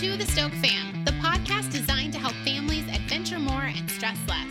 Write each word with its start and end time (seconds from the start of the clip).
to 0.00 0.16
the 0.16 0.24
Stoke 0.24 0.52
Fam, 0.52 1.04
the 1.04 1.10
podcast 1.10 1.70
designed 1.70 2.14
to 2.14 2.18
help 2.18 2.32
families 2.36 2.88
adventure 2.88 3.38
more 3.38 3.64
and 3.64 3.90
stress 3.90 4.16
less. 4.30 4.48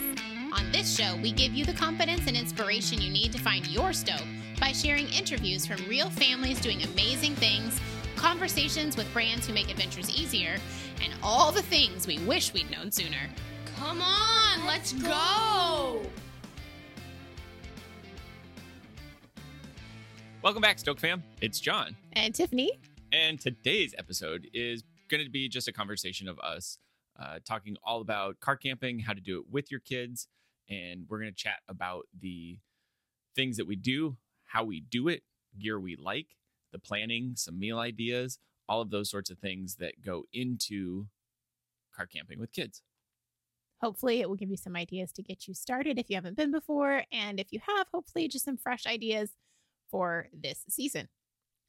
On 0.54 0.72
this 0.72 0.96
show, 0.96 1.18
we 1.24 1.32
give 1.32 1.56
you 1.56 1.66
the 1.66 1.74
confidence 1.74 2.28
and 2.28 2.38
inspiration 2.38 3.02
you 3.02 3.12
need 3.12 3.32
to 3.32 3.40
find 3.40 3.66
your 3.66 3.92
Stoke 3.92 4.28
by 4.60 4.72
sharing 4.72 5.08
interviews 5.08 5.66
from 5.66 5.78
real 5.88 6.12
families 6.12 6.62
doing 6.62 6.84
amazing 6.84 7.34
things, 7.34 7.82
conversations 8.16 8.96
with 8.96 9.12
brands 9.12 9.48
who 9.48 9.56
make 9.56 9.72
adventures 9.72 10.16
easier, 10.16 10.58
and 11.04 11.12
all 11.24 11.52
the 11.52 11.64
things 11.64 12.06
we 12.06 12.20
wish 12.20 12.54
we'd 12.54 12.70
known 12.70 12.92
sooner. 12.92 13.28
Come 13.76 14.04
on, 14.04 14.68
let's 14.68 14.94
go. 14.94 16.04
Welcome 20.44 20.62
back, 20.62 20.78
Stoke 20.78 21.00
fam. 21.00 21.24
It's 21.42 21.60
John. 21.60 21.96
And 22.14 22.36
Tiffany, 22.36 22.80
And 23.12 23.40
today's 23.40 23.96
episode 23.98 24.48
is 24.54 24.84
going 25.10 25.24
to 25.24 25.30
be 25.30 25.50
just 25.50 25.68
a 25.68 25.74
conversation 25.74 26.28
of 26.28 26.40
us 26.40 26.78
uh, 27.20 27.40
talking 27.46 27.76
all 27.84 28.02
about 28.02 28.40
car 28.40 28.56
camping, 28.56 29.00
how 29.00 29.14
to 29.14 29.22
do 29.22 29.40
it 29.40 29.46
with 29.52 29.72
your 29.72 29.82
kids. 29.82 30.28
And 30.70 31.06
we're 31.10 31.20
going 31.20 31.32
to 31.34 31.36
chat 31.36 31.60
about 31.68 32.06
the 32.18 32.60
things 33.36 33.58
that 33.58 33.68
we 33.68 33.76
do, 33.76 34.18
how 34.46 34.64
we 34.64 34.80
do 34.80 35.08
it, 35.08 35.24
gear 35.60 35.80
we 35.80 35.96
like, 35.96 36.28
the 36.72 36.80
planning, 36.80 37.34
some 37.36 37.60
meal 37.60 37.80
ideas, 37.80 38.40
all 38.68 38.82
of 38.82 38.92
those 38.92 39.10
sorts 39.10 39.30
of 39.30 39.40
things 39.40 39.76
that 39.78 40.02
go 40.06 40.24
into 40.32 41.08
car 41.96 42.06
camping 42.06 42.40
with 42.40 42.52
kids. 42.52 42.84
hopefully, 43.82 44.22
it 44.22 44.30
will 44.30 44.36
give 44.36 44.50
you 44.50 44.58
some 44.58 44.76
ideas 44.76 45.12
to 45.14 45.24
get 45.24 45.48
you 45.48 45.54
started 45.54 45.98
if 45.98 46.10
you 46.10 46.16
haven't 46.16 46.38
been 46.38 46.52
before. 46.52 47.04
And 47.12 47.40
if 47.40 47.48
you 47.52 47.60
have, 47.66 47.88
hopefully, 47.92 48.28
just 48.28 48.46
some 48.46 48.58
fresh 48.58 48.86
ideas 48.86 49.32
for 49.90 50.28
this 50.34 50.66
season. 50.70 51.08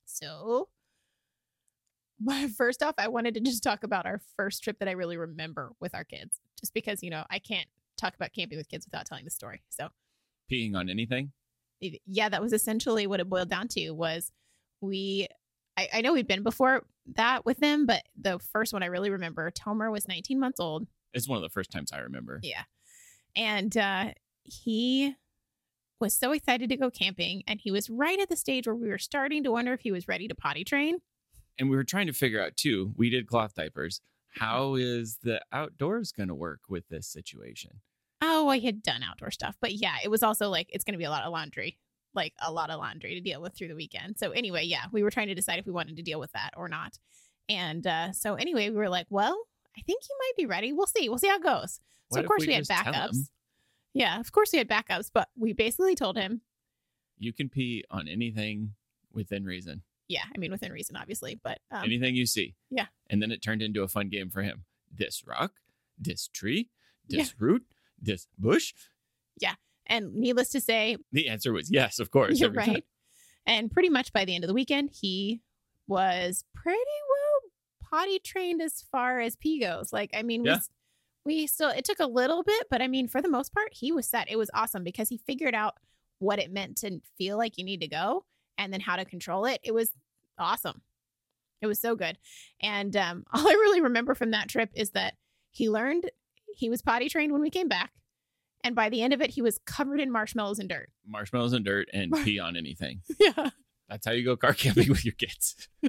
So, 0.05 0.69
well, 2.23 2.49
first 2.49 2.83
off, 2.83 2.95
I 2.99 3.09
wanted 3.09 3.35
to 3.35 3.41
just 3.41 3.63
talk 3.63 3.83
about 3.83 4.07
our 4.07 4.21
first 4.37 4.63
trip 4.63 4.79
that 4.79 4.89
I 4.89 4.93
really 4.93 5.17
remember 5.17 5.73
with 5.81 5.95
our 5.95 6.05
kids, 6.05 6.41
just 6.59 6.75
because, 6.75 7.03
you 7.03 7.11
know, 7.11 7.25
I 7.31 7.39
can't 7.39 7.69
talk 7.97 8.15
about 8.15 8.33
camping 8.33 8.59
with 8.59 8.69
kids 8.69 8.87
without 8.87 9.07
telling 9.07 9.25
the 9.25 9.31
story. 9.31 9.63
So, 9.71 9.89
Peeing 10.51 10.75
on 10.75 10.89
anything? 10.89 11.33
yeah, 11.81 12.29
that 12.29 12.43
was 12.43 12.53
essentially 12.53 13.07
what 13.07 13.21
it 13.21 13.29
boiled 13.29 13.49
down 13.49 13.69
to 13.69 13.91
was 13.93 14.33
we 14.81 15.29
I, 15.77 15.89
I 15.95 16.01
know 16.03 16.13
we've 16.13 16.29
been 16.29 16.43
before 16.43 16.85
that 17.15 17.47
with 17.47 17.59
them, 17.59 17.87
but 17.87 18.03
the 18.21 18.39
first 18.39 18.73
one 18.73 18.83
I 18.83 18.87
really 18.87 19.11
remember, 19.11 19.51
Tomer 19.51 19.91
was 19.91 20.07
19 20.07 20.39
months 20.39 20.61
old. 20.61 20.87
It's 21.15 21.29
one 21.29 21.37
of 21.37 21.43
the 21.43 21.49
first 21.49 21.71
times 21.71 21.91
I 21.93 22.01
remember. 22.01 22.41
Yeah. 22.43 22.65
And 23.37 23.77
uh 23.77 24.11
he 24.45 25.15
was 26.01 26.15
so 26.15 26.33
excited 26.33 26.71
to 26.71 26.77
go 26.77 26.91
camping 26.91 27.43
and 27.47 27.61
he 27.61 27.71
was 27.71 27.91
right 27.91 28.19
at 28.19 28.29
the 28.29 28.37
stage 28.37 28.67
where 28.67 28.75
we 28.75 28.89
were 28.89 28.99
starting 28.99 29.45
to 29.45 29.51
wonder 29.51 29.73
if 29.73 29.81
he 29.81 29.93
was 29.93 30.09
ready 30.09 30.29
to 30.29 30.35
potty 30.35 30.65
train. 30.65 30.99
And 31.59 31.69
we 31.69 31.77
were 31.77 31.85
trying 31.85 32.07
to 32.07 32.13
figure 32.13 32.43
out, 32.43 32.57
too, 32.57 32.93
we 32.97 33.11
did 33.11 33.27
cloth 33.27 33.55
diapers. 33.55 34.01
How 34.39 34.75
is 34.75 35.19
the 35.23 35.41
outdoors 35.53 36.13
going 36.13 36.29
to 36.29 36.35
work 36.35 36.61
with 36.69 36.89
this 36.89 37.07
situation? 37.07 37.81
Oh, 38.23 38.49
I 38.49 38.59
had 38.59 38.83
done 38.83 39.03
outdoor 39.03 39.31
stuff, 39.31 39.57
but 39.61 39.73
yeah, 39.73 39.97
it 40.05 40.09
was 40.09 40.23
also 40.23 40.49
like 40.51 40.69
it's 40.71 40.85
going 40.85 40.93
to 40.93 40.99
be 40.99 41.05
a 41.05 41.11
lot 41.11 41.25
of 41.25 41.33
laundry, 41.33 41.79
like 42.15 42.35
a 42.41 42.53
lot 42.53 42.71
of 42.71 42.79
laundry 42.79 43.15
to 43.15 43.21
deal 43.21 43.41
with 43.41 43.55
through 43.55 43.69
the 43.69 43.75
weekend. 43.75 44.19
So 44.19 44.31
anyway, 44.31 44.65
yeah, 44.65 44.85
we 44.93 45.03
were 45.03 45.11
trying 45.11 45.29
to 45.29 45.35
decide 45.35 45.59
if 45.59 45.67
we 45.67 45.73
wanted 45.73 45.97
to 45.97 46.03
deal 46.03 46.21
with 46.21 46.33
that 46.33 46.51
or 46.57 46.69
not. 46.69 46.99
And 47.49 47.87
uh, 47.87 48.13
so 48.13 48.35
anyway, 48.35 48.69
we 48.69 48.77
were 48.77 48.91
like, 48.91 49.07
well, 49.11 49.43
I 49.77 49.81
think 49.83 50.03
you 50.09 50.17
might 50.21 50.37
be 50.37 50.47
ready. 50.47 50.73
We'll 50.73 50.87
see. 50.87 51.09
We'll 51.09 51.19
see 51.19 51.29
how 51.29 51.37
it 51.37 51.43
goes. 51.43 51.81
So 52.13 52.17
What 52.17 52.21
of 52.21 52.29
course 52.29 52.41
we 52.43 52.49
we, 52.49 52.55
had 52.55 52.65
backups. 52.65 53.31
Yeah, 53.95 54.21
of 54.21 54.31
course 54.33 54.53
we 54.53 54.59
had 54.59 54.69
backups, 54.69 55.11
but 55.13 55.29
we 55.37 55.53
basically 55.53 55.95
told 55.95 56.17
him, 56.17 56.43
You 57.19 57.33
can 57.33 57.49
pee 57.49 57.85
on 57.91 58.07
anything 58.07 58.75
within 59.13 59.45
reason. 59.45 59.83
Yeah, 60.11 60.25
I 60.35 60.39
mean 60.39 60.51
within 60.51 60.73
reason, 60.73 60.97
obviously, 60.97 61.41
but 61.43 61.59
um, 61.71 61.85
anything 61.85 62.15
you 62.17 62.27
see. 62.27 62.55
yeah. 62.71 62.87
And 63.09 63.23
then 63.23 63.31
it 63.31 63.41
turned 63.43 63.63
into 63.63 63.83
a 63.83 63.89
fun 63.89 64.09
game 64.09 64.29
for 64.31 64.43
him. 64.43 64.65
This 64.95 65.23
rock, 65.27 65.53
this 65.99 66.29
tree, 66.29 66.69
Yeah. 67.09 67.23
this 67.23 67.35
root, 67.41 67.65
this 68.01 68.27
bush. 68.39 68.75
Yeah. 69.41 69.55
And 69.87 70.15
needless 70.15 70.51
to 70.51 70.61
say, 70.61 70.97
The 71.13 71.29
answer 71.29 71.53
was 71.53 71.71
yes, 71.71 71.99
of 72.01 72.11
course. 72.11 72.39
You're 72.41 72.51
every 72.51 72.65
time. 72.65 72.75
right. 72.75 72.85
And 73.47 73.71
pretty 73.71 73.89
much 73.89 74.13
by 74.13 74.25
the 74.25 74.35
end 74.35 74.45
of 74.45 74.49
the 74.49 74.55
weekend, 74.55 74.91
he 75.01 75.41
was 75.87 76.45
pretty 76.55 76.79
well 76.79 77.89
potty 77.91 78.19
trained 78.21 78.61
as 78.63 78.83
far 78.93 79.21
as 79.21 79.37
pee 79.37 79.61
goes. 79.61 79.93
Like, 79.93 80.11
I 80.15 80.23
mean, 80.23 80.43
we, 80.43 80.51
Yeah. 80.51 80.57
s- 80.57 80.71
we 81.25 81.47
still, 81.47 81.71
it 81.71 81.85
took 81.85 81.99
a 82.01 82.07
little 82.07 82.43
bit, 82.43 82.67
but 82.71 82.81
I 82.83 82.87
mean, 82.89 83.09
for 83.09 83.21
the 83.23 83.29
most 83.29 83.53
part, 83.55 83.73
he 83.75 83.91
was 83.93 84.07
set. 84.09 84.31
It 84.31 84.37
was 84.37 84.51
awesome 84.55 84.85
because 84.85 85.09
he 85.09 85.19
figured 85.19 85.55
out 85.55 85.75
what 86.19 86.39
it 86.39 86.53
meant 86.53 86.77
to 86.79 87.01
feel 87.19 87.37
like 87.39 87.59
you 87.59 87.65
need 87.65 87.81
to 87.81 87.89
go 87.89 88.25
and 88.61 88.73
then 88.73 88.81
how 88.81 88.97
to 88.97 89.05
control 89.05 89.47
it. 89.47 89.59
It 89.65 89.73
was 89.73 89.91
awesome. 90.39 90.83
It 91.63 91.67
was 91.67 91.81
so 91.81 91.97
good. 91.97 92.19
And 92.63 92.95
um, 92.95 93.25
all 93.33 93.49
I 93.49 93.53
really 93.53 93.81
remember 93.81 94.15
from 94.15 94.31
that 94.31 94.49
trip 94.49 94.71
is 94.75 94.91
that 94.91 95.15
he 95.51 95.69
learned 95.69 96.11
he 96.55 96.69
was 96.69 96.83
potty 96.83 97.09
trained 97.09 97.33
when 97.33 97.43
we 97.43 97.51
came 97.51 97.69
back. 97.69 97.91
And 98.63 98.77
by 98.77 98.91
the 98.91 99.03
end 99.03 99.15
of 99.15 99.23
it, 99.23 99.31
he 99.31 99.41
was 99.41 99.59
covered 99.65 100.01
in 100.01 100.13
marshmallows 100.13 100.59
and 100.59 100.69
dirt. 100.69 100.91
Marshmallows 101.09 101.55
and 101.55 101.65
dirt 101.65 101.89
and 101.95 102.13
pee 102.25 102.39
on 102.39 102.57
anything. 102.57 103.01
Yeah. 103.19 103.51
That's 103.89 104.07
how 104.07 104.13
you 104.13 104.25
go 104.25 104.37
car 104.37 104.53
camping 104.53 104.89
with 104.89 105.05
your 105.05 105.15
kids. 105.15 105.69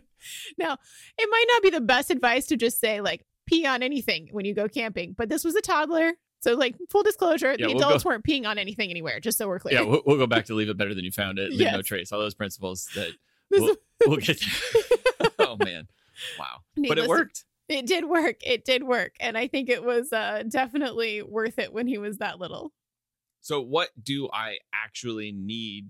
Now, 0.56 0.78
it 1.18 1.28
might 1.31 1.46
not 1.52 1.64
be 1.64 1.72
the 1.72 1.81
best 1.81 2.12
advice 2.12 2.46
to 2.46 2.56
just 2.56 2.80
say 2.80 3.02
like 3.02 3.26
pee 3.48 3.66
on 3.66 3.81
anything 3.81 4.30
when 4.31 4.46
you 4.46 4.54
go 4.54 4.68
camping, 4.68 5.16
but 5.18 5.30
this 5.30 5.44
was 5.44 5.56
a 5.56 5.62
toddler. 5.62 6.14
So, 6.41 6.56
like, 6.56 6.75
full 6.90 7.03
disclosure, 7.03 7.52
Yeah, 7.57 7.68
the 7.68 7.74
we'll 7.75 7.84
adults 7.85 8.03
go- 8.03 8.09
weren't 8.09 8.24
peeing 8.25 8.46
on 8.47 8.57
anything 8.57 8.90
anywhere, 8.90 9.19
just 9.19 9.38
so 9.38 9.47
we're 9.47 9.59
clear. 9.59 9.75
Yeah, 9.75 9.81
we'll, 9.84 10.02
we'll 10.06 10.18
go 10.18 10.28
back 10.28 10.46
to 10.46 10.56
leave 10.56 10.69
it 10.69 10.78
better 10.78 10.94
than 10.96 11.06
you 11.06 11.12
found 11.12 11.38
it. 11.40 11.52
Leave 11.52 11.72
no 11.72 11.81
trace. 11.81 12.12
All 12.12 12.19
those 12.19 12.34
principles 12.34 12.90
that 12.96 13.12
we'll, 13.52 13.75
we'll 14.06 14.18
get 14.18 14.40
to. 14.40 15.31
oh, 15.40 15.56
man. 15.63 15.88
Wow. 16.40 16.62
But 16.75 16.81
Needless 16.81 16.97
it 16.97 17.03
to- 17.03 17.09
worked. 17.09 17.44
it 17.69 17.85
did 17.85 18.06
work. 18.06 18.38
It 18.44 18.66
did 18.66 18.84
work. 18.84 19.13
And 19.19 19.38
I 19.38 19.47
think 19.47 19.69
it 19.69 19.84
was 19.84 20.12
uh, 20.12 20.44
definitely 20.50 21.22
worth 21.22 21.59
it 21.59 21.72
when 21.72 21.85
he 21.88 21.97
was 22.00 22.18
that 22.18 22.40
little. 22.40 22.74
So, 23.41 23.62
what 23.62 23.90
do 24.01 24.28
I 24.34 24.57
actually 24.74 25.31
need 25.31 25.90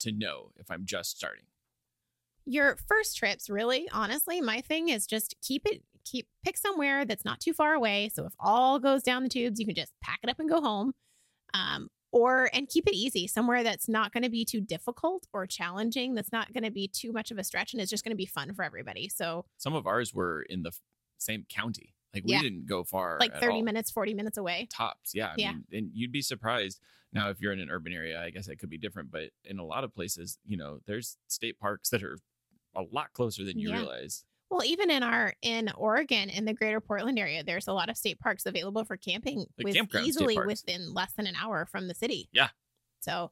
to 0.00 0.12
know 0.12 0.50
if 0.56 0.70
I'm 0.70 0.84
just 0.84 1.16
starting? 1.16 1.44
Your 2.46 2.76
first 2.88 3.16
trips, 3.16 3.48
really, 3.48 3.88
honestly, 3.92 4.40
my 4.40 4.60
thing 4.60 4.88
is 4.90 5.06
just 5.06 5.34
keep 5.42 5.62
it, 5.66 5.82
keep, 6.04 6.26
pick 6.44 6.56
somewhere 6.56 7.04
that's 7.04 7.24
not 7.24 7.40
too 7.40 7.52
far 7.54 7.72
away. 7.74 8.10
So 8.12 8.26
if 8.26 8.32
all 8.38 8.78
goes 8.78 9.02
down 9.02 9.22
the 9.22 9.28
tubes, 9.28 9.58
you 9.58 9.66
can 9.66 9.74
just 9.74 9.92
pack 10.02 10.20
it 10.22 10.28
up 10.30 10.38
and 10.38 10.48
go 10.48 10.60
home. 10.60 10.92
Um, 11.54 11.88
or, 12.12 12.48
and 12.52 12.68
keep 12.68 12.86
it 12.86 12.94
easy, 12.94 13.26
somewhere 13.26 13.64
that's 13.64 13.88
not 13.88 14.12
going 14.12 14.22
to 14.22 14.30
be 14.30 14.44
too 14.44 14.60
difficult 14.60 15.26
or 15.32 15.46
challenging, 15.48 16.14
that's 16.14 16.30
not 16.30 16.52
going 16.52 16.62
to 16.62 16.70
be 16.70 16.86
too 16.86 17.10
much 17.12 17.32
of 17.32 17.38
a 17.38 17.44
stretch, 17.44 17.72
and 17.72 17.82
it's 17.82 17.90
just 17.90 18.04
going 18.04 18.12
to 18.12 18.16
be 18.16 18.26
fun 18.26 18.54
for 18.54 18.62
everybody. 18.62 19.08
So, 19.08 19.46
Some 19.58 19.74
of 19.74 19.84
ours 19.86 20.14
were 20.14 20.42
in 20.42 20.62
the 20.62 20.70
same 21.18 21.44
county. 21.48 21.92
Like, 22.14 22.24
we 22.24 22.30
Yeah. 22.32 22.42
didn't 22.42 22.66
go 22.66 22.84
far. 22.84 23.16
like 23.18 23.32
at 23.34 23.40
30 23.40 23.54
all. 23.56 23.62
minutes, 23.62 23.90
40 23.90 24.14
minutes 24.14 24.38
away. 24.38 24.68
tops. 24.70 25.12
Yeah. 25.12 25.28
I 25.30 25.34
Yeah. 25.38 25.52
Mean, 25.54 25.64
and 25.72 25.90
you'd 25.92 26.12
be 26.12 26.22
surprised. 26.22 26.80
Now, 27.12 27.30
if 27.30 27.40
you're 27.40 27.52
in 27.52 27.58
an 27.58 27.68
urban 27.70 27.92
area, 27.92 28.22
I 28.22 28.30
guess 28.30 28.46
it 28.46 28.56
could 28.60 28.70
be 28.70 28.78
different. 28.78 29.10
But 29.10 29.30
in 29.44 29.58
a 29.58 29.64
lot 29.64 29.82
of 29.82 29.92
places, 29.92 30.38
you 30.46 30.56
know, 30.56 30.78
there's 30.86 31.16
state 31.26 31.58
parks 31.58 31.90
that 31.90 32.04
are 32.04 32.18
a 32.76 32.82
lot 32.92 33.12
closer 33.12 33.44
than 33.44 33.58
you 33.58 33.70
Yeah. 33.70 33.78
realize. 33.78 34.24
Well, 34.50 34.64
even 34.64 34.90
in 34.90 35.02
our 35.02 35.34
in 35.42 35.70
Oregon, 35.76 36.30
in 36.30 36.44
the 36.44 36.52
greater 36.54 36.80
Portland 36.80 37.18
area, 37.18 37.42
there's 37.42 37.66
a 37.66 37.72
lot 37.72 37.88
of 37.88 37.96
state 37.96 38.20
parks 38.20 38.46
available 38.46 38.84
for 38.84 38.96
camping 38.96 39.46
with 39.62 39.76
easily 40.02 40.38
within 40.38 40.92
less 40.94 41.12
than 41.14 41.26
an 41.26 41.34
hour 41.36 41.66
from 41.66 41.88
the 41.88 41.94
city. 41.94 42.28
Yeah. 42.32 42.50
So 43.00 43.30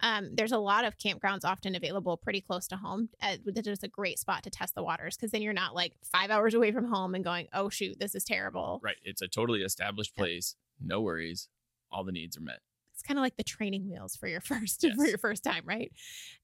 um, 0.00 0.30
there's 0.34 0.52
a 0.52 0.58
lot 0.58 0.84
of 0.84 0.98
campgrounds 0.98 1.44
often 1.44 1.74
available 1.74 2.16
pretty 2.16 2.40
close 2.40 2.66
to 2.68 2.76
home. 2.76 3.08
Uh, 3.20 3.36
It's 3.46 3.82
a 3.84 3.88
great 3.88 4.18
spot 4.18 4.42
to 4.44 4.50
test 4.50 4.74
the 4.74 4.82
waters 4.82 5.16
because 5.16 5.30
then 5.30 5.42
you're 5.42 5.52
not 5.52 5.74
like 5.74 5.94
five 6.02 6.30
hours 6.30 6.54
away 6.54 6.70
from 6.72 6.86
home 6.86 7.14
and 7.14 7.24
going, 7.24 7.48
oh 7.52 7.68
shoot, 7.68 7.98
this 7.98 8.14
is 8.14 8.24
terrible. 8.24 8.80
Right. 8.82 8.96
It's 9.04 9.22
a 9.22 9.28
totally 9.28 9.62
established 9.62 10.14
place. 10.16 10.56
No 10.80 11.00
worries. 11.00 11.48
All 11.90 12.04
the 12.04 12.12
needs 12.12 12.36
are 12.36 12.40
met. 12.40 12.60
it's 12.94 13.02
kind 13.02 13.18
of 13.18 13.22
like 13.22 13.36
the 13.36 13.44
training 13.44 13.88
wheels 13.88 14.16
for 14.16 14.26
your 14.28 14.40
first 14.52 14.82
Yes. 14.82 14.96
for 14.96 15.06
your 15.06 15.18
first 15.18 15.42
time, 15.44 15.62
right? 15.66 15.92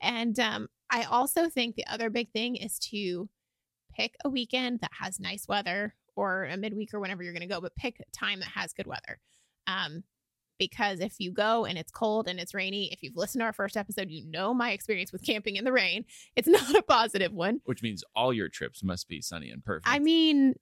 And 0.00 0.38
um, 0.40 0.68
I 0.90 1.04
also 1.04 1.48
think 1.48 1.76
the 1.76 1.86
other 1.86 2.10
big 2.10 2.30
thing 2.30 2.56
is 2.56 2.78
to 2.90 3.28
pick 3.94 4.14
a 4.24 4.28
weekend 4.28 4.80
that 4.80 4.90
has 5.00 5.20
nice 5.20 5.46
weather 5.48 5.94
or 6.16 6.44
a 6.44 6.56
midweek 6.56 6.94
or 6.94 7.00
whenever 7.00 7.22
you're 7.22 7.32
going 7.32 7.48
to 7.48 7.54
go, 7.54 7.60
but 7.60 7.76
pick 7.76 8.00
a 8.00 8.16
time 8.16 8.40
that 8.40 8.48
has 8.48 8.72
good 8.72 8.86
weather. 8.86 9.18
Um, 9.66 10.04
because 10.58 10.98
if 11.00 11.14
you 11.18 11.30
go 11.30 11.64
and 11.64 11.78
it's 11.78 11.92
cold 11.92 12.26
and 12.28 12.40
it's 12.40 12.54
rainy, 12.54 12.92
if 12.92 13.02
you've 13.02 13.16
listened 13.16 13.40
to 13.40 13.46
our 13.46 13.52
first 13.52 13.76
episode, 13.76 14.10
you 14.10 14.28
know 14.28 14.52
my 14.52 14.72
experience 14.72 15.12
with 15.12 15.24
camping 15.24 15.56
in 15.56 15.64
the 15.64 15.72
rain. 15.72 16.04
It's 16.34 16.48
not 16.48 16.74
a 16.74 16.82
positive 16.82 17.32
one. 17.32 17.60
Which 17.64 17.82
means 17.82 18.02
all 18.16 18.32
your 18.32 18.48
trips 18.48 18.82
must 18.82 19.08
be 19.08 19.20
sunny 19.20 19.50
and 19.50 19.64
perfect. 19.64 19.86
I 19.88 20.00
mean, 20.00 20.54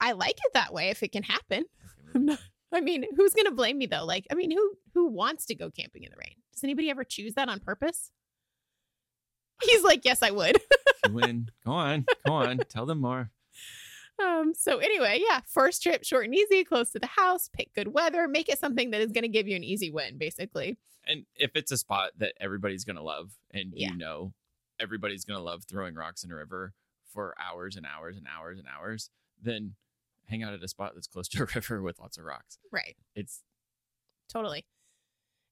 I 0.00 0.12
like 0.12 0.38
it 0.44 0.52
that 0.54 0.72
way 0.72 0.90
if 0.90 1.02
it 1.02 1.12
can 1.12 1.22
happen. 1.22 1.64
Not, 2.14 2.38
I 2.72 2.80
mean, 2.80 3.04
who's 3.16 3.32
going 3.32 3.46
to 3.46 3.52
blame 3.52 3.78
me 3.78 3.86
though? 3.86 4.04
Like, 4.04 4.26
I 4.30 4.34
mean, 4.34 4.50
who 4.50 4.74
who 4.92 5.08
wants 5.08 5.46
to 5.46 5.54
go 5.54 5.70
camping 5.70 6.02
in 6.02 6.10
the 6.10 6.16
rain? 6.18 6.34
Does 6.52 6.64
anybody 6.64 6.90
ever 6.90 7.04
choose 7.04 7.34
that 7.34 7.48
on 7.48 7.60
purpose? 7.60 8.10
He's 9.62 9.82
like, 9.82 10.04
yes, 10.04 10.22
I 10.22 10.30
would. 10.30 10.58
win. 11.10 11.50
Go 11.64 11.72
on. 11.72 12.06
Go 12.26 12.32
on. 12.34 12.58
Tell 12.68 12.86
them 12.86 13.00
more. 13.00 13.30
um. 14.22 14.52
So 14.54 14.78
anyway, 14.78 15.20
yeah, 15.28 15.40
first 15.46 15.82
trip, 15.82 16.04
short 16.04 16.24
and 16.26 16.34
easy, 16.34 16.64
close 16.64 16.90
to 16.90 16.98
the 16.98 17.06
house. 17.06 17.48
Pick 17.52 17.72
good 17.74 17.88
weather. 17.88 18.26
Make 18.28 18.48
it 18.48 18.58
something 18.58 18.90
that 18.90 19.00
is 19.00 19.12
going 19.12 19.22
to 19.22 19.28
give 19.28 19.46
you 19.48 19.56
an 19.56 19.64
easy 19.64 19.90
win, 19.90 20.18
basically. 20.18 20.76
And 21.06 21.26
if 21.36 21.50
it's 21.54 21.70
a 21.70 21.76
spot 21.76 22.12
that 22.18 22.32
everybody's 22.40 22.84
going 22.84 22.96
to 22.96 23.02
love 23.02 23.32
and 23.52 23.72
Yeah. 23.74 23.90
you 23.90 23.96
know 23.98 24.32
everybody's 24.80 25.24
going 25.24 25.38
to 25.38 25.42
love 25.44 25.64
throwing 25.64 25.94
rocks 25.94 26.24
in 26.24 26.32
a 26.32 26.34
river 26.34 26.72
for 27.12 27.34
hours 27.40 27.76
and 27.76 27.86
hours 27.86 28.16
and 28.16 28.26
hours 28.26 28.58
and 28.58 28.66
hours, 28.66 29.10
then 29.40 29.74
hang 30.26 30.42
out 30.42 30.54
at 30.54 30.62
a 30.64 30.68
spot 30.68 30.92
that's 30.94 31.06
close 31.06 31.28
to 31.28 31.42
a 31.42 31.46
river 31.54 31.80
with 31.82 32.00
lots 32.00 32.16
of 32.16 32.24
rocks. 32.24 32.58
Right. 32.72 32.96
It's 33.14 33.42
Totally. 34.28 34.64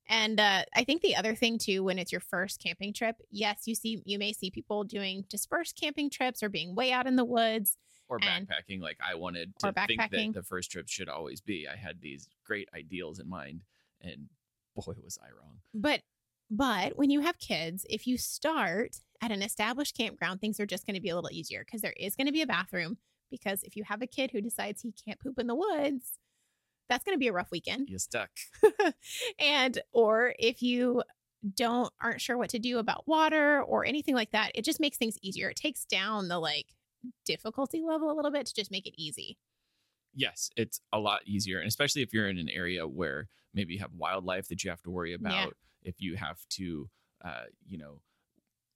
And 0.08 0.38
uh, 0.40 0.62
I 0.74 0.84
think 0.84 1.00
the 1.02 1.16
other 1.16 1.34
thing 1.34 1.58
too, 1.58 1.84
when 1.84 1.98
it's 1.98 2.12
your 2.12 2.20
first 2.20 2.60
camping 2.62 2.92
trip, 2.92 3.16
yes, 3.30 3.62
you 3.66 3.74
see, 3.74 4.02
you 4.04 4.18
may 4.18 4.32
see 4.32 4.50
people 4.50 4.84
doing 4.84 5.24
dispersed 5.28 5.78
camping 5.80 6.10
trips 6.10 6.42
or 6.42 6.48
being 6.48 6.74
way 6.74 6.92
out 6.92 7.06
in 7.06 7.16
the 7.16 7.24
woods. 7.24 7.76
or 8.08 8.18
And- 8.22 8.46
backpacking 8.48 8.80
like 8.82 8.98
I 9.00 9.14
wanted 9.14 9.54
to 9.60 9.72
think 9.72 10.00
backpacking. 10.00 10.34
that 10.34 10.40
the 10.40 10.46
first 10.46 10.70
trip 10.70 10.88
should 10.88 11.08
always 11.08 11.40
be. 11.40 11.66
I 11.66 11.76
had 11.76 12.00
these 12.00 12.28
great 12.44 12.68
ideals 12.74 13.18
in 13.20 13.28
mind, 13.28 13.62
and 14.00 14.26
boy, 14.76 14.94
was 15.02 15.18
I 15.22 15.28
wrong. 15.28 15.58
But, 15.72 16.02
but 16.50 16.98
when 16.98 17.08
you 17.10 17.20
have 17.20 17.38
kids, 17.38 17.86
if 17.88 18.06
you 18.06 18.18
start 18.18 18.96
at 19.22 19.30
an 19.30 19.40
established 19.40 19.96
campground, 19.96 20.40
things 20.40 20.58
are 20.60 20.66
just 20.66 20.84
going 20.84 20.94
to 20.96 21.00
be 21.00 21.08
a 21.10 21.14
little 21.14 21.30
easier 21.32 21.64
because 21.64 21.80
there 21.80 21.94
is 21.96 22.16
going 22.16 22.26
to 22.26 22.32
be 22.32 22.42
a 22.42 22.46
bathroom. 22.46 22.98
Because 23.30 23.62
if 23.62 23.76
you 23.76 23.84
have 23.84 24.02
a 24.02 24.06
kid 24.06 24.30
who 24.32 24.42
decides 24.42 24.82
he 24.82 24.92
can't 24.92 25.18
poop 25.20 25.38
in 25.38 25.46
the 25.46 25.54
woods, 25.54 26.18
that's 26.88 27.04
going 27.04 27.14
to 27.14 27.18
be 27.20 27.28
a 27.28 27.32
rough 27.32 27.50
weekend. 27.50 27.88
You're 27.88 27.98
stuck. 27.98 28.30
and 29.38 29.78
or 29.92 30.34
if 30.38 30.62
you 30.62 31.02
don't 31.54 31.92
aren't 32.00 32.20
sure 32.20 32.38
what 32.38 32.50
to 32.50 32.58
do 32.58 32.78
about 32.78 33.06
water 33.08 33.62
or 33.62 33.84
anything 33.84 34.14
like 34.14 34.30
that 34.30 34.52
it 34.54 34.64
just 34.64 34.78
makes 34.78 34.96
things 34.96 35.18
easier 35.22 35.48
it 35.48 35.56
takes 35.56 35.84
down 35.84 36.28
the 36.28 36.38
like 36.38 36.66
difficulty 37.24 37.82
level 37.84 38.12
a 38.12 38.14
little 38.14 38.30
bit 38.30 38.46
to 38.46 38.54
just 38.54 38.70
make 38.70 38.86
it 38.86 38.94
easy 38.96 39.36
Yes, 40.14 40.50
it's 40.56 40.80
a 40.92 40.98
lot 40.98 41.20
easier, 41.26 41.58
and 41.58 41.68
especially 41.68 42.02
if 42.02 42.12
you're 42.12 42.28
in 42.28 42.38
an 42.38 42.48
area 42.50 42.86
where 42.86 43.28
maybe 43.54 43.74
you 43.74 43.80
have 43.80 43.92
wildlife 43.96 44.48
that 44.48 44.62
you 44.62 44.70
have 44.70 44.82
to 44.82 44.90
worry 44.90 45.14
about. 45.14 45.32
Yeah. 45.32 45.46
If 45.84 46.00
you 46.00 46.16
have 46.16 46.38
to, 46.50 46.88
uh, 47.24 47.44
you 47.66 47.78
know, 47.78 48.00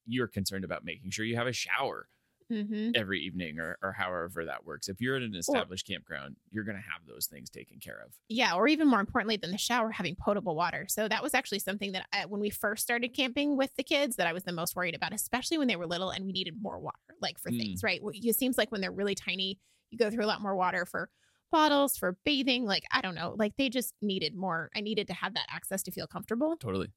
you're 0.07 0.29
concerned 0.29 0.65
about 0.65 0.85
making 0.85 1.11
sure 1.11 1.25
you 1.25 1.37
have 1.37 1.47
a 1.47 1.53
shower 1.53 2.09
mm-hmm. 2.51 2.91
every 2.95 3.21
evening 3.21 3.59
or, 3.59 3.77
or 3.83 3.93
however 3.93 4.45
that 4.45 4.65
works. 4.65 4.89
If 4.89 5.01
you're 5.01 5.17
at 5.17 5.23
an 5.23 5.35
established 5.35 5.87
campground, 5.87 6.37
you're 6.51 6.65
going 6.65 6.77
to 6.77 6.83
have 6.83 7.07
those 7.07 7.27
things 7.27 7.51
taken 7.51 7.79
care 7.79 8.01
of. 8.05 8.13
yeah 8.29 8.55
or 8.55 8.69
even 8.69 8.89
more 8.89 9.01
importantly 9.01 9.37
than 9.37 9.51
the 9.51 9.59
shower 9.59 9.91
having 9.91 10.15
potable 10.17 10.55
water 10.57 10.87
so 10.89 11.09
that 11.09 11.23
was 11.23 11.35
actually 11.35 11.59
something 11.59 11.93
that 11.93 12.07
I, 12.13 12.27
when 12.27 12.41
we 12.41 12.51
first 12.51 12.83
started 12.83 13.09
camping 13.15 13.57
with 13.57 13.71
the 13.77 13.83
kids 13.85 14.17
that 14.17 14.27
i 14.27 14.33
was 14.33 14.45
the 14.45 14.53
most 14.53 14.77
worried 14.77 14.95
about 14.95 15.13
especially 15.13 15.59
when 15.59 15.69
they 15.69 15.77
were 15.77 15.87
little 15.87 16.11
and 16.11 16.25
we 16.25 16.33
needed 16.33 16.55
more 16.61 16.79
water 16.79 16.97
like 17.21 17.39
for 17.39 17.51
Mm. 17.51 17.59
things 17.59 17.83
right 17.83 18.01
it 18.05 18.37
seems 18.37 18.57
like 18.59 18.71
when 18.73 18.81
they're 18.81 18.93
really 18.93 19.15
tiny 19.15 19.59
you 19.91 19.99
go 19.99 20.11
through 20.11 20.25
a 20.25 20.27
lot 20.27 20.41
more 20.41 20.55
water 20.57 20.85
for 20.87 21.09
bottles 21.53 21.97
for 21.97 22.17
bathing 22.25 22.65
like 22.65 22.83
i 22.93 23.01
don't 23.01 23.15
know 23.15 23.35
like 23.39 23.55
they 23.57 23.69
just 23.69 23.95
needed 24.03 24.35
more 24.35 24.71
i 24.77 24.81
needed 24.81 25.07
to 25.07 25.15
have 25.15 25.35
that 25.35 25.47
access 25.51 25.83
to 25.83 25.91
feel 25.91 26.07
comfortable 26.07 26.57
Totally. 26.57 26.89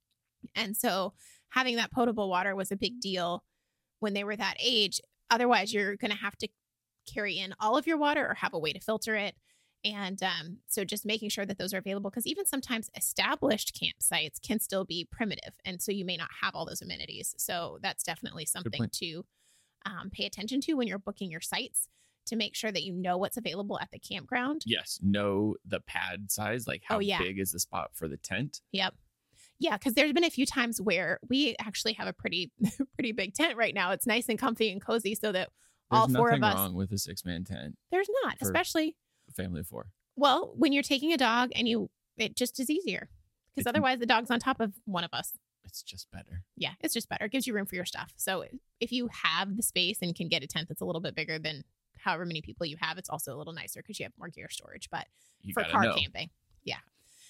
And 0.55 0.75
so 0.75 1.13
having 1.49 1.75
that 1.75 1.91
potable 1.91 2.29
water 2.29 2.55
was 2.55 2.71
a 2.71 2.75
big 2.77 2.99
deal 3.01 3.43
when 3.99 4.13
they 4.13 4.23
were 4.23 4.35
that 4.37 4.55
age. 4.59 5.01
Otherwise, 5.29 5.73
you're 5.73 5.95
going 5.95 6.11
to 6.11 6.17
have 6.17 6.37
to 6.37 6.47
carry 7.11 7.37
in 7.39 7.53
all 7.59 7.77
of 7.77 7.87
your 7.87 7.97
water 7.97 8.27
or 8.27 8.33
have 8.35 8.53
a 8.53 8.59
way 8.59 8.73
to 8.73 8.79
filter 8.79 9.15
it. 9.15 9.35
And 9.85 10.21
um, 10.21 10.57
so 10.67 10.83
just 10.83 11.05
making 11.05 11.29
sure 11.29 11.45
that 11.45 11.57
those 11.57 11.73
are 11.73 11.77
available 11.77 12.09
because 12.09 12.27
even 12.27 12.45
sometimes 12.45 12.89
established 12.97 13.79
campsites 13.81 14.41
can 14.45 14.59
still 14.59 14.83
be 14.83 15.07
primitive. 15.09 15.53
And 15.63 15.81
so 15.81 15.91
you 15.91 16.03
may 16.03 16.17
not 16.17 16.29
have 16.41 16.53
all 16.53 16.65
those 16.65 16.81
amenities. 16.81 17.33
So 17.37 17.79
that's 17.81 18.03
definitely 18.03 18.45
something 18.45 18.89
to 18.91 19.25
um, 19.85 20.09
pay 20.11 20.25
attention 20.25 20.59
to 20.61 20.73
when 20.73 20.87
you're 20.87 20.99
booking 20.99 21.31
your 21.31 21.39
sites 21.41 21.87
to 22.25 22.35
make 22.35 22.55
sure 22.55 22.71
that 22.71 22.83
you 22.83 22.93
know 22.93 23.17
what's 23.17 23.37
available 23.37 23.79
at 23.79 23.89
the 23.91 23.99
campground. 23.99 24.63
Yes, 24.65 24.99
know 25.01 25.55
the 25.65 25.79
pad 25.79 26.29
size, 26.29 26.67
like 26.67 26.83
how 26.85 26.97
Oh, 26.97 26.99
yeah. 26.99 27.19
big 27.19 27.39
is 27.39 27.53
the 27.53 27.59
spot 27.59 27.91
for 27.93 28.07
the 28.09 28.17
tent. 28.17 28.59
Yep. 28.73 28.93
Yeah, 29.59 29.77
because 29.77 29.93
there's 29.93 30.13
been 30.13 30.23
a 30.23 30.29
few 30.29 30.45
times 30.45 30.79
where 30.79 31.19
we 31.27 31.55
actually 31.59 31.93
have 31.93 32.07
a 32.07 32.13
pretty 32.13 32.51
pretty 32.95 33.11
big 33.11 33.33
tent 33.33 33.57
right 33.57 33.73
now. 33.73 33.91
It's 33.91 34.07
nice 34.07 34.29
and 34.29 34.39
comfy 34.39 34.71
and 34.71 34.81
cozy, 34.83 35.15
so 35.15 35.31
that 35.31 35.49
There's 35.91 36.01
all 36.01 36.07
four 36.09 36.29
of 36.31 36.39
nothing 36.39 36.43
us. 36.43 36.55
wrong 36.55 36.73
with 36.75 36.91
a 36.91 36.97
six 36.97 37.25
man 37.25 37.43
tent, 37.43 37.75
There's 37.91 38.09
not, 38.23 38.37
especially 38.41 38.95
a 39.29 39.33
family 39.33 39.59
of 39.61 39.67
four. 39.67 39.87
well 40.15 40.53
when 40.55 40.71
you're 40.73 40.83
taking 40.83 41.11
a 41.13 41.17
dog 41.17 41.51
and 41.55 41.67
you 41.67 41.89
it 42.17 42.35
just 42.35 42.59
is 42.59 42.69
easier 42.69 43.09
because 43.55 43.67
otherwise 43.67 43.99
the 43.99 44.05
dog's 44.05 44.31
on 44.31 44.39
top 44.39 44.59
of 44.59 44.73
one 44.85 45.03
of 45.03 45.13
us. 45.13 45.33
It's 45.65 45.83
just 45.83 46.09
better. 46.11 46.43
Yeah, 46.57 46.71
it's 46.81 46.93
just 46.93 47.09
better. 47.09 47.25
It 47.25 47.31
gives 47.31 47.45
you 47.45 47.53
room 47.53 47.65
for 47.65 47.75
your 47.75 47.85
stuff. 47.85 48.13
So 48.15 48.45
if 48.79 48.91
you 48.91 49.09
have 49.23 49.55
the 49.55 49.61
space 49.61 49.99
and 50.01 50.15
can 50.15 50.27
get 50.29 50.41
a 50.43 50.47
tent 50.47 50.67
that's 50.67 50.81
a 50.81 50.85
little 50.85 51.01
bit 51.01 51.15
bigger 51.15 51.37
than 51.37 51.63
however 51.97 52.25
many 52.25 52.41
people 52.41 52.65
you 52.65 52.77
have, 52.79 52.97
it's 52.97 53.09
also 53.09 53.35
a 53.35 53.37
little 53.37 53.53
nicer 53.53 53.81
because 53.81 53.99
you 53.99 54.05
have 54.05 54.13
more 54.17 54.29
gear 54.29 54.49
storage. 54.49 54.89
But 54.89 55.05
You 55.41 55.53
for 55.53 55.63
car 55.63 55.83
know 55.83 55.93
camping, 55.93 56.29
yeah. 56.63 56.77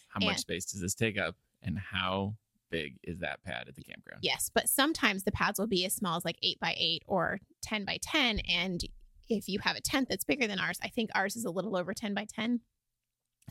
how 0.10 0.24
much 0.26 0.38
space 0.40 0.66
does 0.66 0.80
this 0.80 0.94
take 0.96 1.18
up, 1.18 1.36
and 1.62 1.78
how 1.92 2.36
big 2.72 2.98
is 3.04 3.20
that 3.20 3.44
pad 3.44 3.66
at 3.68 3.76
the 3.76 3.82
campground. 3.84 4.20
Yes, 4.22 4.52
but 4.54 4.70
sometimes 4.70 5.24
the 5.24 5.32
pads 5.32 5.60
will 5.60 5.68
be 5.68 5.86
as 5.86 5.94
small 5.94 6.18
as 6.18 6.26
like 6.26 6.38
eight 6.44 6.60
by 6.60 6.76
eight 6.78 7.04
or 7.08 7.40
10 7.64 7.86
by 7.86 7.98
10. 8.02 8.40
And 8.40 8.82
if 9.28 9.48
you 9.48 9.60
have 9.60 9.76
a 9.76 9.82
tent 9.82 10.08
that's 10.10 10.24
bigger 10.24 10.48
than 10.48 10.60
ours, 10.60 10.80
I 10.84 10.90
think 10.90 11.10
ours 11.16 11.36
is 11.36 11.46
a 11.46 11.52
little 11.52 11.76
over 11.76 11.94
10 11.94 12.14
by 12.14 12.26
10. 12.32 12.62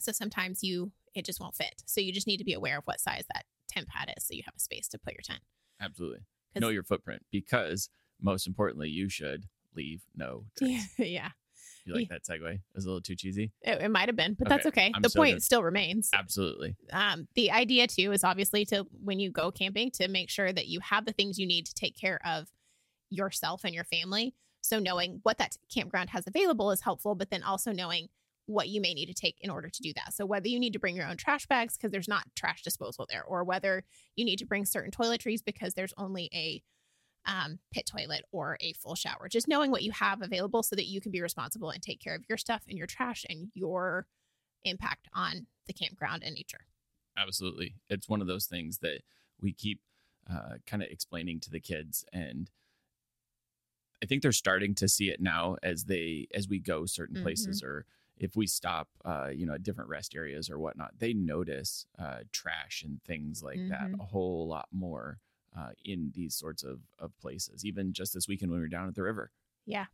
So 0.00 0.12
sometimes 0.12 0.62
you, 0.62 0.92
it 1.14 1.24
just 1.24 1.40
won't 1.40 1.56
fit. 1.56 1.82
So 1.86 2.00
you 2.00 2.12
just 2.12 2.26
need 2.26 2.36
to 2.38 2.44
be 2.44 2.52
aware 2.52 2.78
of 2.78 2.84
what 2.84 3.00
size 3.00 3.24
that 3.34 3.44
tent 3.68 3.88
pad 3.88 4.12
is 4.16 4.24
so 4.26 4.34
you 4.34 4.42
have 4.44 4.54
a 4.56 4.60
space 4.60 4.88
to 4.88 4.98
put 4.98 5.14
your 5.14 5.22
tent. 5.22 5.40
Absolutely. 5.80 6.20
Know 6.58 6.70
your 6.70 6.82
footprint 6.82 7.22
because 7.30 7.88
most 8.20 8.46
importantly, 8.46 8.88
you 8.88 9.08
should 9.08 9.44
leave 9.76 10.02
no 10.16 10.44
trace. 10.58 10.94
yeah. 10.98 11.30
You 11.88 11.94
like 12.00 12.08
that 12.10 12.24
segue? 12.24 12.54
It 12.54 12.60
was 12.74 12.84
a 12.84 12.88
little 12.88 13.00
too 13.02 13.16
cheesy. 13.16 13.52
It, 13.62 13.82
it 13.82 13.90
might 13.90 14.08
have 14.08 14.16
been, 14.16 14.34
but 14.38 14.48
that's 14.48 14.66
Okay, 14.66 14.82
okay. 14.86 14.92
I'm 14.94 15.02
the 15.02 15.10
so 15.10 15.18
point 15.20 15.36
good. 15.36 15.42
still 15.42 15.62
remains. 15.62 16.10
Absolutely. 16.14 16.76
um, 16.92 17.26
the 17.34 17.50
idea 17.50 17.86
too 17.86 18.12
is 18.12 18.24
obviously 18.24 18.64
to 18.66 18.86
when 19.02 19.18
you 19.18 19.30
go 19.30 19.50
camping 19.50 19.90
to 19.92 20.08
make 20.08 20.30
sure 20.30 20.52
that 20.52 20.66
you 20.68 20.80
have 20.80 21.04
the 21.06 21.12
things 21.12 21.38
you 21.38 21.46
need 21.46 21.66
to 21.66 21.74
take 21.74 21.96
care 21.98 22.20
of 22.26 22.48
yourself 23.10 23.62
and 23.64 23.74
your 23.74 23.84
family 23.84 24.34
so 24.60 24.78
knowing 24.78 25.20
what 25.22 25.38
that 25.38 25.56
campground 25.72 26.10
has 26.10 26.26
available 26.26 26.70
is 26.70 26.82
helpful 26.82 27.14
but 27.14 27.30
then 27.30 27.42
also 27.42 27.72
knowing 27.72 28.08
what 28.44 28.68
you 28.68 28.80
may 28.82 28.92
need 28.92 29.06
to 29.06 29.14
take 29.14 29.36
in 29.40 29.48
order 29.48 29.70
to 29.70 29.80
do 29.82 29.92
that 29.94 30.12
so 30.12 30.26
whether 30.26 30.46
you 30.48 30.58
need 30.60 30.74
to 30.74 30.78
bring 30.78 30.94
your 30.94 31.06
own 31.06 31.16
trash 31.16 31.46
bags 31.46 31.74
because 31.76 31.90
there's 31.90 32.08
not 32.08 32.24
trash 32.36 32.62
disposal 32.62 33.06
there 33.08 33.24
or 33.24 33.44
whether 33.44 33.82
you 34.14 34.24
need 34.26 34.38
to 34.38 34.44
bring 34.44 34.66
certain 34.66 34.90
toiletries 34.90 35.40
because 35.44 35.72
there's 35.72 35.94
only 35.96 36.28
a 36.34 36.62
um, 37.28 37.60
pit 37.72 37.86
toilet 37.86 38.24
or 38.32 38.58
a 38.62 38.74
full 38.74 38.96
shower 38.96 39.28
just 39.28 39.48
knowing 39.48 39.70
what 39.70 39.84
you 39.84 39.92
have 39.92 40.22
available 40.22 40.64
so 40.64 40.76
that 40.76 40.86
you 40.88 41.00
can 41.00 41.12
be 41.12 41.22
responsible 41.22 41.70
and 41.70 41.82
take 41.82 42.00
care 42.00 42.16
of 42.16 42.24
your 42.28 42.38
stuff 42.38 42.64
and 42.68 42.78
your 42.78 42.88
trash 42.88 43.26
and 43.30 43.52
your 43.54 44.06
impact 44.64 45.08
on 45.14 45.46
the 45.66 45.74
campground 45.74 46.22
and 46.24 46.34
nature 46.34 46.66
Absolutely. 47.16 47.74
It's 47.88 48.08
one 48.08 48.20
of 48.20 48.26
those 48.26 48.46
things 48.46 48.78
that 48.78 49.02
we 49.40 49.52
keep 49.52 49.80
uh, 50.30 50.58
kind 50.66 50.82
of 50.82 50.90
explaining 50.90 51.40
to 51.40 51.50
the 51.50 51.60
kids 51.60 52.04
and 52.12 52.50
I 54.02 54.06
think 54.06 54.22
they're 54.22 54.32
starting 54.32 54.74
to 54.76 54.88
see 54.88 55.10
it 55.10 55.20
now 55.20 55.56
as 55.62 55.84
they 55.84 56.28
as 56.34 56.48
we 56.48 56.58
go 56.60 56.86
certain 56.86 57.16
Mhm. 57.16 57.18
places 57.18 57.62
or 57.62 57.84
if 58.16 58.36
we 58.36 58.46
stop 58.46 58.88
uh, 59.04 59.28
you 59.34 59.46
know 59.46 59.54
at 59.54 59.62
different 59.62 59.90
rest 59.90 60.14
areas 60.14 60.50
or 60.50 60.58
whatnot, 60.58 60.98
they 60.98 61.12
notice 61.14 61.86
uh, 61.98 62.20
trash 62.32 62.82
and 62.84 63.02
things 63.02 63.42
like 63.42 63.62
that 63.68 63.90
Mhm. 63.90 64.00
a 64.00 64.04
whole 64.04 64.46
lot 64.46 64.68
more 64.72 65.18
uh, 65.58 65.70
in 65.84 66.12
these 66.14 66.34
sorts 66.34 66.62
of, 66.62 66.80
of 66.98 67.10
places. 67.20 67.64
Even 67.64 67.92
just 67.92 68.14
this 68.14 68.28
weekend 68.28 68.50
when 68.50 68.60
we 68.60 68.64
were 68.64 68.68
down 68.68 68.88
at 68.88 68.94
the 68.94 69.02
river. 69.02 69.30
Yeah. 69.66 69.86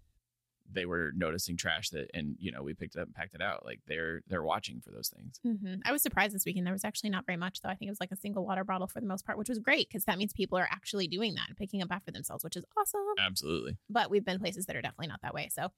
They 0.71 0.87
were 0.87 1.13
noticing 1.15 1.57
trash 1.59 1.91
that 1.91 2.11
and 2.15 2.37
you 2.39 2.51
know, 2.51 2.63
we 2.63 2.73
picked 2.73 2.97
it 2.97 3.01
up 3.01 3.07
and 3.07 3.15
packed 3.15 3.35
it 3.35 3.43
out. 3.43 3.65
Like 3.65 3.81
they're 3.87 4.23
they're 4.29 4.43
watching 4.43 4.81
for 4.81 4.91
those 4.91 5.09
things. 5.15 5.39
hmm 5.43 5.77
I 5.85 5.93
was 5.93 6.03
surprised 6.03 6.35
this 6.35 6.47
weekend. 6.47 6.67
There 6.67 6.73
was 6.73 6.85
actually 6.85 7.11
not 7.11 7.27
very 7.27 7.37
much, 7.37 7.61
though. 7.61 7.69
I 7.69 7.75
think 7.75 7.89
it 7.89 7.93
was 7.93 8.01
like 8.01 8.13
a 8.13 8.17
single 8.17 8.47
water 8.47 8.65
bottle 8.65 8.87
for 8.87 9.01
the 9.01 9.07
most 9.07 9.27
part, 9.27 9.37
which 9.39 9.51
was 9.51 9.59
great 9.59 9.89
because 9.89 10.05
that 10.05 10.17
means 10.17 10.33
people 10.33 10.57
are 10.59 10.69
actually 10.71 11.07
doing 11.07 11.35
that 11.35 11.49
and 11.49 11.57
picking 11.57 11.83
up 11.83 11.89
after 11.91 12.11
themselves, 12.11 12.45
which 12.45 12.57
is 12.57 12.65
awesome. 12.79 13.01
Absolutely. 13.19 13.77
But 13.91 14.11
we've 14.11 14.25
been 14.25 14.39
places 14.39 14.65
that 14.67 14.77
are 14.77 14.83
definitely 14.83 15.09
not 15.09 15.21
that 15.23 15.35
way. 15.35 15.51
So, 15.53 15.69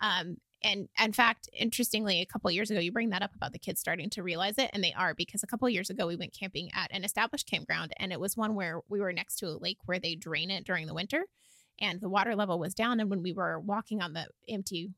um, 0.00 0.38
and 0.62 0.88
in 1.02 1.12
fact, 1.12 1.48
interestingly, 1.52 2.20
a 2.20 2.26
couple 2.26 2.50
years 2.50 2.70
ago, 2.70 2.80
you 2.80 2.90
bring 2.90 3.10
that 3.10 3.22
up 3.22 3.34
about 3.34 3.52
the 3.52 3.58
kids 3.58 3.78
starting 3.78 4.10
to 4.10 4.22
realize 4.22 4.58
it, 4.58 4.70
and 4.72 4.82
they 4.82 4.94
are 4.94 5.14
because 5.14 5.42
a 5.42 5.46
couple 5.46 5.68
years 5.68 5.90
ago 5.90 6.06
we 6.06 6.16
went 6.16 6.36
camping 6.38 6.70
at 6.74 6.90
an 6.92 7.04
established 7.04 7.48
campground, 7.48 7.92
and 7.98 8.12
it 8.12 8.20
was 8.20 8.36
one 8.36 8.54
where 8.54 8.80
we 8.88 9.00
were 9.00 9.12
next 9.12 9.36
to 9.36 9.46
a 9.46 9.58
lake 9.58 9.78
where 9.84 9.98
they 9.98 10.14
drain 10.14 10.50
it 10.50 10.64
during 10.64 10.86
the 10.86 10.94
winter, 10.94 11.26
and 11.78 12.00
the 12.00 12.08
water 12.08 12.34
level 12.34 12.58
was 12.58 12.74
down. 12.74 13.00
And 13.00 13.10
when 13.10 13.22
we 13.22 13.32
were 13.32 13.60
walking 13.60 14.02
on 14.02 14.14
the 14.14 14.28
empty 14.48 14.90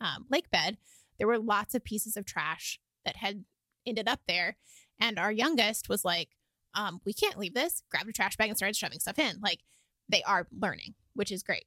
um, 0.00 0.26
lake 0.30 0.50
bed, 0.50 0.78
there 1.18 1.28
were 1.28 1.38
lots 1.38 1.74
of 1.74 1.84
pieces 1.84 2.16
of 2.16 2.26
trash 2.26 2.80
that 3.04 3.16
had 3.16 3.44
ended 3.86 4.08
up 4.08 4.20
there, 4.26 4.56
and 5.00 5.18
our 5.18 5.32
youngest 5.32 5.88
was 5.88 6.04
like, 6.04 6.30
um, 6.74 7.00
"We 7.04 7.12
can't 7.12 7.38
leave 7.38 7.54
this." 7.54 7.82
Grabbed 7.88 8.10
a 8.10 8.12
trash 8.12 8.36
bag 8.36 8.48
and 8.48 8.56
started 8.56 8.76
shoving 8.76 8.98
stuff 8.98 9.18
in. 9.18 9.40
Like 9.40 9.60
they 10.08 10.22
are 10.24 10.48
learning, 10.52 10.94
which 11.14 11.30
is 11.30 11.42
great. 11.42 11.66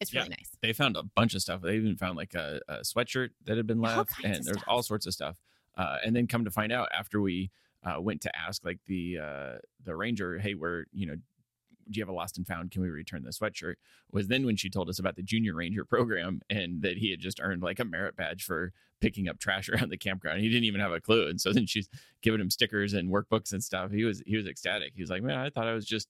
It's 0.00 0.12
really 0.12 0.28
nice. 0.30 0.50
they 0.60 0.72
found 0.72 0.96
a 0.96 1.02
bunch 1.02 1.34
of 1.34 1.42
stuff. 1.42 1.62
They 1.62 1.76
even 1.76 1.96
found 1.96 2.16
like 2.16 2.34
a, 2.34 2.60
a 2.68 2.76
sweatshirt 2.78 3.30
that 3.44 3.56
had 3.56 3.66
been 3.66 3.80
left, 3.80 4.12
and 4.24 4.44
there's 4.44 4.62
all 4.66 4.82
sorts 4.82 5.06
of 5.06 5.14
stuff. 5.14 5.38
Uh, 5.76 5.96
and 6.04 6.14
then 6.14 6.26
come 6.26 6.44
to 6.44 6.50
find 6.50 6.72
out 6.72 6.88
after 6.96 7.20
we 7.20 7.50
uh, 7.84 8.00
went 8.00 8.20
to 8.22 8.36
ask 8.36 8.64
like 8.64 8.78
the 8.86 9.18
uh, 9.18 9.52
the 9.84 9.94
ranger, 9.94 10.38
hey, 10.38 10.54
we're 10.54 10.84
you 10.92 11.06
know, 11.06 11.14
do 11.14 11.98
you 11.98 12.02
have 12.02 12.08
a 12.08 12.12
lost 12.12 12.36
and 12.38 12.46
found? 12.46 12.70
Can 12.70 12.82
we 12.82 12.88
return 12.88 13.22
the 13.22 13.30
sweatshirt? 13.30 13.74
Was 14.10 14.28
then 14.28 14.46
when 14.46 14.56
she 14.56 14.70
told 14.70 14.88
us 14.88 14.98
about 14.98 15.16
the 15.16 15.22
junior 15.22 15.54
ranger 15.54 15.84
program 15.94 16.40
and 16.50 16.82
that 16.82 16.96
he 16.98 17.10
had 17.10 17.20
just 17.20 17.40
earned 17.40 17.62
like 17.62 17.78
a 17.78 17.84
merit 17.84 18.16
badge 18.16 18.44
for 18.44 18.72
picking 19.00 19.28
up 19.28 19.38
trash 19.38 19.68
around 19.70 19.90
the 19.90 19.98
campground. 19.98 20.40
He 20.40 20.48
didn't 20.48 20.64
even 20.64 20.80
have 20.80 20.92
a 20.92 21.00
clue, 21.00 21.28
and 21.28 21.40
so 21.40 21.52
then 21.52 21.66
she's 21.66 21.88
giving 22.22 22.40
him 22.40 22.50
stickers 22.50 22.94
and 22.94 23.10
workbooks 23.10 23.52
and 23.52 23.62
stuff. 23.62 23.90
He 23.90 24.04
was 24.04 24.22
he 24.26 24.36
was 24.36 24.46
ecstatic. 24.46 24.92
He 24.94 25.02
was 25.02 25.10
like, 25.10 25.22
man, 25.22 25.38
I 25.38 25.50
thought 25.50 25.68
I 25.68 25.74
was 25.74 25.86
just 25.86 26.08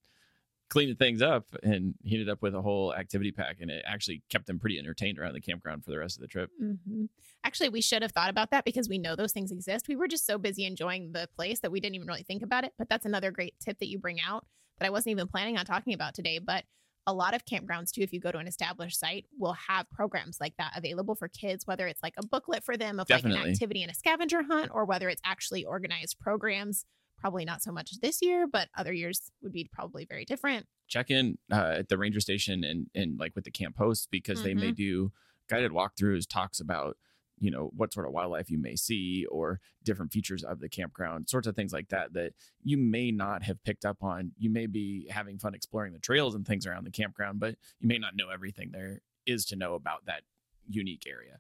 cleaned 0.71 0.99
things 0.99 1.23
up 1.23 1.47
and 1.63 1.95
he 2.03 2.15
ended 2.15 2.29
up 2.29 2.43
with 2.43 2.55
a 2.55 2.63
whole 2.63 2.95
activity 2.95 3.31
pack 3.31 3.59
and 3.61 3.71
it 3.71 3.85
actually 3.87 4.23
kept 4.31 4.47
them 4.47 4.59
pretty 4.59 4.79
entertained 4.79 5.19
around 5.19 5.35
the 5.35 5.41
campground 5.41 5.85
for 5.85 5.91
the 5.91 5.99
rest 5.99 6.17
of 6.17 6.21
the 6.21 6.27
trip 6.29 6.51
hmm 6.59 7.05
Actually, 7.47 7.69
we 7.69 7.83
should 7.83 8.01
have 8.01 8.13
thought 8.13 8.31
about 8.31 8.51
that 8.51 8.65
because 8.65 8.89
we 8.89 8.97
know 8.97 9.15
those 9.15 9.33
things 9.33 9.53
exist. 9.53 9.87
We 9.87 9.97
were 9.97 10.09
just 10.09 10.27
so 10.27 10.39
busy 10.39 10.65
enjoying 10.65 11.13
the 11.13 11.29
place 11.37 11.61
that 11.61 11.71
we 11.71 11.79
didn't 11.79 11.95
even 11.97 12.09
really 12.09 12.23
think 12.23 12.43
about 12.43 12.65
it. 12.65 12.73
But 12.79 12.89
that's 12.89 13.05
another 13.05 13.31
great 13.31 13.55
tip 13.61 13.79
that 13.81 13.89
you 13.89 13.99
bring 13.99 14.19
out 14.19 14.47
that 14.79 14.87
I 14.87 14.91
wasn't 14.91 15.11
even 15.11 15.29
planning 15.29 15.59
on 15.59 15.67
talking 15.67 15.93
about 15.93 16.15
today. 16.15 16.39
But 16.39 16.65
a 17.07 17.13
lot 17.13 17.35
of 17.35 17.45
campgrounds, 17.45 17.91
too, 17.91 18.01
if 18.01 18.15
you 18.15 18.21
go 18.21 18.33
to 18.33 18.39
an 18.39 18.47
established 18.47 18.99
site, 18.99 19.27
will 19.39 19.53
have 19.69 19.91
programs 19.91 20.41
like 20.41 20.57
that 20.57 20.73
available 20.75 21.15
for 21.15 21.29
kids, 21.29 21.67
whether 21.67 21.87
it's 21.87 22.03
like 22.03 22.15
a 22.17 22.27
booklet 22.27 22.65
for 22.65 22.79
them 22.79 22.99
of 22.99 23.11
like 23.11 23.25
an 23.25 23.37
activity 23.37 23.83
and 23.83 23.93
a 23.93 23.95
scavenger 23.95 24.43
hunt, 24.43 24.71
or 24.73 24.87
whether 24.87 25.11
it's 25.11 25.21
actually 25.23 25.67
organized 25.67 26.19
programs. 26.19 26.87
Probably 27.25 27.47
not 27.47 27.63
so 27.63 27.73
much 27.73 27.99
this 28.03 28.21
year, 28.21 28.47
but 28.47 28.69
other 28.77 28.93
years 28.93 29.31
would 29.43 29.53
be 29.53 29.67
probably 29.73 30.05
very 30.05 30.27
different. 30.27 30.67
check 30.89 31.11
in 31.11 31.39
uh, 31.51 31.77
at 31.79 31.89
the 31.89 31.97
ranger 31.97 32.21
station 32.21 32.63
and 32.63 32.89
and 32.95 33.19
like 33.19 33.35
with 33.35 33.45
the 33.45 33.51
camp 33.51 33.79
hosts 33.79 34.07
because 34.11 34.43
they 34.43 34.53
may 34.53 34.67
Mm-hmm. 34.67 34.75
do 34.75 35.13
guided 35.49 35.73
walkthroughs 35.73 36.27
talks 36.29 36.61
about 36.61 36.99
you 37.39 37.51
know 37.51 37.71
what 37.75 37.95
sort 37.95 38.07
of 38.07 38.13
wildlife 38.13 38.51
you 38.51 38.59
may 38.59 38.77
see 38.77 39.25
or 39.31 39.59
different 39.83 40.13
features 40.13 40.45
of 40.45 40.61
the 40.61 40.69
campground 40.69 41.31
sorts 41.31 41.47
of 41.47 41.57
things 41.57 41.73
like 41.73 41.89
that 41.89 42.13
that 42.13 42.35
you 42.63 42.77
may 42.77 43.11
not 43.11 43.43
have 43.43 43.63
picked 43.65 43.87
up 43.87 44.03
on 44.03 44.33
you 44.39 44.51
may 44.51 44.67
be 44.67 45.09
having 45.11 45.39
fun 45.39 45.55
exploring 45.55 45.95
the 45.95 45.99
trails 45.99 46.35
and 46.35 46.47
things 46.47 46.67
around 46.67 46.85
the 46.85 46.91
campground 46.91 47.41
but 47.41 47.57
you 47.81 47.89
may 47.89 47.99
not 47.99 48.15
know 48.15 48.29
everything 48.29 48.71
there 48.71 49.01
is 49.27 49.47
to 49.47 49.57
know 49.57 49.73
about 49.75 50.05
that 50.05 50.23
unique 50.69 51.05
area 51.09 51.39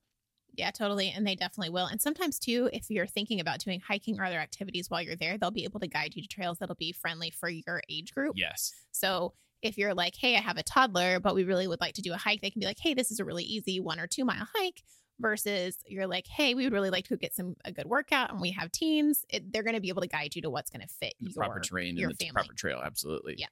Yeah, 0.56 0.70
totally. 0.70 1.10
And 1.10 1.26
they 1.26 1.34
definitely 1.34 1.70
will. 1.70 1.86
And 1.86 2.00
sometimes, 2.00 2.38
too, 2.38 2.70
if 2.72 2.90
you're 2.90 3.06
thinking 3.06 3.40
about 3.40 3.58
doing 3.58 3.80
hiking 3.80 4.20
or 4.20 4.24
other 4.24 4.38
activities 4.38 4.88
while 4.88 5.02
you're 5.02 5.16
there, 5.16 5.36
they'll 5.36 5.50
be 5.50 5.64
able 5.64 5.80
to 5.80 5.88
guide 5.88 6.14
you 6.14 6.22
to 6.22 6.28
trails 6.28 6.58
that'll 6.58 6.76
be 6.76 6.92
friendly 6.92 7.30
for 7.30 7.48
your 7.48 7.82
age 7.88 8.14
group. 8.14 8.34
yes 8.36 8.72
So 8.92 9.34
if 9.62 9.76
you're 9.78 9.94
like, 9.94 10.14
hey, 10.14 10.36
I 10.36 10.40
have 10.40 10.58
a 10.58 10.62
toddler, 10.62 11.18
but 11.20 11.34
we 11.34 11.44
really 11.44 11.66
would 11.66 11.80
like 11.80 11.94
to 11.94 12.02
do 12.02 12.12
a 12.12 12.16
hike, 12.16 12.40
they 12.40 12.50
can 12.50 12.60
be 12.60 12.66
like, 12.66 12.78
hey, 12.78 12.94
this 12.94 13.10
is 13.10 13.18
a 13.18 13.24
really 13.24 13.44
easy 13.44 13.80
one 13.80 13.98
or 13.98 14.06
two 14.06 14.24
mile 14.24 14.48
hike. 14.54 14.82
Versus 15.20 15.78
you're 15.86 16.08
like, 16.08 16.26
hey, 16.26 16.54
we 16.54 16.64
would 16.64 16.72
really 16.72 16.90
like 16.90 17.06
to 17.06 17.16
get 17.16 17.32
some 17.32 17.54
a 17.64 17.70
good 17.70 17.86
workout, 17.86 18.32
and 18.32 18.40
we 18.40 18.50
have 18.50 18.72
teens. 18.72 19.24
It, 19.28 19.52
they're 19.52 19.62
going 19.62 19.76
to 19.76 19.80
be 19.80 19.88
able 19.88 20.02
to 20.02 20.08
guide 20.08 20.34
you 20.34 20.42
to 20.42 20.50
what's 20.50 20.72
going 20.72 20.80
to 20.80 20.92
fit 20.92 21.14
the 21.20 21.30
your 21.30 21.44
proper 21.44 21.60
terrain 21.60 21.96
your 21.96 22.08
and 22.08 22.18
the 22.18 22.24
family. 22.24 22.32
proper 22.32 22.52
trail 22.54 22.80
absolutely 22.84 23.36
Yeah. 23.38 23.46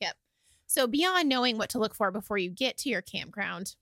Yep. 0.00 0.16
So 0.66 0.86
beyond 0.86 1.28
knowing 1.28 1.58
what 1.58 1.68
to 1.70 1.78
look 1.78 1.94
for 1.94 2.10
before 2.10 2.38
you 2.38 2.48
get 2.48 2.78
to 2.78 2.88
your 2.88 3.02
campground, 3.02 3.76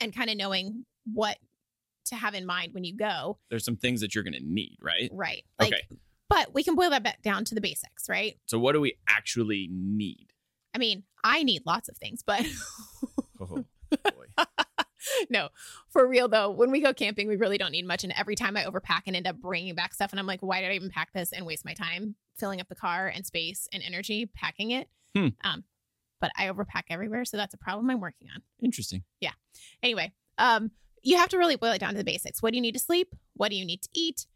and 0.00 0.12
kind 0.12 0.28
of 0.28 0.36
knowing 0.36 0.84
what 1.10 1.38
to 2.06 2.16
have 2.16 2.34
in 2.34 2.44
mind 2.46 2.74
when 2.74 2.84
you 2.84 2.96
go, 2.96 3.38
there's 3.48 3.64
some 3.64 3.76
things 3.76 4.00
that 4.00 4.14
you're 4.14 4.24
going 4.24 4.34
to 4.34 4.44
need 4.44 4.76
right 4.80 5.08
right? 5.12 5.44
Like, 5.58 5.72
Okay. 5.72 5.98
but 6.28 6.52
we 6.52 6.62
can 6.64 6.74
boil 6.74 6.90
that 6.90 7.02
back 7.02 7.22
down 7.22 7.44
to 7.46 7.54
the 7.54 7.60
basics, 7.60 8.08
right? 8.08 8.38
so 8.46 8.58
what 8.58 8.72
do 8.72 8.80
we 8.80 8.94
actually 9.08 9.68
need 9.70 10.32
I 10.74 10.78
mean, 10.78 11.02
I 11.22 11.42
need 11.42 11.62
lots 11.66 11.88
of 11.88 11.96
things, 11.98 12.22
but 12.24 12.44
oh 13.40 13.64
boy 13.90 14.44
no, 15.30 15.48
for 15.88 16.06
real 16.06 16.28
though, 16.28 16.50
when 16.50 16.70
we 16.70 16.80
go 16.80 16.94
camping, 16.94 17.26
we 17.28 17.36
really 17.36 17.58
don't 17.58 17.72
need 17.72 17.86
much. 17.86 18.04
And 18.04 18.12
every 18.16 18.36
time 18.36 18.56
I 18.56 18.64
overpack 18.64 19.02
and 19.06 19.16
end 19.16 19.26
up 19.26 19.36
bringing 19.40 19.74
back 19.74 19.94
stuff, 19.94 20.12
and 20.12 20.20
I'm 20.20 20.26
like, 20.26 20.40
why 20.40 20.60
did 20.60 20.70
I 20.70 20.74
even 20.74 20.90
pack 20.90 21.12
this 21.12 21.32
and 21.32 21.44
waste 21.44 21.64
my 21.64 21.74
time 21.74 22.14
filling 22.36 22.60
up 22.60 22.68
the 22.68 22.76
car 22.76 23.08
and 23.08 23.26
space 23.26 23.68
and 23.72 23.82
energy 23.84 24.26
packing 24.26 24.70
it? 24.70 24.88
Hmm. 25.16 25.28
Um, 25.42 25.64
but 26.20 26.30
I 26.38 26.46
overpack 26.48 26.84
everywhere, 26.88 27.24
so 27.24 27.36
that's 27.36 27.52
a 27.52 27.58
problem 27.58 27.90
I'm 27.90 28.00
working 28.00 28.28
on. 28.34 28.42
interesting 28.62 29.02
Yeah. 29.20 29.32
Anyway, 29.82 30.12
um, 30.38 30.70
you 31.02 31.16
have 31.16 31.28
to 31.30 31.38
really 31.38 31.56
boil 31.56 31.72
it 31.72 31.78
down 31.78 31.92
to 31.92 31.98
the 31.98 32.04
basics. 32.04 32.42
What 32.42 32.50
do 32.50 32.56
you 32.56 32.62
need 32.62 32.74
to 32.74 32.78
sleep? 32.78 33.14
What 33.34 33.50
do 33.50 33.56
you 33.56 33.64
need 33.64 33.82
to 33.82 33.88
eat? 33.94 34.26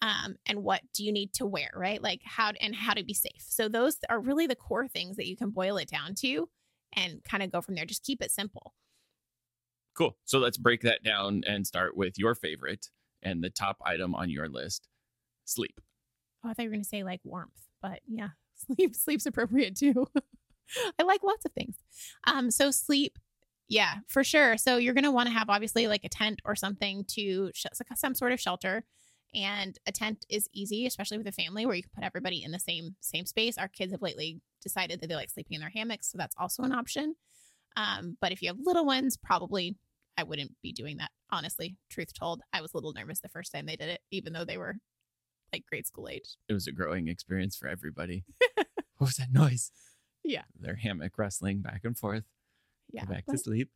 Um, 0.00 0.36
and 0.46 0.62
what 0.62 0.82
do 0.94 1.04
you 1.04 1.12
need 1.12 1.32
to 1.34 1.46
wear, 1.46 1.70
right? 1.74 2.00
Like 2.02 2.20
how 2.24 2.52
and 2.60 2.74
how 2.74 2.94
to 2.94 3.04
be 3.04 3.14
safe. 3.14 3.44
So 3.48 3.68
those 3.68 3.96
are 4.08 4.20
really 4.20 4.46
the 4.46 4.54
core 4.54 4.86
things 4.86 5.16
that 5.16 5.26
you 5.26 5.36
can 5.36 5.50
boil 5.50 5.76
it 5.76 5.88
down 5.88 6.14
to 6.20 6.48
and 6.92 7.22
kind 7.24 7.42
of 7.42 7.50
go 7.50 7.60
from 7.60 7.74
there. 7.74 7.84
Just 7.84 8.04
keep 8.04 8.22
it 8.22 8.30
simple. 8.30 8.74
Cool. 9.96 10.16
So 10.24 10.38
let's 10.38 10.56
break 10.56 10.82
that 10.82 11.02
down 11.02 11.42
and 11.46 11.66
start 11.66 11.96
with 11.96 12.18
your 12.18 12.36
favorite 12.36 12.86
and 13.22 13.42
the 13.42 13.50
top 13.50 13.78
item 13.84 14.14
on 14.14 14.30
your 14.30 14.48
list 14.48 14.86
sleep. 15.44 15.80
Oh, 16.44 16.50
I 16.50 16.52
thought 16.52 16.62
you 16.62 16.68
were 16.68 16.74
going 16.74 16.84
to 16.84 16.88
say 16.88 17.02
like 17.02 17.20
warmth, 17.24 17.66
but 17.82 18.00
yeah, 18.06 18.28
sleep 18.54 18.94
sleep's 18.94 19.26
appropriate 19.26 19.76
too. 19.76 20.06
I 20.98 21.02
like 21.02 21.24
lots 21.24 21.44
of 21.44 21.52
things. 21.52 21.76
Um, 22.26 22.50
so 22.50 22.70
sleep, 22.70 23.18
yeah, 23.68 23.96
for 24.08 24.24
sure. 24.24 24.56
So 24.56 24.76
you're 24.76 24.94
going 24.94 25.04
to 25.04 25.12
want 25.12 25.28
to 25.28 25.34
have 25.34 25.50
obviously 25.50 25.86
like 25.86 26.04
a 26.04 26.08
tent 26.08 26.40
or 26.44 26.56
something 26.56 27.04
to 27.08 27.50
sh- 27.54 27.66
some 27.94 28.14
sort 28.14 28.32
of 28.32 28.40
shelter. 28.40 28.84
And 29.34 29.78
a 29.86 29.92
tent 29.92 30.24
is 30.30 30.48
easy, 30.54 30.86
especially 30.86 31.18
with 31.18 31.26
a 31.26 31.32
family 31.32 31.66
where 31.66 31.74
you 31.74 31.82
can 31.82 31.92
put 31.94 32.04
everybody 32.04 32.42
in 32.42 32.50
the 32.50 32.58
same 32.58 32.96
same 33.00 33.26
space. 33.26 33.58
Our 33.58 33.68
kids 33.68 33.92
have 33.92 34.00
lately 34.00 34.40
decided 34.62 35.00
that 35.00 35.08
they 35.08 35.14
like 35.14 35.30
sleeping 35.30 35.54
in 35.54 35.60
their 35.60 35.70
hammocks, 35.70 36.10
so 36.10 36.16
that's 36.16 36.34
also 36.38 36.62
an 36.62 36.72
option. 36.72 37.14
Um, 37.76 38.16
but 38.22 38.32
if 38.32 38.40
you 38.40 38.48
have 38.48 38.56
little 38.62 38.86
ones, 38.86 39.18
probably 39.18 39.76
I 40.16 40.22
wouldn't 40.22 40.52
be 40.62 40.72
doing 40.72 40.96
that. 40.96 41.10
Honestly, 41.30 41.76
truth 41.90 42.12
told, 42.12 42.40
I 42.52 42.62
was 42.62 42.72
a 42.72 42.76
little 42.76 42.94
nervous 42.94 43.20
the 43.20 43.28
first 43.28 43.52
time 43.52 43.66
they 43.66 43.76
did 43.76 43.90
it, 43.90 44.00
even 44.10 44.32
though 44.32 44.46
they 44.46 44.56
were 44.56 44.76
like 45.52 45.64
grade 45.66 45.86
school 45.86 46.08
age. 46.08 46.36
It 46.48 46.54
was 46.54 46.66
a 46.66 46.72
growing 46.72 47.08
experience 47.08 47.56
for 47.56 47.68
everybody. 47.68 48.24
what 48.56 49.08
was 49.08 49.16
that 49.16 49.32
noise? 49.32 49.70
Yeah. 50.24 50.42
Their 50.58 50.74
hammock 50.76 51.18
rustling 51.18 51.60
back 51.60 51.82
and 51.84 51.96
forth. 51.96 52.24
Yeah, 52.90 53.04
Go 53.04 53.12
back 53.14 53.26
to 53.26 53.38
sleep. 53.38 53.70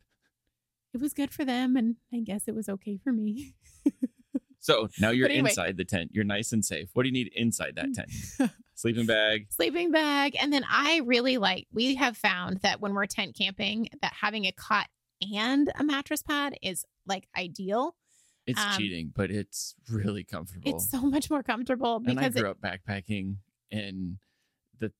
it 0.94 1.00
was 1.00 1.12
good 1.12 1.30
for 1.32 1.44
them, 1.44 1.76
and 1.76 1.96
I 2.12 2.20
guess 2.20 2.44
it 2.46 2.54
was 2.54 2.68
okay 2.68 2.98
for 3.02 3.12
me. 3.12 3.54
So 4.64 4.88
now 5.00 5.10
you're 5.10 5.28
anyway. 5.28 5.50
inside 5.50 5.76
the 5.76 5.84
tent. 5.84 6.12
You're 6.14 6.22
nice 6.22 6.52
and 6.52 6.64
safe. 6.64 6.88
What 6.92 7.02
do 7.02 7.08
you 7.08 7.12
need 7.12 7.32
inside 7.34 7.74
that 7.74 7.92
tent? 7.94 8.52
Sleeping 8.76 9.06
bag. 9.06 9.48
Sleeping 9.50 9.90
bag, 9.90 10.36
and 10.40 10.52
then 10.52 10.64
I 10.70 11.00
really 11.04 11.36
like. 11.36 11.66
We 11.72 11.96
have 11.96 12.16
found 12.16 12.60
that 12.60 12.80
when 12.80 12.94
we're 12.94 13.06
tent 13.06 13.34
camping, 13.36 13.88
that 14.02 14.12
having 14.12 14.44
a 14.44 14.52
cot 14.52 14.86
and 15.34 15.68
a 15.76 15.82
mattress 15.82 16.22
pad 16.22 16.54
is 16.62 16.84
like 17.06 17.26
ideal. 17.36 17.96
It's 18.46 18.60
Um, 18.60 18.78
cheating, 18.78 19.10
but 19.12 19.32
it's 19.32 19.74
really 19.90 20.22
comfortable. 20.22 20.70
It's 20.76 20.88
so 20.88 21.00
much 21.02 21.28
more 21.28 21.42
comfortable 21.42 21.96
and 21.96 22.10
I 22.20 22.28
because 22.28 22.40
grew 22.40 22.48
it, 22.48 22.50
up 22.52 22.60
backpacking 22.60 23.38
and 23.72 24.18
the 24.78 24.92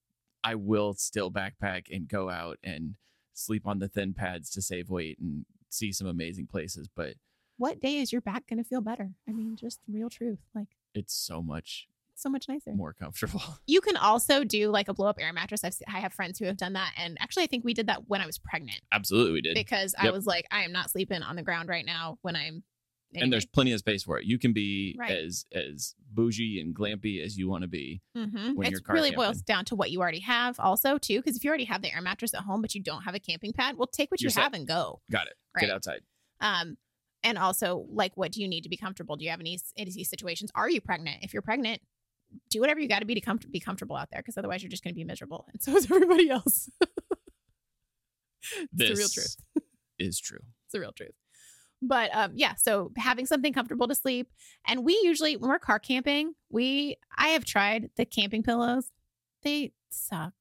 I 0.42 0.57
will 0.57 0.95
still 0.95 1.31
backpack 1.31 1.85
and 1.88 2.09
go 2.09 2.28
out 2.28 2.59
and 2.64 2.97
sleep 3.35 3.67
on 3.67 3.79
the 3.79 3.89
thin 3.89 4.15
pads 4.15 4.51
to 4.51 4.62
save 4.62 4.91
weight 4.91 5.19
and 5.21 5.45
see 5.69 5.93
some 5.93 6.07
amazing 6.07 6.47
places, 6.47 6.89
but 6.95 7.15
what 7.59 7.81
day 7.81 7.99
is 7.99 8.12
your 8.12 8.21
back 8.21 8.47
going 8.49 8.62
to 8.62 8.69
feel 8.69 8.81
better? 8.81 9.12
I 9.29 9.33
mean, 9.33 9.57
just 9.57 9.81
real 9.89 10.11
truth. 10.11 10.41
Like 10.55 10.69
it's 10.95 11.15
so 11.15 11.43
much 11.43 11.87
so 12.15 12.29
much 12.29 12.49
nicer. 12.49 12.73
more 12.73 12.93
comfortable. 12.93 13.43
You 13.67 13.81
can 13.81 13.97
also 13.97 14.45
do 14.45 14.69
like 14.71 14.89
a 14.89 14.95
blow 14.95 15.07
up 15.07 15.17
air 15.21 15.33
mattress. 15.33 15.65
I've 15.65 15.77
I 15.89 16.01
have 16.01 16.12
friends 16.12 16.39
who 16.39 16.45
have 16.47 16.57
done 16.57 16.75
that, 16.75 16.93
and 16.97 17.17
actually, 17.21 17.45
I 17.45 17.47
think 17.47 17.65
we 17.65 17.75
did 17.75 17.87
that 17.87 18.09
when 18.09 18.21
I 18.21 18.27
was 18.27 18.39
pregnant 18.39 18.81
Absolutely 18.93 19.33
we 19.33 19.41
did. 19.41 19.55
because 19.55 19.95
I 19.99 20.11
was 20.11 20.27
like, 20.27 20.47
I 20.51 20.62
am 20.62 20.73
not 20.73 20.91
sleeping 20.91 21.23
on 21.23 21.37
the 21.37 21.43
ground 21.43 21.69
right 21.69 21.87
now 21.87 22.19
when 22.23 22.37
I'm. 22.37 22.62
And 23.14 23.33
there's 23.33 23.45
plenty 23.47 23.73
of 23.73 23.78
space 23.78 24.02
for 24.04 24.19
it. 24.19 24.25
You 24.26 24.38
can 24.38 24.52
be 24.52 24.97
Right. 24.99 25.11
as 25.11 25.45
as 25.52 25.95
bougie 26.12 26.61
and 26.61 26.75
glampy 26.75 27.23
as 27.23 27.37
you 27.37 27.49
want 27.49 27.62
to 27.62 27.69
be. 27.69 28.00
Mhm. 28.16 28.54
when 28.54 28.73
It 28.73 28.81
really 28.88 29.11
boils 29.11 29.42
down 29.42 29.64
to 29.66 29.75
what 29.76 29.90
you 29.90 30.00
already 30.00 30.21
have, 30.21 30.59
also 30.61 30.97
too. 30.99 31.19
Because 31.21 31.37
if 31.37 31.45
you 31.45 31.49
already 31.49 31.64
have 31.66 31.83
the 31.83 31.92
air 31.95 32.00
mattress 32.00 32.33
at 32.35 32.40
home, 32.42 32.62
but 32.62 32.75
you 32.75 32.83
don't 32.83 33.02
have 33.02 33.14
a 33.14 33.21
camping 33.21 33.52
pad, 33.52 33.76
well, 33.76 33.87
take 33.87 34.11
what 34.11 34.21
You're 34.21 34.28
you 34.28 34.33
set. 34.33 34.42
have 34.45 34.54
and 34.54 34.66
go. 34.66 35.02
Got 35.11 35.26
it. 35.26 35.35
Right. 35.54 35.62
Get 35.62 35.71
outside. 35.71 36.00
Um, 36.40 36.76
and 37.23 37.38
also, 37.38 37.87
like, 37.90 38.16
what 38.16 38.33
do 38.33 38.40
you 38.40 38.49
need 38.49 38.62
to 38.62 38.69
be 38.69 38.76
comfortable? 38.76 39.16
Do 39.16 39.25
you 39.25 39.31
have 39.31 39.40
any 39.40 39.59
any 39.76 40.04
situations? 40.04 40.50
Are 40.54 40.69
you 40.71 40.81
pregnant? 40.81 41.23
If 41.23 41.33
you're 41.33 41.42
pregnant, 41.42 41.83
do 42.50 42.61
whatever 42.61 42.81
you 42.81 42.88
got 42.88 43.00
to 43.00 43.04
be 43.04 43.14
to 43.14 43.21
com- 43.21 43.38
be 43.50 43.61
comfortable 43.61 43.95
out 43.97 44.11
there, 44.11 44.21
because 44.23 44.37
otherwise, 44.38 44.62
you're 44.62 44.71
just 44.71 44.83
going 44.83 44.95
to 44.95 44.99
be 44.99 45.04
miserable, 45.04 45.47
and 45.52 45.62
so 45.62 45.76
is 45.76 45.85
everybody 45.90 46.31
else. 46.31 46.71
it's 46.81 48.69
This 48.73 48.88
the 48.90 48.95
real 48.97 49.09
truth. 49.09 49.37
is 49.99 50.19
true. 50.21 50.38
It's 50.64 50.73
the 50.73 50.81
real 50.81 50.92
truth. 50.92 51.12
But 51.85 52.15
um, 52.15 52.33
yeah, 52.37 52.55
so 52.55 52.93
having 52.97 53.27
something 53.27 53.53
comfortable 53.53 53.89
to 53.89 53.95
sleep, 53.95 54.31
and 54.67 54.85
we 54.85 54.99
usually 55.03 55.37
when 55.37 55.51
we're 55.51 55.59
car 55.59 55.81
camping, 55.81 56.35
we 56.49 56.97
I 57.19 57.29
have 57.31 57.45
tried 57.45 57.91
the 57.97 58.05
camping 58.05 58.45
pillows. 58.45 58.93
They 59.43 59.73
suck. 59.91 60.33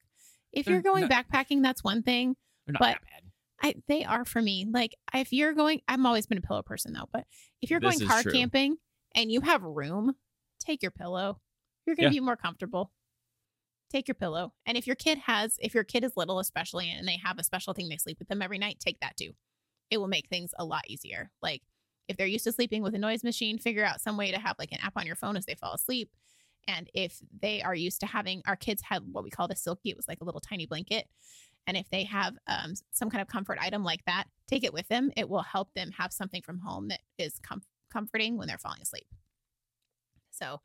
If 0.54 0.68
you're 0.68 0.82
They're 0.82 0.92
going 0.92 1.08
not- 1.08 1.12
backpacking, 1.28 1.64
that's 1.64 1.84
one 1.84 2.04
thing. 2.04 2.36
They're 2.68 2.74
not 2.74 2.80
But- 2.80 2.86
that 2.88 3.02
bad. 3.02 3.22
I 3.64 3.76
they 3.88 4.04
are 4.06 4.24
for 4.26 4.42
me. 4.42 4.66
Like 4.70 4.96
if 5.14 5.34
you're 5.34 5.54
going, 5.54 5.82
I'm 5.88 6.06
always 6.06 6.26
been 6.28 6.38
a 6.38 6.42
pillow 6.42 6.62
person 6.62 6.94
though. 6.94 7.10
But 7.12 7.26
if 7.62 7.70
you're 7.72 7.80
This 7.80 7.98
going 7.98 8.10
car 8.10 8.22
true. 8.24 8.32
camping 8.32 8.78
and 9.16 9.32
you 9.32 9.42
have 9.42 9.64
room, 9.64 10.16
take 10.60 10.82
your 10.84 10.92
pillow. 10.92 11.40
You're 11.86 11.96
gonna 11.96 12.08
Yeah. 12.10 12.14
be 12.14 12.20
more 12.22 12.36
comfortable. 12.38 12.92
Take 13.90 14.08
your 14.08 14.16
pillow. 14.16 14.54
And 14.66 14.78
if 14.78 14.88
your 14.88 14.96
kid 14.96 15.18
has, 15.26 15.58
if 15.60 15.74
your 15.74 15.84
kid 15.84 16.04
is 16.04 16.14
little, 16.16 16.40
especially, 16.40 16.90
and 16.90 17.08
they 17.08 17.18
have 17.18 17.38
a 17.40 17.44
special 17.44 17.74
thing 17.74 17.90
they 17.90 17.98
sleep 17.98 18.20
with 18.20 18.30
them 18.30 18.42
every 18.42 18.58
night, 18.58 18.80
take 18.80 19.00
that 19.02 19.18
too. 19.18 19.34
It 19.92 20.00
will 20.00 20.08
make 20.08 20.28
things 20.28 20.54
a 20.58 20.66
lot 20.66 20.84
easier. 20.88 21.30
Like 21.42 21.62
if 22.08 22.18
they're 22.18 22.28
used 22.28 22.46
to 22.46 22.52
sleeping 22.52 22.82
with 22.82 22.96
a 22.96 23.00
noise 23.00 23.24
machine, 23.24 23.58
figure 23.58 23.86
out 23.86 24.02
some 24.02 24.18
way 24.18 24.32
to 24.32 24.40
have 24.40 24.56
like 24.58 24.72
an 24.72 24.80
app 24.82 24.94
on 24.96 25.06
your 25.06 25.16
phone 25.16 25.38
as 25.38 25.46
they 25.46 25.56
fall 25.56 25.74
asleep. 25.74 26.10
And 26.68 26.90
if 26.94 27.22
they 27.42 27.62
are 27.62 27.76
used 27.76 28.00
to 28.02 28.06
having, 28.06 28.42
our 28.46 28.56
kids 28.56 28.82
had 28.82 29.04
what 29.12 29.24
we 29.24 29.30
called 29.30 29.52
a 29.52 29.56
silky, 29.56 29.90
it 29.90 29.98
was 29.98 30.08
like 30.08 30.22
a 30.22 30.24
little 30.24 30.42
tiny 30.42 30.66
blanket. 30.66 31.08
And 31.68 31.78
if 31.78 31.90
they 31.90 32.04
have 32.06 32.36
um, 32.48 32.74
some 32.92 33.10
kind 33.10 33.22
of 33.22 33.28
comfort 33.28 33.60
item 33.62 33.84
like 33.84 34.04
that, 34.06 34.26
take 34.48 34.64
it 34.64 34.74
with 34.74 34.88
them. 34.88 35.12
It 35.16 35.30
will 35.30 35.44
help 35.44 35.74
them 35.74 35.92
have 35.92 36.12
something 36.12 36.42
from 36.42 36.60
home 36.60 36.88
that 36.90 37.02
is 37.18 37.40
com- 37.42 37.62
comforting 37.92 38.38
when 38.38 38.48
they're 38.48 38.58
falling 38.58 38.82
asleep. 38.82 39.08
So, 40.32 40.62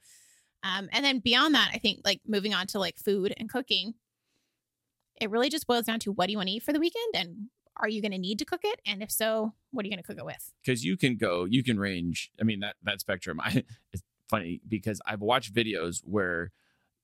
um, 0.62 0.88
and 0.92 1.04
then 1.04 1.18
beyond 1.18 1.54
that, 1.54 1.70
I 1.72 1.78
think 1.78 2.00
like 2.04 2.20
moving 2.26 2.54
on 2.54 2.66
to 2.68 2.78
like 2.78 2.96
food 2.96 3.34
and 3.36 3.48
cooking, 3.48 3.94
it 5.20 5.30
really 5.30 5.48
just 5.48 5.66
boils 5.66 5.86
down 5.86 6.00
to 6.00 6.12
what 6.12 6.26
do 6.26 6.32
you 6.32 6.38
want 6.38 6.48
to 6.48 6.54
eat 6.54 6.62
for 6.62 6.72
the 6.72 6.80
weekend 6.80 7.14
and 7.14 7.48
are 7.80 7.88
you 7.88 8.00
going 8.00 8.12
to 8.12 8.18
need 8.18 8.38
to 8.38 8.44
cook 8.44 8.62
it? 8.64 8.80
And 8.86 9.02
if 9.02 9.10
so, 9.10 9.52
what 9.70 9.84
are 9.84 9.88
you 9.88 9.92
going 9.92 10.02
to 10.02 10.06
cook 10.06 10.18
it 10.18 10.24
with? 10.24 10.52
because 10.64 10.84
you 10.84 10.96
can 10.96 11.16
go 11.16 11.44
you 11.44 11.62
can 11.62 11.78
range 11.78 12.30
i 12.40 12.44
mean 12.44 12.60
that 12.60 12.74
that 12.82 13.00
spectrum 13.00 13.38
i 13.44 13.62
it's 13.92 14.02
funny 14.28 14.60
because 14.68 15.00
i've 15.06 15.20
watched 15.20 15.54
videos 15.54 16.00
where 16.04 16.50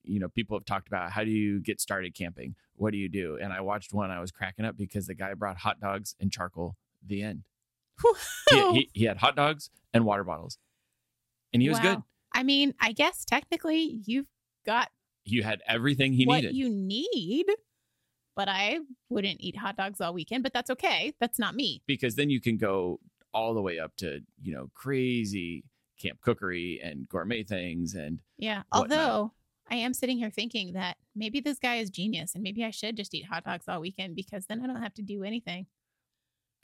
you 0.04 0.18
know 0.18 0.28
people 0.28 0.56
have 0.56 0.64
talked 0.64 0.88
about 0.88 1.12
how 1.12 1.22
do 1.22 1.30
you 1.30 1.60
get 1.60 1.80
started 1.80 2.14
camping? 2.14 2.56
What 2.74 2.90
do 2.92 2.98
you 2.98 3.08
do? 3.08 3.38
And 3.40 3.52
i 3.52 3.60
watched 3.60 3.92
one 3.92 4.10
i 4.10 4.20
was 4.20 4.32
cracking 4.32 4.64
up 4.64 4.76
because 4.76 5.06
the 5.06 5.14
guy 5.14 5.34
brought 5.34 5.58
hot 5.58 5.78
dogs 5.80 6.16
and 6.20 6.32
charcoal 6.32 6.76
the 7.06 7.22
end. 7.22 7.44
He, 8.50 8.72
he, 8.72 8.90
he 8.92 9.04
had 9.04 9.18
hot 9.18 9.36
dogs 9.36 9.70
and 9.94 10.04
water 10.04 10.24
bottles. 10.24 10.58
And 11.52 11.62
he 11.62 11.68
was 11.68 11.78
good. 11.78 12.02
I 12.32 12.42
mean, 12.42 12.74
I 12.80 12.92
guess 12.92 13.24
technically 13.24 14.00
you've 14.06 14.26
got 14.66 14.88
you 15.24 15.42
had 15.42 15.60
everything 15.68 16.12
he 16.14 16.26
what 16.26 16.36
needed. 16.36 16.56
you 16.56 16.68
need, 16.68 17.46
but 18.36 18.48
I 18.48 18.78
wouldn't 19.08 19.40
eat 19.40 19.56
hot 19.56 19.76
dogs 19.76 20.00
all 20.00 20.14
weekend, 20.14 20.42
but 20.42 20.52
that's 20.52 20.70
okay. 20.70 21.14
That's 21.20 21.38
not 21.38 21.54
me. 21.54 21.82
because 21.86 22.14
then 22.14 22.30
you 22.30 22.40
can 22.40 22.56
go 22.56 23.00
all 23.34 23.54
the 23.54 23.62
way 23.62 23.78
up 23.78 23.96
to 23.96 24.20
you 24.42 24.52
know 24.54 24.68
crazy 24.74 25.64
camp 26.00 26.20
cookery 26.20 26.80
and 26.82 27.08
gourmet 27.08 27.42
things 27.42 27.94
and 27.94 28.20
Yeah. 28.38 28.62
whatnot. 28.70 28.98
Although 28.98 29.32
I 29.70 29.76
am 29.76 29.94
sitting 29.94 30.18
here 30.18 30.30
thinking 30.30 30.72
that 30.72 30.96
maybe 31.14 31.40
this 31.40 31.58
guy 31.58 31.76
is 31.76 31.88
genius 31.90 32.34
and 32.34 32.42
maybe 32.42 32.64
I 32.64 32.70
should 32.70 32.96
just 32.96 33.14
eat 33.14 33.24
hot 33.26 33.44
dogs 33.44 33.66
all 33.68 33.80
weekend 33.80 34.16
because 34.16 34.46
then 34.46 34.60
I 34.62 34.66
don't 34.66 34.82
have 34.82 34.94
to 34.94 35.02
do 35.02 35.22
anything. 35.22 35.66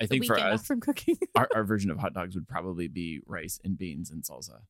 i 0.01 0.07
think 0.07 0.27
for 0.27 0.39
us 0.39 0.67
from 0.67 0.81
cooking. 0.81 1.17
our, 1.37 1.49
our 1.55 1.65
version 1.65 1.91
of 1.91 1.99
hot 1.99 2.13
dogs 2.15 2.35
would 2.35 2.49
probably 2.49 2.89
be 2.89 3.21
rice 3.27 3.61
and 3.65 3.79
beans 3.79 4.11
and 4.11 4.23
salsa 4.25 4.61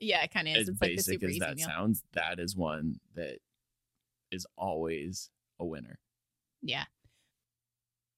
yeah, 0.00 0.22
it 0.24 0.32
kind 0.32 0.48
of 0.48 0.56
is. 0.56 0.62
as 0.62 0.68
It's 0.70 0.80
like 0.80 0.90
basic 0.90 1.20
super 1.20 1.26
as 1.30 1.38
that 1.38 1.56
meal. 1.56 1.66
sounds, 1.66 2.02
that 2.14 2.40
is 2.40 2.56
one 2.56 2.96
that 3.14 3.38
is 4.32 4.46
always 4.58 5.30
a 5.60 5.64
winner. 5.64 5.98
Yeah. 6.62 6.84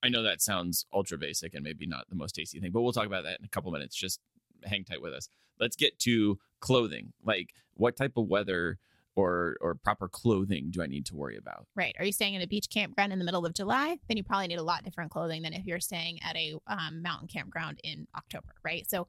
I 0.03 0.11
know 0.11 0.23
that 0.23 0.43
sounds 0.43 0.85
ultra 0.93 1.17
basic 1.17 1.55
and 1.55 1.65
maybe 1.65 1.87
not 1.87 2.09
the 2.09 2.15
most 2.15 2.35
tasty 2.35 2.61
thing, 2.61 2.73
but 2.73 2.83
we'll 2.83 2.93
talk 2.93 3.07
about 3.07 3.25
that 3.25 3.39
in 3.39 3.45
a 3.45 3.49
couple 3.49 3.73
minutes. 3.73 3.97
Just 3.97 4.21
hang 4.65 4.85
tight 4.85 5.01
with 5.01 5.15
us. 5.15 5.29
Let's 5.59 5.77
get 5.77 5.99
to 6.01 6.39
clothing. 6.61 7.13
Like, 7.25 7.55
what 7.75 7.97
type 7.97 8.13
of 8.17 8.29
weather 8.29 8.79
or 9.17 9.57
or 9.61 9.75
proper 9.77 10.09
clothing 10.09 10.71
do 10.71 10.83
I 10.83 10.87
need 10.87 11.07
to 11.07 11.17
worry 11.17 11.37
about? 11.37 11.67
Right. 11.75 11.95
Are 11.99 12.05
you 12.05 12.13
staying 12.13 12.35
in 12.35 12.43
a 12.43 12.47
beach 12.47 12.69
campground 12.69 13.13
in 13.13 13.19
the 13.19 13.25
middle 13.25 13.47
of 13.47 13.55
July? 13.55 13.99
Then 14.09 14.17
you 14.17 14.25
probably 14.25 14.49
need 14.49 14.59
a 14.59 14.63
lot 14.63 14.85
different 14.85 15.11
clothing 15.11 15.43
than 15.43 15.53
if 15.53 15.65
you're 15.67 15.81
staying 15.81 16.21
at 16.23 16.37
a 16.37 16.55
um, 16.67 17.03
mountain 17.03 17.29
campground 17.29 17.81
in 17.85 18.07
October, 18.17 18.55
right? 18.65 18.89
So 18.89 19.07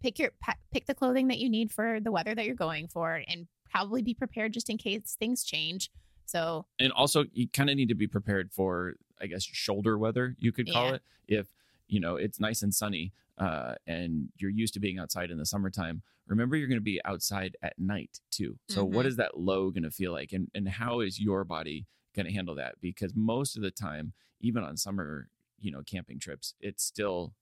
pick 0.00 0.18
your 0.18 0.30
pick 0.72 0.86
the 0.86 0.94
clothing 0.94 1.28
that 1.28 1.38
you 1.38 1.48
need 1.48 1.72
for 1.72 1.98
the 2.00 2.12
weather 2.12 2.34
that 2.34 2.44
you're 2.44 2.54
going 2.54 2.88
for, 2.88 3.22
and 3.26 3.46
probably 3.70 4.02
be 4.02 4.14
prepared 4.14 4.52
just 4.52 4.70
in 4.70 4.78
case 4.78 5.16
things 5.18 5.44
change. 5.44 5.90
So 6.26 6.66
And 6.78 6.92
also, 6.92 7.24
you 7.32 7.48
kind 7.48 7.70
of 7.70 7.76
need 7.76 7.88
to 7.88 7.94
be 7.94 8.06
prepared 8.08 8.52
for, 8.52 8.94
I 9.20 9.26
guess, 9.26 9.44
shoulder 9.44 9.96
weather. 9.98 10.34
You 10.38 10.52
could 10.52 10.68
call 10.68 10.86
Yeah. 10.88 10.96
it 10.96 11.02
if 11.28 11.48
you 11.88 12.00
know 12.00 12.16
it's 12.16 12.40
nice 12.40 12.62
and 12.62 12.74
sunny, 12.74 13.12
uh, 13.38 13.74
and 13.86 14.30
you're 14.36 14.50
used 14.50 14.74
to 14.74 14.80
being 14.80 14.98
outside 14.98 15.30
in 15.30 15.38
the 15.38 15.46
summertime. 15.46 16.02
Remember, 16.26 16.56
you're 16.56 16.68
going 16.68 16.78
to 16.80 16.82
be 16.84 17.00
outside 17.04 17.56
at 17.62 17.78
night 17.78 18.20
too. 18.30 18.58
So, 18.66 18.84
what 18.84 19.04
Mhm. 19.04 19.08
is 19.08 19.16
that 19.16 19.38
low 19.38 19.70
going 19.70 19.84
to 19.84 19.90
feel 19.90 20.12
like, 20.12 20.32
and 20.32 20.50
and 20.54 20.68
how 20.68 21.00
is 21.00 21.20
your 21.20 21.44
body 21.44 21.86
going 22.14 22.26
to 22.26 22.32
handle 22.32 22.54
that? 22.56 22.80
Because 22.80 23.14
most 23.14 23.56
of 23.56 23.62
the 23.62 23.70
time, 23.70 24.12
even 24.40 24.64
on 24.64 24.76
summer, 24.76 25.28
you 25.60 25.70
know, 25.70 25.82
camping 25.82 26.18
trips, 26.18 26.54
it's 26.60 26.82
still 26.84 27.34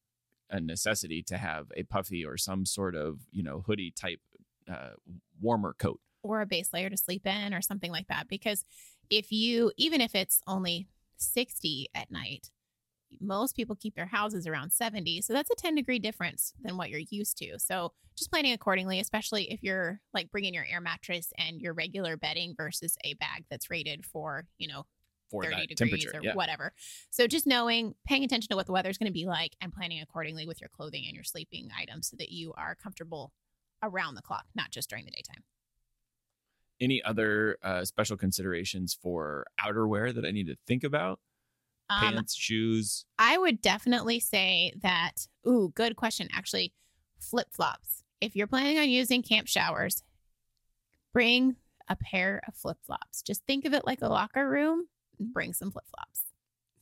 a 0.51 0.61
necessity 0.61 1.23
to 1.25 1.39
have 1.39 1.73
a 1.77 1.85
puffy 1.85 2.25
or 2.25 2.37
some 2.37 2.67
sort 2.67 2.95
of 2.95 3.21
you 3.31 3.43
know 3.43 3.61
hoodie 3.63 3.91
type 3.91 4.21
uh, 4.69 4.91
warmer 5.41 5.75
coat. 5.75 6.01
Or 6.23 6.41
a 6.41 6.47
base 6.47 6.73
layer 6.73 6.91
to 6.91 6.97
sleep 6.97 7.27
in 7.27 7.55
or 7.55 7.61
something 7.61 7.91
like 7.91 8.09
that. 8.09 8.29
Because 8.29 8.65
if 9.11 9.33
you, 9.33 9.73
even 9.77 10.01
if 10.01 10.15
it's 10.15 10.41
only 10.47 10.89
60 11.17 11.89
at 11.95 12.11
night, 12.11 12.51
most 13.21 13.55
people 13.55 13.77
keep 13.77 13.95
their 13.95 14.07
houses 14.07 14.47
around 14.47 14.73
70. 14.73 15.21
So 15.23 15.33
that's 15.33 15.51
a 15.51 15.55
10 15.55 15.75
degree 15.75 15.99
difference 15.99 16.55
than 16.63 16.77
what 16.77 16.91
you're 16.91 17.01
used 17.11 17.37
to. 17.39 17.59
So 17.59 17.93
just 18.17 18.31
planning 18.31 18.53
accordingly, 18.53 19.01
especially 19.01 19.51
if 19.51 19.63
you're 19.63 20.01
like 20.15 20.31
bringing 20.31 20.55
your 20.55 20.67
air 20.71 20.81
mattress 20.81 21.33
and 21.39 21.61
your 21.61 21.75
regular 21.75 22.17
bedding 22.17 22.55
versus 22.57 22.97
a 23.05 23.15
bag 23.15 23.45
that's 23.51 23.71
rated 23.71 24.05
for, 24.07 24.47
you 24.59 24.69
know, 24.69 24.87
For 25.31 25.45
30 25.45 25.67
degrees 25.67 25.77
temperature, 25.77 26.19
or 26.19 26.23
yeah. 26.23 26.35
whatever. 26.35 26.73
So 27.11 27.27
just 27.27 27.47
knowing, 27.47 27.95
paying 28.07 28.25
attention 28.25 28.49
to 28.51 28.57
what 28.57 28.67
the 28.67 28.73
weather's 28.73 28.99
going 28.99 29.11
to 29.11 29.13
be 29.13 29.27
like 29.27 29.57
and 29.61 29.73
planning 29.73 30.01
accordingly 30.01 30.47
with 30.47 30.61
your 30.61 30.71
clothing 30.71 31.05
and 31.07 31.15
your 31.15 31.25
sleeping 31.25 31.69
items 31.79 32.09
so 32.09 32.17
that 32.19 32.31
you 32.31 32.53
are 32.57 32.75
comfortable 32.75 33.33
around 33.83 34.15
the 34.15 34.23
clock, 34.23 34.45
not 34.55 34.71
just 34.71 34.89
during 34.89 35.05
the 35.05 35.11
daytime. 35.11 35.43
Any 36.83 37.01
other 37.05 37.57
uh, 37.63 37.85
special 37.85 38.17
considerations 38.17 38.93
for 38.93 39.47
outerwear 39.65 40.13
that 40.15 40.25
I 40.25 40.33
need 40.33 40.49
to 40.49 40.57
think 40.67 40.83
about? 40.83 41.21
Um, 41.89 42.01
Pants, 42.15 42.35
shoes. 42.35 43.05
I 43.21 43.39
would 43.39 43.63
definitely 43.63 44.19
say 44.19 44.73
that. 44.83 45.29
Ooh, 45.47 45.73
good 45.77 45.95
question. 45.95 46.29
Actually, 46.33 46.73
flip 47.21 47.47
flops. 47.53 48.03
If 48.21 48.35
you're 48.35 48.49
planning 48.49 48.79
on 48.79 48.89
using 48.91 49.23
camp 49.23 49.47
showers, 49.47 50.03
bring 51.13 51.57
a 51.89 51.97
pair 51.97 52.41
of 52.49 52.55
flip 52.55 52.79
flops. 52.85 53.23
Just 53.23 53.45
think 53.47 53.65
of 53.65 53.75
it 53.75 53.87
like 53.87 54.03
a 54.03 54.09
locker 54.09 54.49
room. 54.49 54.89
and 55.21 55.33
Bring 55.33 55.53
some 55.53 55.71
flip 55.71 55.85
flops. 55.89 56.23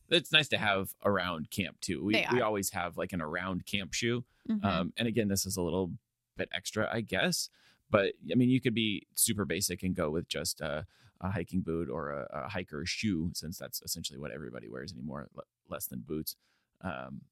It's 0.08 0.32
nice 0.32 0.48
to 0.48 0.58
have 0.58 0.94
around 1.04 1.50
camp 1.50 1.78
too. 1.80 2.02
We 2.04 2.24
we 2.32 2.40
always 2.40 2.70
have 2.70 2.96
like 2.96 3.12
an 3.12 3.20
around 3.20 3.66
camp 3.66 3.92
shoe. 3.92 4.24
Mhm. 4.48 4.64
Um, 4.64 4.92
and 4.96 5.06
again, 5.06 5.28
this 5.28 5.46
is 5.46 5.56
a 5.56 5.62
little 5.62 5.92
bit 6.36 6.48
extra, 6.52 6.88
I 6.90 7.02
guess. 7.02 7.48
But 7.90 8.12
I 8.30 8.34
mean, 8.36 8.48
you 8.50 8.60
could 8.60 8.74
be 8.74 9.06
super 9.14 9.44
basic 9.44 9.82
and 9.82 9.94
go 9.94 10.10
with 10.10 10.28
just 10.28 10.60
a, 10.60 10.86
a 11.20 11.30
hiking 11.30 11.60
boot 11.60 11.88
or 11.90 12.10
a, 12.10 12.44
a 12.44 12.48
hiker 12.48 12.86
shoe, 12.86 13.30
since 13.34 13.58
that's 13.58 13.82
essentially 13.82 14.18
what 14.18 14.30
everybody 14.30 14.68
wears 14.68 14.92
anymore, 14.92 15.28
le- 15.34 15.42
less 15.68 15.86
than 15.86 16.00
boots. 16.06 16.36
Um, 16.82 17.22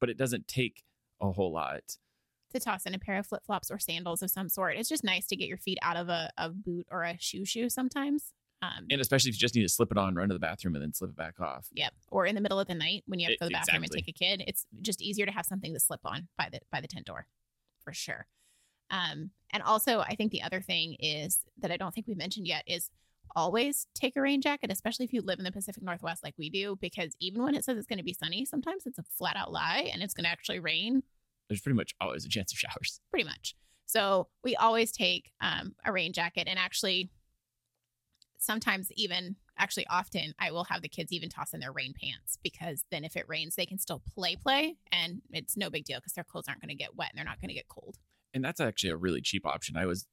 but 0.00 0.08
it 0.10 0.16
doesn't 0.18 0.48
take 0.48 0.82
a 1.20 1.30
whole 1.32 1.52
lot. 1.52 1.96
to 2.52 2.60
toss 2.60 2.86
in 2.86 2.94
a 2.94 2.98
pair 2.98 3.18
of 3.18 3.26
flip 3.26 3.42
flops 3.44 3.70
or 3.70 3.78
sandals 3.78 4.22
of 4.22 4.30
some 4.30 4.48
sort. 4.48 4.76
It's 4.76 4.88
just 4.88 5.04
nice 5.04 5.26
to 5.26 5.36
get 5.36 5.48
your 5.48 5.58
feet 5.58 5.78
out 5.82 5.96
of 5.96 6.08
a, 6.08 6.30
a 6.36 6.48
boot 6.48 6.86
or 6.90 7.02
a 7.04 7.16
shoe 7.20 7.44
shoe 7.44 7.68
sometimes. 7.68 8.32
Um, 8.62 8.86
And 8.90 9.00
especially 9.00 9.28
if 9.28 9.34
you 9.36 9.40
just 9.40 9.54
need 9.54 9.62
to 9.62 9.68
slip 9.68 9.90
it 9.90 9.98
on, 9.98 10.14
run 10.14 10.28
to 10.28 10.34
the 10.34 10.38
bathroom, 10.40 10.74
and 10.74 10.82
then 10.82 10.92
slip 10.94 11.10
it 11.10 11.16
back 11.16 11.38
off. 11.40 11.68
Yep. 11.72 11.92
Or 12.10 12.24
in 12.26 12.34
the 12.34 12.40
middle 12.40 12.58
of 12.58 12.66
the 12.66 12.74
night 12.74 13.02
when 13.06 13.20
you 13.20 13.26
have 13.26 13.34
to 13.34 13.38
go 13.38 13.46
to 13.46 13.48
the 13.50 13.52
bathroom 13.52 13.84
Exactly. 13.84 13.98
and 13.98 14.06
take 14.06 14.16
a 14.16 14.18
kid, 14.38 14.44
it's 14.48 14.66
just 14.80 15.02
easier 15.02 15.26
to 15.26 15.32
have 15.32 15.44
something 15.44 15.74
to 15.74 15.80
slip 15.80 16.00
on 16.04 16.28
by 16.38 16.48
the 16.50 16.60
by 16.72 16.80
the 16.80 16.88
tent 16.88 17.04
door, 17.06 17.26
for 17.84 17.92
sure. 17.92 18.26
Um, 18.90 19.30
and 19.52 19.62
also, 19.62 20.00
I 20.00 20.14
think 20.14 20.32
the 20.32 20.42
other 20.42 20.60
thing 20.60 20.96
is 20.98 21.40
that 21.58 21.70
I 21.70 21.76
don't 21.76 21.94
think 21.94 22.06
we 22.06 22.14
mentioned 22.14 22.46
yet 22.46 22.64
is 22.66 22.90
always 23.36 23.86
take 23.94 24.16
a 24.16 24.20
rain 24.20 24.40
jacket, 24.40 24.70
especially 24.70 25.04
if 25.04 25.12
you 25.12 25.22
live 25.22 25.38
in 25.38 25.44
the 25.44 25.52
Pacific 25.52 25.82
Northwest 25.82 26.22
like 26.22 26.34
we 26.38 26.50
do, 26.50 26.76
because 26.80 27.14
even 27.20 27.42
when 27.42 27.54
it 27.54 27.64
says 27.64 27.76
it's 27.76 27.86
going 27.86 27.98
to 27.98 28.04
be 28.04 28.12
sunny, 28.12 28.44
sometimes 28.44 28.86
it's 28.86 28.98
a 28.98 29.04
flat 29.16 29.36
out 29.36 29.52
lie 29.52 29.90
and 29.92 30.02
it's 30.02 30.14
going 30.14 30.24
to 30.24 30.30
actually 30.30 30.60
rain 30.60 31.02
There's 31.48 31.60
pretty 31.60 31.76
much 31.76 31.94
always 32.00 32.24
a 32.24 32.28
chance 32.28 32.52
of 32.52 32.58
showers. 32.58 33.00
pretty 33.10 33.24
much. 33.24 33.54
So 33.86 34.28
we 34.42 34.56
always 34.56 34.92
take 34.92 35.30
um, 35.40 35.74
a 35.84 35.92
rain 35.92 36.12
jacket, 36.12 36.48
and 36.48 36.58
actually, 36.58 37.10
sometimes 38.38 38.90
even 38.92 39.36
actually 39.56 39.86
often 39.88 40.34
I 40.38 40.50
will 40.50 40.64
have 40.64 40.82
the 40.82 40.88
kids 40.88 41.12
even 41.12 41.28
toss 41.28 41.54
in 41.54 41.60
their 41.60 41.72
rain 41.72 41.94
pants 41.98 42.38
because 42.42 42.84
then 42.90 43.04
if 43.04 43.16
it 43.16 43.24
rains, 43.28 43.54
they 43.54 43.66
can 43.66 43.78
still 43.78 44.02
play 44.14 44.36
play, 44.36 44.76
and 44.90 45.22
it's 45.30 45.56
no 45.56 45.70
big 45.70 45.84
deal 45.84 45.98
because 45.98 46.12
their 46.14 46.24
clothes 46.24 46.46
aren't 46.48 46.60
going 46.60 46.70
to 46.70 46.74
get 46.74 46.96
wet 46.96 47.10
and 47.10 47.18
they're 47.18 47.24
not 47.24 47.40
going 47.40 47.48
to 47.50 47.54
get 47.54 47.68
cold. 47.68 47.98
And 48.34 48.44
that's 48.44 48.60
actually 48.60 48.90
a 48.90 48.96
really 48.96 49.20
cheap 49.22 49.46
option. 49.46 49.76
I 49.76 49.86
was 49.86 50.06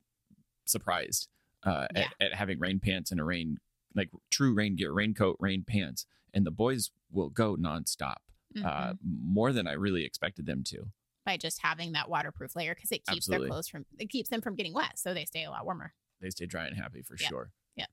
surprised 0.66 1.28
uh, 1.64 1.88
Yeah. 1.96 2.08
at, 2.20 2.32
at 2.32 2.34
having 2.36 2.60
rain 2.60 2.80
pants 2.80 3.12
and 3.12 3.20
a 3.20 3.24
rain 3.24 3.58
like 3.94 4.10
true 4.30 4.54
rain 4.54 4.76
gear, 4.78 4.94
raincoat, 4.94 5.36
rain 5.40 5.66
pants, 5.68 6.06
and 6.34 6.46
the 6.46 6.52
boys 6.52 6.92
will 7.12 7.30
go 7.30 7.58
nonstop, 7.58 8.16
uh, 8.64 8.94
Mhm. 8.94 8.98
more 9.04 9.52
than 9.52 9.68
I 9.68 9.74
really 9.74 10.06
expected 10.06 10.46
them 10.46 10.64
to. 10.66 10.92
by 11.24 11.38
just 11.38 11.62
having 11.62 11.92
that 11.92 12.10
waterproof 12.10 12.56
layer 12.56 12.74
because 12.74 12.92
it 12.92 13.06
keeps 13.06 13.10
Absolutely. 13.28 13.46
their 13.46 13.52
clothes 13.52 13.68
from 13.68 13.86
it 14.00 14.10
keeps 14.10 14.30
them 14.30 14.42
from 14.42 14.56
getting 14.56 14.74
wet, 14.74 14.98
so 14.98 15.14
they 15.14 15.24
stay 15.26 15.44
a 15.44 15.52
lot 15.52 15.64
warmer. 15.66 15.94
They 16.20 16.32
stay 16.32 16.48
dry 16.48 16.66
and 16.66 16.76
happy 16.76 17.04
for 17.04 17.16
Yeah. 17.20 17.28
sure. 17.28 17.52
Yeah. 17.76 17.86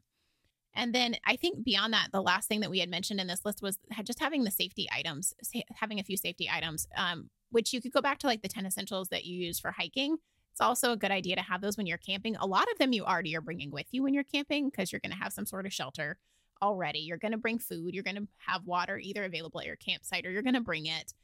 And 0.72 0.94
then 0.94 1.16
I 1.26 1.36
think 1.36 1.62
beyond 1.62 1.92
that, 1.92 2.08
the 2.10 2.22
last 2.22 2.48
thing 2.48 2.60
that 2.60 2.70
we 2.70 2.78
had 2.78 2.88
mentioned 2.88 3.20
in 3.20 3.26
this 3.26 3.44
list 3.44 3.60
was 3.60 3.78
just 4.04 4.18
having 4.20 4.44
the 4.44 4.50
safety 4.50 4.88
items, 4.90 5.34
having 5.74 6.00
a 6.00 6.04
few 6.04 6.16
safety 6.16 6.48
items, 6.48 6.86
um, 6.96 7.28
which 7.50 7.72
you 7.72 7.80
could 7.80 7.92
go 7.92 8.00
back 8.00 8.18
to 8.18 8.26
like 8.26 8.42
the 8.42 8.48
10 8.48 8.66
essentials 8.66 9.08
that 9.08 9.24
you 9.24 9.38
use 9.46 9.58
for 9.58 9.70
hiking. 9.72 10.16
It's 10.52 10.60
also 10.60 10.92
a 10.92 10.96
good 10.96 11.10
idea 11.10 11.36
to 11.36 11.42
have 11.42 11.60
those 11.60 11.76
when 11.76 11.86
you're 11.86 11.98
camping. 11.98 12.36
A 12.36 12.46
lot 12.46 12.66
of 12.72 12.78
them 12.78 12.92
you 12.92 13.04
already 13.04 13.36
are 13.36 13.40
bringing 13.40 13.70
with 13.70 13.86
you 13.92 14.02
when 14.02 14.12
you're 14.14 14.24
camping 14.24 14.70
because 14.70 14.90
you're 14.92 15.00
going 15.00 15.12
to 15.12 15.18
have 15.18 15.32
some 15.32 15.46
sort 15.46 15.66
of 15.66 15.72
shelter 15.72 16.18
already. 16.60 16.98
You're 16.98 17.16
going 17.18 17.32
to 17.32 17.38
bring 17.38 17.58
food, 17.58 17.94
you're 17.94 18.02
going 18.02 18.16
to 18.16 18.26
have 18.38 18.64
water 18.66 18.98
either 18.98 19.24
available 19.24 19.60
at 19.60 19.66
your 19.66 19.76
campsite 19.76 20.26
or 20.26 20.30
you're 20.30 20.42
going 20.42 20.54
to 20.54 20.60
bring 20.60 20.86
it. 20.86 21.14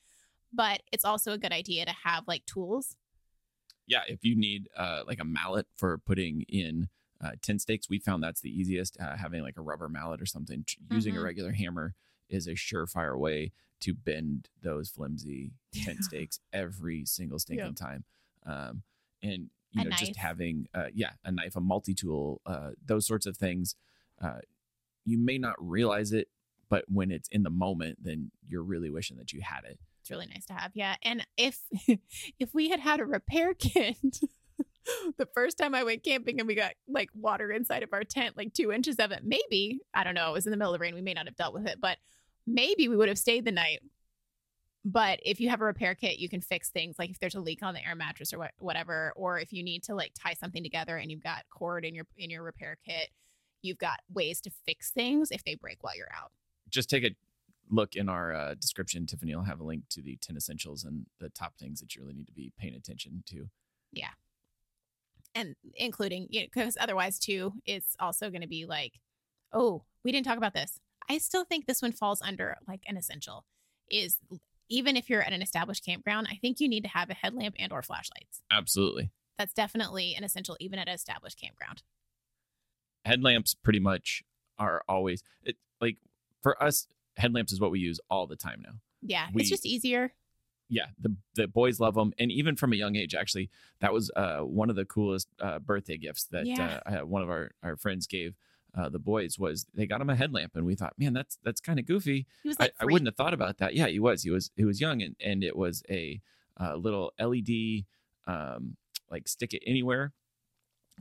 But 0.53 0.83
it's 0.93 1.05
also 1.05 1.33
a 1.33 1.39
good 1.39 1.53
idea 1.53 1.85
to 1.85 1.93
have 2.05 2.29
like 2.29 2.47
tools. 2.47 2.97
Yeah, 3.87 4.03
if 4.07 4.25
you 4.25 4.37
need 4.37 4.69
uh, 4.77 5.03
like 5.07 5.21
a 5.21 5.25
mallet 5.25 5.67
for 5.75 5.99
putting 5.99 6.43
in 6.49 6.89
uh, 7.23 7.33
tent 7.43 7.61
stakes, 7.61 7.91
we 7.91 7.99
found 7.99 8.23
that's 8.23 8.41
the 8.41 8.51
easiest. 8.51 8.99
Uh, 9.01 9.17
having 9.17 9.43
like 9.43 9.57
a 9.59 9.63
rubber 9.63 9.89
mallet 9.89 10.23
or 10.23 10.27
something, 10.27 10.65
using 10.91 11.17
a 11.17 11.21
Mhm. 11.21 11.25
regular 11.25 11.53
hammer 11.53 11.95
is 12.29 12.47
a 12.47 12.53
surefire 12.53 13.19
way 13.19 13.53
to 13.81 13.95
bend 13.95 14.49
those 14.63 14.89
flimsy 14.91 15.53
tent 15.85 16.05
stakes 16.05 16.41
every 16.53 17.05
single 17.05 17.39
stinking 17.39 17.67
Yep. 17.67 17.77
time. 17.77 18.05
Um, 18.47 18.83
and 19.23 19.51
you 19.73 19.81
A 19.81 19.85
know, 19.85 19.91
knife. 19.91 20.01
just 20.01 20.17
having 20.17 20.69
uh, 20.75 20.87
yeah, 20.95 21.11
a 21.25 21.33
knife, 21.33 21.57
a 21.57 21.61
multi 21.61 21.95
tool, 21.95 22.41
uh, 22.47 22.71
those 22.85 23.07
sorts 23.07 23.27
of 23.27 23.37
things. 23.37 23.75
Uh, 24.23 24.39
you 25.05 25.19
may 25.19 25.39
not 25.39 25.57
realize 25.59 26.13
it 26.13 26.29
but 26.71 26.85
when 26.89 27.11
it's 27.11 27.29
in 27.29 27.43
the 27.43 27.51
moment, 27.51 27.99
then 28.03 28.31
you're 28.49 28.63
really 28.63 28.89
wishing 28.91 29.19
that 29.19 29.33
you 29.33 29.43
had 29.43 29.65
it. 29.65 29.79
It's 30.01 30.11
really 30.11 30.27
nice 30.27 30.47
to 30.47 30.55
have. 30.55 30.73
Yeah. 30.75 30.97
And 31.03 31.25
if 31.37 31.61
if 32.39 32.55
we 32.55 32.71
had 32.71 32.81
had 32.81 33.01
a 33.01 33.05
repair 33.05 33.55
kit 33.59 33.97
the 35.19 35.29
first 35.35 35.59
time 35.59 35.75
I 35.75 35.85
went 35.85 36.03
camping 36.03 36.39
and 36.41 36.47
we 36.47 36.55
got 36.55 36.73
like 36.89 37.11
water 37.15 37.51
inside 37.51 37.83
of 37.83 37.93
our 37.93 38.05
tent, 38.05 38.37
like 38.37 38.53
two 38.53 38.73
inches 38.73 38.97
of 38.97 39.13
it, 39.13 39.23
maybe, 39.25 39.81
I 39.93 40.05
don't 40.05 40.15
know, 40.15 40.31
it 40.31 40.33
was 40.33 40.47
in 40.47 40.51
the 40.51 40.57
middle 40.57 40.75
of 40.75 40.79
the 40.79 40.83
rain. 40.83 40.95
We 40.95 41.03
may 41.03 41.15
not 41.15 41.27
have 41.27 41.37
dealt 41.37 41.55
with 41.55 41.67
it, 41.67 41.81
but 41.81 41.99
maybe 42.47 42.89
we 42.89 42.97
would 42.97 43.09
have 43.09 43.19
stayed 43.19 43.45
the 43.45 43.53
night. 43.53 43.81
But 44.85 45.21
if 45.25 45.41
you 45.41 45.49
have 45.49 45.63
a 45.63 45.65
repair 45.65 45.95
kit, 45.95 46.19
you 46.19 46.29
can 46.29 46.43
fix 46.43 46.69
things 46.69 46.97
like 46.99 47.11
if 47.11 47.19
there's 47.19 47.35
a 47.35 47.41
leak 47.41 47.63
on 47.63 47.73
the 47.73 47.87
air 47.87 47.95
mattress 47.95 48.35
or 48.35 48.39
what, 48.39 48.51
whatever, 48.59 49.15
or 49.17 49.39
if 49.39 49.53
you 49.53 49.63
need 49.63 49.83
to 49.85 49.95
like 49.95 50.13
tie 50.15 50.35
something 50.35 50.63
together 50.63 50.99
and 50.99 51.11
you've 51.11 51.23
got 51.23 51.45
cord 51.51 51.87
in 51.87 51.95
your 51.95 52.07
in 52.19 52.29
your 52.29 52.43
repair 52.43 52.77
kit, 52.87 53.09
you've 53.63 53.79
got 53.79 54.01
ways 54.13 54.43
to 54.43 54.51
fix 54.67 54.91
things 54.91 55.31
if 55.31 55.43
they 55.45 55.55
break 55.55 55.83
while 55.83 55.97
you're 55.97 56.13
out. 56.15 56.33
Just 56.69 56.91
take 56.91 57.05
a 57.05 57.11
look 57.71 57.97
in 57.97 58.11
our 58.11 58.35
uh, 58.35 58.55
description. 58.55 59.07
Tiffany 59.07 59.35
will 59.35 59.45
have 59.45 59.61
a 59.61 59.65
link 59.65 59.85
to 59.89 60.03
the 60.03 60.17
10 60.21 60.37
essentials 60.37 60.85
and 60.85 61.07
the 61.19 61.31
top 61.31 61.57
things 61.57 61.81
that 61.81 61.95
you 61.95 62.03
really 62.03 62.15
need 62.15 62.27
to 62.27 62.33
be 62.33 62.53
paying 62.59 62.75
attention 62.75 63.23
to. 63.29 63.49
And 65.35 65.55
including 65.75 66.27
you 66.31 66.41
know 66.43 66.47
because 66.53 66.77
otherwise 66.81 67.19
too 67.19 67.53
it's 67.67 67.97
also 68.01 68.31
going 68.31 68.41
to 68.43 68.49
be 68.49 68.65
like 68.67 68.93
oh 69.53 69.83
we 70.05 70.13
didn't 70.13 70.27
talk 70.27 70.37
about 70.39 70.55
this 70.55 70.79
i 71.09 71.19
still 71.19 71.45
think 71.45 71.67
this 71.67 71.83
one 71.83 71.93
falls 71.93 72.23
under 72.23 72.57
like 72.69 72.83
an 72.87 72.97
essential 72.97 73.45
is 73.91 74.17
even 74.69 74.97
if 74.97 75.11
you're 75.11 75.23
at 75.23 75.33
an 75.33 75.43
established 75.43 75.85
campground 75.85 76.27
i 76.31 76.37
think 76.37 76.61
you 76.61 76.69
need 76.69 76.83
to 76.85 76.91
have 76.91 77.11
a 77.11 77.15
headlamp 77.15 77.55
and 77.59 77.73
or 77.73 77.83
flashlights 77.83 78.43
Absolutely. 78.51 79.11
that's 79.39 79.53
definitely 79.55 80.15
an 80.15 80.25
essential 80.25 80.57
even 80.61 80.79
at 80.79 80.89
an 80.89 80.95
established 80.95 81.41
campground 81.41 81.83
Headlamps 83.05 83.53
pretty 83.55 83.81
much 83.81 84.23
are 84.59 84.83
always 84.89 85.23
it 85.43 85.57
like 85.81 85.99
for 86.43 86.61
us 86.63 86.87
headlamps 87.17 87.53
is 87.53 87.61
what 87.61 87.71
we 87.71 87.79
use 87.79 88.01
all 88.09 88.27
the 88.27 88.37
time 88.37 88.63
now. 88.65 88.73
yeah 89.03 89.27
We- 89.33 89.43
it's 89.43 89.51
just 89.51 89.67
easier 89.67 90.13
yeah 90.69 90.87
the 90.99 91.15
the 91.35 91.47
boys 91.47 91.79
love 91.81 91.95
them 91.95 92.13
and 92.19 92.31
even 92.33 92.57
from 92.57 92.73
a 92.73 92.77
young 92.77 92.97
age 92.97 93.15
actually 93.15 93.51
that 93.81 93.93
was 93.93 94.11
uh 94.17 94.39
one 94.39 94.71
of 94.71 94.77
the 94.77 94.85
coolest 94.85 95.29
uh 95.41 95.59
birthday 95.59 95.97
gifts 95.99 96.25
that 96.25 96.47
Yeah. 96.47 96.81
uh, 96.87 96.91
uh, 97.03 97.07
one 97.07 97.23
of 97.23 97.29
our 97.31 97.51
our 97.63 97.77
friends 97.77 98.07
gave 98.07 98.35
uh 98.77 98.89
the 98.89 98.99
boys 98.99 99.39
was 99.39 99.67
they 99.75 99.87
got 99.87 100.01
him 100.01 100.09
a 100.11 100.17
headlamp 100.17 100.53
and 100.57 100.65
we 100.65 100.75
thought 100.75 100.95
man 100.99 101.13
that's 101.13 101.39
that's 101.45 101.61
kind 101.61 101.79
of 101.79 101.85
goofy 101.87 102.27
I, 102.47 102.49
like 102.65 102.75
I 102.81 102.85
three. 102.85 102.93
wouldn't 102.93 103.09
have 103.09 103.17
thought 103.17 103.35
about 103.35 103.59
that 103.59 103.75
yeah 103.75 103.89
he 103.89 103.99
was 104.01 104.23
he 104.23 104.31
was 104.31 104.51
he 104.57 104.65
was 104.65 104.81
young 104.81 105.03
and 105.03 105.17
and 105.21 105.45
it 105.45 105.55
was 105.57 105.83
a 105.91 106.21
uh, 106.59 106.75
little 106.77 107.13
led 107.21 107.85
um 108.27 108.77
like 109.11 109.29
stick 109.29 109.53
it 109.53 109.63
anywhere 109.67 110.13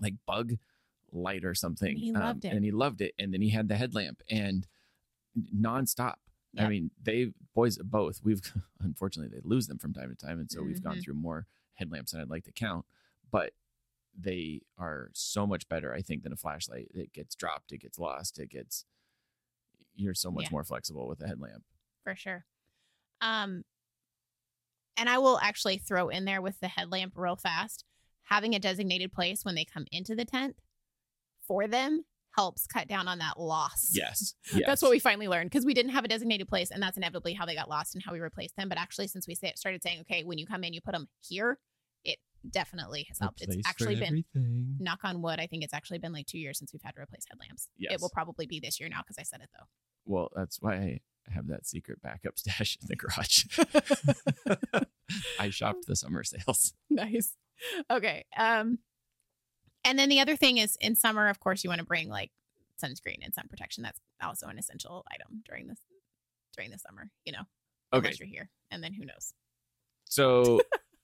like 0.02 0.16
bug 0.28 0.54
light 1.12 1.46
or 1.46 1.54
something 1.56 1.96
he 1.96 2.12
um, 2.14 2.22
loved 2.22 2.44
it. 2.46 2.52
and 2.54 2.66
he 2.66 2.72
loved 2.72 3.00
it 3.02 3.14
and 3.18 3.34
then 3.34 3.42
he 3.42 3.50
had 3.52 3.70
the 3.70 3.76
headlamp 3.78 4.22
and 4.30 4.68
nonstop 5.56 6.16
I 6.58 6.68
mean, 6.68 6.92
they 7.02 7.34
boys 7.56 7.78
both. 7.80 8.22
We've 8.24 8.42
unfortunately 8.80 9.36
they 9.36 9.42
lose 9.48 9.68
them 9.68 9.78
from 9.80 9.94
time 9.94 10.10
to 10.10 10.16
time, 10.16 10.40
and 10.40 10.52
so 10.52 10.62
we've 10.64 10.82
gone 10.84 10.98
Mhm. 10.98 11.04
through 11.04 11.14
more 11.16 11.48
headlamps 11.76 12.12
than 12.12 12.22
I'd 12.22 12.30
like 12.30 12.44
to 12.46 12.52
count. 12.52 12.86
But 13.32 13.54
they 14.16 14.62
are 14.78 15.10
so 15.14 15.48
much 15.48 15.68
better, 15.68 15.92
I 15.94 16.02
think, 16.04 16.22
than 16.24 16.32
a 16.34 16.36
flashlight. 16.38 16.90
It 16.94 17.14
gets 17.14 17.34
dropped, 17.34 17.72
it 17.72 17.80
gets 17.80 17.98
lost, 17.98 18.38
it 18.38 18.50
gets. 18.50 18.86
You're 19.96 20.14
so 20.14 20.30
much 20.32 20.44
Yeah. 20.46 20.50
more 20.52 20.64
flexible 20.64 21.08
with 21.08 21.22
a 21.22 21.28
headlamp. 21.28 21.66
for 22.04 22.16
sure. 22.16 22.46
Um, 23.22 23.64
and 24.98 25.08
I 25.10 25.18
will 25.20 25.40
actually 25.40 25.78
throw 25.78 26.10
in 26.10 26.26
there 26.26 26.42
with 26.42 26.60
the 26.60 26.68
headlamp 26.68 27.14
real 27.16 27.38
fast. 27.38 27.86
Having 28.24 28.56
a 28.56 28.60
designated 28.60 29.12
place 29.14 29.44
when 29.46 29.56
they 29.56 29.64
come 29.66 29.86
into 29.92 30.14
the 30.16 30.26
tent 30.26 30.58
for 31.42 31.66
them 31.68 32.06
helps 32.36 32.66
cut 32.66 32.88
down 32.88 33.08
on 33.08 33.20
that 33.20 33.40
loss. 33.40 33.92
Yes, 33.94 34.36
yes. 34.54 34.64
That's 34.68 34.82
what 34.82 34.92
we 34.92 35.00
finally 35.00 35.28
learned 35.28 35.50
because 35.52 35.66
we 35.66 35.74
didn't 35.74 35.92
have 35.92 36.04
a 36.04 36.08
designated 36.08 36.48
place, 36.48 36.72
and 36.72 36.82
that's 36.82 36.98
inevitably 36.98 37.34
how 37.34 37.46
they 37.46 37.56
got 37.56 37.70
lost 37.70 37.96
and 37.96 38.04
how 38.04 38.12
we 38.14 38.20
replaced 38.20 38.56
them. 38.56 38.70
But 38.70 38.78
actually, 38.78 39.08
since 39.08 39.28
we 39.28 39.36
sa- 39.36 39.52
started 39.56 39.82
saying, 39.84 40.02
okay, 40.02 40.24
when 40.24 40.38
you 40.38 40.46
come 40.46 40.64
in, 40.64 40.74
you 40.74 40.82
put 40.82 40.94
them 40.94 41.08
here, 41.22 41.60
it 42.04 42.18
definitely 42.50 43.06
has 43.10 43.20
helped. 43.20 43.42
It's 43.42 43.68
actually 43.68 43.96
been 43.96 44.24
everything. 44.36 44.78
knock 44.80 45.00
on 45.04 45.22
wood. 45.22 45.40
I 45.40 45.48
think 45.48 45.64
it's 45.64 45.74
actually 45.74 46.00
been 46.00 46.12
like 46.14 46.26
two 46.26 46.40
years 46.40 46.58
since 46.60 46.74
we've 46.74 46.82
had 46.84 46.96
to 46.96 47.02
replace 47.02 47.26
headlamps. 47.30 47.70
Yes. 47.78 47.94
It 47.94 48.02
will 48.02 48.10
probably 48.10 48.46
be 48.48 48.60
this 48.60 48.80
year 48.80 48.90
now 48.90 49.02
because 49.02 49.18
I 49.20 49.24
said 49.24 49.42
it 49.42 49.50
though. 49.58 49.66
Well, 50.06 50.30
that's 50.36 50.62
why 50.62 50.74
I 51.30 51.34
have 51.34 51.48
that 51.48 51.66
secret 51.66 52.02
backup 52.02 52.38
stash 52.38 52.78
in 52.82 52.88
the 52.88 52.96
garage. 52.96 53.46
I 55.40 55.50
shopped 55.50 55.88
the 55.88 55.96
summer 55.96 56.24
sales. 56.24 56.74
nice. 56.90 57.36
Okay. 57.90 58.26
Um, 58.38 58.80
and 59.86 59.98
then 59.98 60.10
the 60.10 60.20
other 60.20 60.36
thing 60.36 60.58
is 60.58 60.78
in 60.82 60.96
summer, 60.96 61.30
of 61.30 61.40
course, 61.40 61.64
you 61.64 61.70
want 61.70 61.80
to 61.80 61.86
bring 61.86 62.10
like 62.10 62.32
sunscreen 62.84 63.18
and 63.24 63.34
sun 63.34 63.48
protection. 63.50 63.84
That's 63.84 64.00
also 64.22 64.48
an 64.48 64.58
essential 64.58 65.06
item 65.12 65.44
during 65.48 65.68
this 65.68 65.80
during 66.56 66.72
the 66.72 66.80
summer. 66.80 67.10
You 67.26 67.34
know, 67.34 67.44
Okay, 67.94 68.08
unless 68.08 68.20
you're 68.20 68.28
here, 68.28 68.50
and 68.72 68.84
then 68.84 68.94
who 68.94 69.06
knows? 69.06 69.34
So 70.06 70.62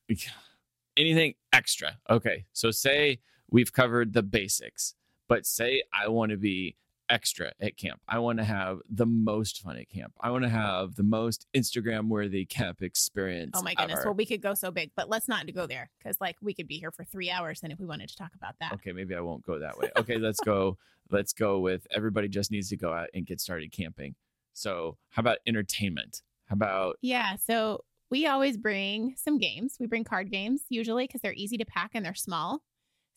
anything 0.97 1.35
extra. 1.53 1.97
Okay. 2.09 2.45
So 2.53 2.71
say 2.71 3.19
we've 3.49 3.73
covered 3.73 4.13
the 4.13 4.23
basics, 4.23 4.95
but 5.27 5.45
say 5.45 5.83
I 5.93 6.07
want 6.09 6.31
to 6.31 6.37
be 6.37 6.75
extra 7.09 7.51
at 7.59 7.77
camp. 7.77 8.01
I 8.07 8.19
want 8.19 8.39
to 8.39 8.43
have 8.43 8.79
the 8.89 9.05
most 9.05 9.61
fun 9.61 9.77
at 9.77 9.89
camp. 9.89 10.13
I 10.21 10.31
want 10.31 10.43
to 10.43 10.49
have 10.49 10.95
the 10.95 11.03
most 11.03 11.47
Instagram 11.55 12.07
worthy 12.07 12.45
camp 12.45 12.81
experience. 12.81 13.51
Oh 13.55 13.61
my 13.63 13.73
goodness. 13.73 13.99
ever. 13.99 14.09
Well, 14.09 14.15
we 14.15 14.25
could 14.25 14.41
go 14.41 14.53
so 14.53 14.71
big, 14.71 14.91
but 14.95 15.09
let's 15.09 15.27
not 15.27 15.51
go 15.53 15.65
there 15.67 15.89
because 15.97 16.17
like 16.21 16.37
we 16.41 16.53
could 16.53 16.67
be 16.67 16.77
here 16.77 16.91
for 16.91 17.03
three 17.03 17.29
hours 17.29 17.61
then 17.61 17.71
if 17.71 17.79
we 17.79 17.85
wanted 17.85 18.09
to 18.09 18.15
talk 18.15 18.31
about 18.35 18.55
that. 18.59 18.73
Okay, 18.73 18.91
maybe 18.91 19.15
I 19.15 19.21
won't 19.21 19.43
go 19.43 19.59
that 19.59 19.77
way. 19.77 19.89
Okay, 19.97 20.17
let's 20.17 20.39
go. 20.39 20.77
Let's 21.11 21.33
go 21.33 21.57
with 21.57 21.87
everybody 21.89 22.27
just 22.27 22.51
needs 22.51 22.69
to 22.69 22.77
go 22.77 22.93
out 22.93 23.07
and 23.15 23.25
get 23.25 23.41
started 23.41 23.71
camping. 23.71 24.13
So, 24.53 24.97
how 25.09 25.21
about 25.21 25.39
entertainment? 25.47 26.21
How 26.45 26.53
about 26.53 26.97
Yeah. 27.01 27.35
So 27.35 27.83
we 28.11 28.27
always 28.27 28.57
bring 28.57 29.15
some 29.17 29.37
games. 29.37 29.77
We 29.79 29.87
bring 29.87 30.03
card 30.03 30.31
games 30.31 30.63
usually 30.69 31.05
because 31.05 31.21
they're 31.21 31.33
easy 31.33 31.57
to 31.57 31.65
pack 31.65 31.91
and 31.93 32.05
they're 32.05 32.15
small. 32.15 32.61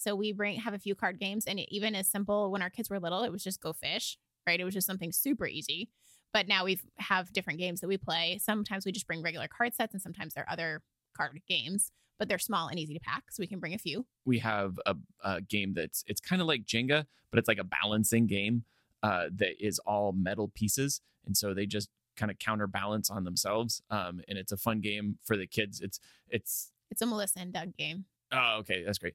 So 0.03 0.17
we 0.17 0.33
bring 0.33 0.59
have 0.59 0.75
a 0.75 0.79
few 0.79 0.95
card 0.95 1.21
games, 1.21 1.47
and 1.47 1.61
it, 1.61 1.69
even 1.71 1.95
as 1.95 2.11
simple 2.11 2.51
when 2.51 2.61
our 2.61 2.71
kids 2.71 2.91
were 2.91 2.99
little, 2.99 3.23
it 3.23 3.31
was 3.31 3.45
just 3.45 3.61
go 3.61 3.73
fish, 3.73 4.19
right? 4.47 4.59
It 4.59 4.65
was 4.65 4.75
just 4.75 4.87
something 4.87 5.13
super 5.13 5.47
easy. 5.47 5.89
But 6.33 6.49
now 6.49 6.65
we 6.65 6.81
have 6.99 7.33
different 7.33 7.59
games 7.59 7.81
that 7.81 7.89
we 7.89 7.99
play. 7.99 8.39
Sometimes 8.43 8.85
we 8.85 8.91
just 8.91 9.07
bring 9.07 9.23
regular 9.23 9.49
card 9.49 9.75
sets, 9.75 9.93
and 9.95 10.03
sometimes 10.03 10.35
there 10.35 10.45
are 10.45 10.53
other 10.53 10.83
card 11.17 11.41
games, 11.47 11.93
but 12.19 12.27
they're 12.29 12.39
small 12.39 12.69
and 12.69 12.79
easy 12.79 12.95
to 12.95 13.01
pack, 13.01 13.25
so 13.31 13.41
we 13.41 13.47
can 13.47 13.61
bring 13.61 13.75
a 13.75 13.79
few. 13.79 14.07
we 14.25 14.39
have 14.41 14.79
a, 14.87 14.97
a 15.23 15.41
game 15.41 15.73
that's 15.75 16.03
it's 16.09 16.21
kind 16.21 16.43
of 16.43 16.49
like 16.49 16.65
Jenga, 16.65 17.07
but 17.31 17.39
it's 17.39 17.49
like 17.49 17.59
a 17.59 17.65
balancing 17.65 18.27
game 18.27 18.65
uh, 19.05 19.27
that 19.37 19.65
is 19.65 19.79
all 19.81 20.13
metal 20.13 20.51
pieces, 20.55 21.01
and 21.27 21.37
so 21.37 21.55
they 21.55 21.67
just 21.67 21.89
kind 22.17 22.31
of 22.31 22.39
counterbalance 22.39 23.09
on 23.09 23.25
themselves. 23.25 23.83
Um, 23.89 24.21
and 24.29 24.37
it's 24.37 24.53
a 24.53 24.57
fun 24.57 24.81
game 24.81 25.19
for 25.23 25.37
the 25.37 25.47
kids. 25.47 25.81
It's 25.81 26.01
it's 26.29 26.73
It's 26.91 27.03
a 27.03 27.07
Melissa 27.07 27.39
and 27.39 27.53
Doug 27.53 27.77
game. 27.77 28.07
oh 28.33 28.57
okay, 28.61 28.83
that's 28.85 28.99
great. 28.99 29.15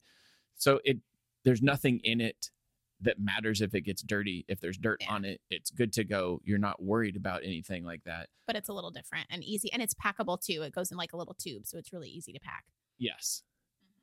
So 0.57 0.79
it 0.83 0.97
there's 1.43 1.61
nothing 1.61 1.99
in 2.03 2.19
it 2.21 2.51
that 3.01 3.19
matters 3.19 3.61
if 3.61 3.73
it 3.75 3.81
gets 3.81 4.01
dirty. 4.01 4.43
If 4.47 4.59
there's 4.59 4.77
dirt 4.77 4.99
Yeah. 5.01 5.13
on 5.13 5.23
it, 5.23 5.39
it's 5.49 5.69
good 5.69 5.93
to 5.93 6.03
go. 6.03 6.41
You're 6.43 6.57
not 6.57 6.81
worried 6.81 7.15
about 7.15 7.43
anything 7.43 7.83
like 7.85 8.03
that. 8.05 8.29
but 8.47 8.55
it's 8.55 8.69
a 8.69 8.73
little 8.73 8.91
different 8.91 9.27
and 9.29 9.43
easy 9.43 9.71
and 9.73 9.81
it's 9.81 9.93
packable 9.93 10.39
too 10.41 10.61
it 10.63 10.73
goes 10.73 10.89
in 10.89 10.97
like 10.97 11.11
a 11.13 11.17
little 11.17 11.33
tube 11.33 11.65
so 11.67 11.77
it's 11.77 11.91
really 11.93 12.09
easy 12.09 12.31
to 12.33 12.39
pack 12.39 12.63
Yes. 12.97 13.43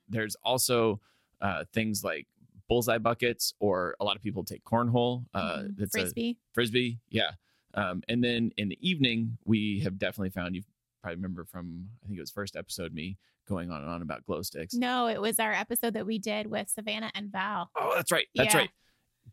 There's 0.09 0.37
also 0.45 1.01
uh, 1.40 1.64
things 1.73 2.05
like 2.05 2.27
bullseye 2.69 2.99
buckets, 2.99 3.53
or 3.59 3.97
a 4.01 4.05
lot 4.05 4.17
of 4.17 4.23
people 4.23 4.45
take 4.45 4.62
cornhole. 4.64 5.25
Uh, 5.35 5.59
Mhm. 5.64 5.83
a- 5.83 5.87
frisbee 5.88 6.38
frisbee 6.53 6.99
yeah 7.11 7.33
um, 7.75 8.03
and 8.09 8.23
then 8.23 8.53
in 8.57 8.69
the 8.69 8.79
evening 8.88 9.37
we 9.45 9.81
have 9.81 9.99
definitely 9.99 10.31
found 10.31 10.55
you 10.55 10.62
probably 11.05 11.17
remember 11.17 11.45
from 11.45 11.87
i 12.03 12.07
think 12.07 12.17
it 12.17 12.23
was 12.23 12.31
first 12.31 12.57
episode 12.57 12.95
me 12.95 13.17
going 13.47 13.71
on 13.71 13.83
and 13.83 13.90
on 13.90 14.01
about 14.01 14.25
glow 14.25 14.40
sticks. 14.40 14.73
No 14.73 15.07
it 15.07 15.21
was 15.21 15.38
our 15.38 15.53
episode 15.53 15.93
that 15.95 16.07
we 16.07 16.19
did 16.19 16.47
with 16.47 16.71
savannah 16.71 17.11
and 17.14 17.31
val. 17.31 17.71
Oh 17.79 17.93
that's 17.95 18.11
right. 18.11 18.27
That's 18.35 18.55
Yeah. 18.55 18.61
right. 18.61 18.71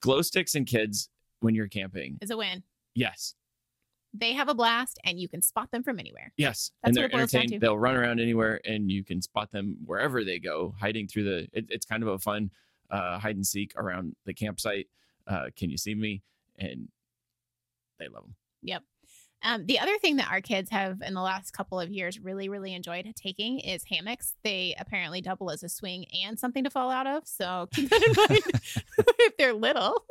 Glow 0.02 0.22
sticks 0.22 0.54
and 0.56 0.68
kids 0.68 1.10
when 1.40 1.56
you're 1.56 1.70
camping. 1.70 2.18
Is 2.22 2.30
a 2.30 2.36
win. 2.36 2.62
Yes. 2.94 3.36
They 4.14 4.34
have 4.34 4.50
a 4.50 4.54
blast 4.54 5.00
and 5.06 5.18
you 5.18 5.30
can 5.30 5.42
spot 5.42 5.72
them 5.72 5.82
from 5.82 5.98
anywhere. 5.98 6.34
Yes. 6.36 6.72
That's 6.84 6.90
and 6.90 6.98
what 6.98 7.00
they're 7.00 7.06
it 7.06 7.12
boils 7.22 7.32
down 7.32 7.40
entertained 7.44 7.62
they'll 7.62 7.78
run 7.78 7.96
around 7.96 8.20
anywhere 8.20 8.60
and 8.66 8.92
you 8.92 9.06
can 9.06 9.22
spot 9.22 9.50
them 9.54 9.78
wherever 9.86 10.26
they 10.26 10.40
go 10.40 10.76
hiding 10.78 11.08
through 11.08 11.24
the 11.24 11.48
it, 11.54 11.68
it's 11.70 11.86
kind 11.86 12.04
of 12.04 12.10
a 12.10 12.20
fun 12.20 12.52
uh, 12.90 13.18
hide 13.18 13.38
and 13.38 13.48
seek 13.48 13.72
around 13.78 14.14
the 14.26 14.34
campsite. 14.34 14.88
Uh, 15.26 15.46
can 15.56 15.70
you 15.70 15.78
see 15.78 15.96
me? 15.96 16.22
And 16.60 16.90
they 17.98 18.10
love 18.10 18.24
them 18.24 18.36
yep 18.62 18.84
um, 19.44 19.66
the 19.66 19.80
other 19.80 19.98
thing 19.98 20.18
that 20.18 20.32
our 20.32 20.42
kids 20.42 20.70
have 20.70 21.02
in 21.02 21.14
the 21.14 21.22
last 21.22 21.52
couple 21.52 21.80
of 21.80 21.90
years 21.90 22.20
really 22.20 22.50
really 22.50 22.74
enjoyed 22.74 23.12
taking 23.16 23.60
is 23.60 23.84
hammocks. 23.84 24.36
They 24.44 24.76
apparently 24.80 25.22
double 25.22 25.52
as 25.52 25.64
a 25.64 25.70
swing 25.70 26.06
and 26.24 26.40
something 26.40 26.64
to 26.64 26.70
fall 26.70 26.92
out 26.92 27.08
of 27.08 27.28
so 27.28 27.68
keep 27.74 27.90
that 27.90 28.04
in 28.04 28.14
mind 28.18 28.64
if 29.20 29.38
they're 29.38 29.54
little. 29.54 30.06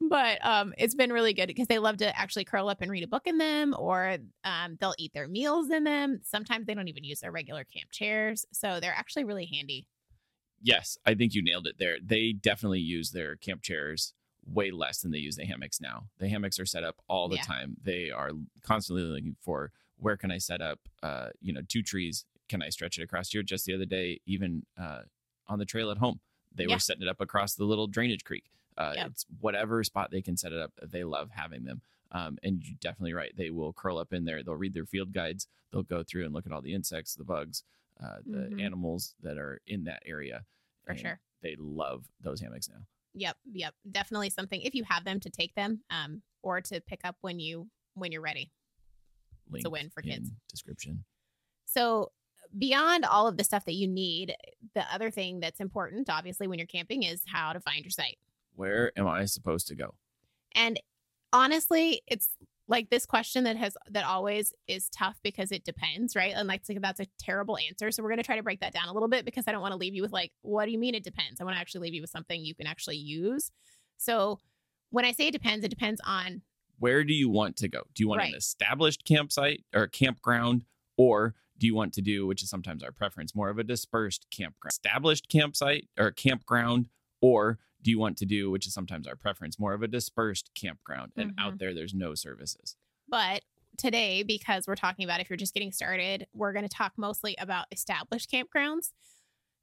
But 0.00 0.38
um, 0.46 0.74
it's 0.78 0.94
been 0.94 1.12
really 1.12 1.32
good 1.32 1.48
because 1.48 1.66
they 1.66 1.80
love 1.80 1.96
to 1.96 2.16
actually 2.16 2.44
curl 2.44 2.68
up 2.68 2.82
and 2.82 2.90
read 2.90 3.02
a 3.02 3.08
book 3.08 3.26
in 3.26 3.38
them 3.38 3.74
or 3.76 4.18
um, 4.44 4.76
they'll 4.80 4.94
eat 4.96 5.12
their 5.12 5.26
meals 5.26 5.70
in 5.70 5.82
them. 5.82 6.20
Sometimes 6.22 6.66
they 6.66 6.74
don't 6.74 6.86
even 6.86 7.02
use 7.02 7.18
their 7.20 7.32
regular 7.32 7.64
camp 7.64 7.90
chairs 7.90 8.46
so 8.52 8.78
they're 8.80 8.94
actually 8.96 9.24
really 9.24 9.46
handy. 9.46 9.86
Yes, 10.62 10.98
I 11.04 11.14
think 11.14 11.34
you 11.34 11.42
nailed 11.42 11.66
it 11.66 11.76
there. 11.78 11.96
They 12.02 12.32
definitely 12.32 12.80
use 12.80 13.10
their 13.10 13.36
camp 13.36 13.62
chairs 13.62 14.14
way 14.52 14.70
less 14.70 15.00
than 15.00 15.10
they 15.10 15.18
use 15.18 15.36
the 15.36 15.44
hammocks 15.44 15.80
now. 15.80 16.08
The 16.18 16.28
hammocks 16.28 16.58
are 16.58 16.66
set 16.66 16.84
up 16.84 16.96
all 17.08 17.28
the 17.28 17.36
Yeah. 17.36 17.42
time. 17.42 17.76
They 17.82 18.10
are 18.10 18.30
constantly 18.62 19.02
looking 19.04 19.36
for 19.40 19.70
where 19.98 20.16
can 20.16 20.30
I 20.30 20.38
set 20.38 20.60
up, 20.60 20.78
uh, 21.02 21.30
you 21.40 21.52
know, 21.52 21.62
two 21.62 21.82
trees. 21.82 22.24
Can 22.48 22.62
I 22.62 22.68
stretch 22.70 22.98
it 22.98 23.02
across 23.02 23.30
here? 23.30 23.42
Just 23.42 23.66
the 23.66 23.74
other 23.74 23.84
day, 23.84 24.20
even 24.26 24.64
uh, 24.76 25.02
on 25.48 25.58
the 25.58 25.64
trail 25.66 25.90
at 25.90 25.98
home, 25.98 26.20
they 26.54 26.64
Yeah. 26.66 26.74
were 26.76 26.80
setting 26.80 27.02
it 27.02 27.08
up 27.08 27.20
across 27.20 27.54
the 27.54 27.64
little 27.64 27.86
drainage 27.86 28.24
creek. 28.24 28.44
Uh, 28.76 28.92
Yep. 28.96 29.06
It's 29.08 29.26
whatever 29.40 29.82
spot 29.84 30.10
they 30.10 30.22
can 30.22 30.36
set 30.36 30.52
it 30.52 30.58
up. 30.60 30.72
They 30.82 31.04
love 31.04 31.30
having 31.32 31.64
them. 31.64 31.82
Um, 32.12 32.38
and 32.42 32.62
you're 32.64 32.76
definitely 32.80 33.12
right. 33.12 33.36
They 33.36 33.50
will 33.50 33.72
curl 33.74 33.98
up 33.98 34.12
in 34.14 34.24
there. 34.24 34.42
They'll 34.42 34.54
read 34.56 34.72
their 34.72 34.86
field 34.86 35.12
guides. 35.12 35.46
They'll 35.72 35.82
go 35.82 36.02
through 36.02 36.24
and 36.24 36.32
look 36.32 36.46
at 36.46 36.52
all 36.52 36.62
the 36.62 36.72
insects, 36.74 37.14
the 37.14 37.24
bugs, 37.24 37.64
uh, 38.00 38.20
the 38.24 38.48
Mhm. 38.48 38.62
animals 38.62 39.14
that 39.20 39.36
are 39.36 39.60
in 39.66 39.84
that 39.84 40.02
area. 40.06 40.46
For 40.84 40.92
and 40.92 41.00
sure. 41.00 41.20
They 41.42 41.56
love 41.56 42.08
those 42.20 42.40
hammocks 42.40 42.68
now. 42.68 42.86
Yep, 43.18 43.36
yep. 43.52 43.74
Definitely 43.90 44.30
something 44.30 44.60
if 44.62 44.74
you 44.74 44.84
have 44.84 45.04
them 45.04 45.18
to 45.20 45.30
take 45.30 45.54
them 45.54 45.80
um 45.90 46.22
or 46.42 46.60
to 46.60 46.80
pick 46.80 47.00
up 47.04 47.16
when 47.20 47.40
you 47.40 47.68
when 47.94 48.12
you're 48.12 48.22
ready. 48.22 48.50
Link 49.50 49.66
a 49.66 49.70
win 49.70 49.90
for 49.90 50.02
kids. 50.02 50.30
Description. 50.48 51.04
So 51.66 52.12
beyond 52.56 53.04
all 53.04 53.26
of 53.26 53.36
the 53.36 53.44
stuff 53.44 53.64
that 53.64 53.74
you 53.74 53.88
need, 53.88 54.34
the 54.74 54.84
other 54.92 55.10
thing 55.10 55.40
that's 55.40 55.60
important 55.60 56.08
obviously 56.08 56.46
when 56.46 56.58
you're 56.58 56.66
camping 56.66 57.02
is 57.02 57.22
how 57.26 57.52
to 57.52 57.60
find 57.60 57.84
your 57.84 57.90
site. 57.90 58.18
Where 58.54 58.92
am 58.96 59.06
I 59.06 59.24
supposed 59.24 59.66
to 59.68 59.74
go? 59.74 59.94
And 60.54 60.80
honestly, 61.32 62.02
it's 62.06 62.30
like 62.68 62.90
this 62.90 63.06
question 63.06 63.44
that 63.44 63.56
has 63.56 63.76
that 63.90 64.04
always 64.04 64.52
is 64.66 64.88
tough 64.90 65.18
because 65.22 65.50
it 65.50 65.64
depends, 65.64 66.14
right? 66.14 66.34
And 66.36 66.46
like 66.46 66.62
that's 66.80 67.00
a 67.00 67.06
terrible 67.18 67.56
answer. 67.56 67.90
So 67.90 68.02
we're 68.02 68.10
going 68.10 68.18
to 68.18 68.24
try 68.24 68.36
to 68.36 68.42
break 68.42 68.60
that 68.60 68.74
down 68.74 68.88
a 68.88 68.92
little 68.92 69.08
bit 69.08 69.24
because 69.24 69.44
I 69.48 69.52
don't 69.52 69.62
want 69.62 69.72
to 69.72 69.78
leave 69.78 69.94
you 69.94 70.02
with 70.02 70.12
like, 70.12 70.32
what 70.42 70.66
do 70.66 70.72
you 70.72 70.78
mean 70.78 70.94
it 70.94 71.02
depends? 71.02 71.40
I 71.40 71.44
want 71.44 71.56
to 71.56 71.60
actually 71.60 71.80
leave 71.80 71.94
you 71.94 72.02
with 72.02 72.10
something 72.10 72.44
you 72.44 72.54
can 72.54 72.66
actually 72.66 72.98
use. 72.98 73.50
So 73.96 74.38
when 74.90 75.04
I 75.04 75.12
say 75.12 75.28
it 75.28 75.32
depends, 75.32 75.64
it 75.64 75.68
depends 75.70 76.00
on 76.04 76.42
Where 76.78 77.04
do 77.04 77.12
you 77.12 77.28
want 77.28 77.56
to 77.56 77.68
go? 77.68 77.82
Do 77.94 78.02
you 78.02 78.08
want 78.08 78.22
an 78.22 78.34
established 78.34 79.04
campsite 79.04 79.64
or 79.74 79.86
campground, 79.86 80.64
or 80.96 81.34
do 81.58 81.66
you 81.66 81.74
want 81.74 81.92
to 81.94 82.02
do, 82.02 82.26
which 82.26 82.42
is 82.42 82.50
sometimes 82.50 82.84
our 82.84 82.92
preference, 82.92 83.34
more 83.34 83.48
of 83.48 83.58
a 83.58 83.64
dispersed 83.64 84.26
campground? 84.30 84.70
Established 84.70 85.28
campsite 85.28 85.88
or 85.98 86.10
campground, 86.12 86.88
or 87.20 87.58
do 87.82 87.90
you 87.90 87.98
want 87.98 88.16
to 88.18 88.26
do, 88.26 88.50
which 88.50 88.66
is 88.66 88.74
sometimes 88.74 89.06
our 89.06 89.16
preference, 89.16 89.58
more 89.58 89.72
of 89.74 89.82
a 89.82 89.88
dispersed 89.88 90.50
campground? 90.54 91.12
And 91.16 91.30
Mm-hmm. 91.30 91.46
out 91.46 91.58
there, 91.58 91.74
there's 91.74 91.94
no 91.94 92.14
services. 92.14 92.76
But 93.08 93.42
today, 93.76 94.22
because 94.22 94.66
we're 94.66 94.74
talking 94.74 95.04
about 95.04 95.20
if 95.20 95.30
you're 95.30 95.36
just 95.36 95.54
getting 95.54 95.72
started, 95.72 96.26
we're 96.32 96.52
going 96.52 96.66
to 96.66 96.74
talk 96.74 96.92
mostly 96.96 97.36
about 97.38 97.66
established 97.70 98.30
campgrounds. 98.30 98.90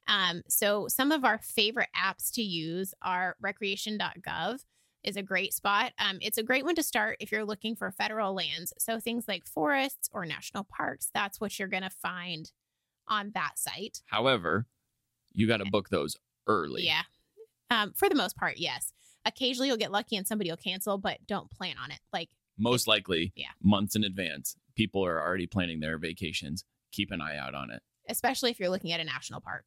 Um, 0.08 0.43
so 0.47 0.88
some 0.88 1.12
of 1.12 1.25
our 1.25 1.39
favorite 1.39 1.89
apps 1.97 2.32
to 2.34 2.41
use 2.43 2.93
are 3.01 3.36
recreation.gov 3.41 4.63
is 5.04 5.17
a 5.17 5.21
great 5.23 5.54
spot. 5.54 5.93
Um, 5.99 6.17
it's 6.21 6.38
a 6.38 6.43
great 6.43 6.63
one 6.63 6.75
to 6.75 6.84
start 6.84 7.17
if 7.19 7.32
you're 7.32 7.45
looking 7.45 7.75
for 7.75 7.91
federal 7.91 8.34
lands. 8.34 8.73
So 8.80 8.99
things 8.99 9.28
like 9.28 9.45
forests 9.45 10.10
or 10.13 10.25
national 10.25 10.63
parks, 10.65 11.10
that's 11.13 11.39
what 11.41 11.58
you're 11.60 11.67
going 11.67 11.84
to 11.84 11.89
find 11.89 12.51
on 13.08 13.32
that 13.36 13.58
site. 13.60 14.01
However, 14.08 14.65
you 15.34 15.47
got 15.47 15.58
to 15.58 15.65
book 15.69 15.89
those 15.89 16.17
early. 16.47 16.86
Yeah. 16.86 17.01
Um, 17.69 17.93
for 17.93 18.10
the 18.10 18.15
most 18.15 18.36
part, 18.38 18.58
yes. 18.58 18.93
Occasionally 19.25 19.67
you'll 19.69 19.78
get 19.78 19.91
lucky 19.91 20.15
and 20.15 20.28
somebody 20.28 20.49
will 20.51 20.58
cancel, 20.58 20.97
but 20.97 21.19
don't 21.28 21.49
plan 21.49 21.75
on 21.84 21.91
it. 21.91 21.99
Like 22.13 22.30
Most 22.58 22.88
likely, 22.88 23.34
Yeah. 23.36 23.51
months 23.62 23.95
in 23.95 24.04
advance. 24.04 24.56
People 24.75 25.04
are 25.06 25.21
already 25.21 25.47
planning 25.47 25.80
their 25.80 25.97
vacations. 25.97 26.63
Keep 26.91 27.12
an 27.12 27.21
eye 27.21 27.38
out 27.38 27.54
on 27.56 27.71
it. 27.71 27.82
especially 28.08 28.51
if 28.51 28.60
you're 28.60 28.69
looking 28.69 28.91
at 28.91 28.99
a 28.99 29.04
national 29.04 29.41
park. 29.41 29.65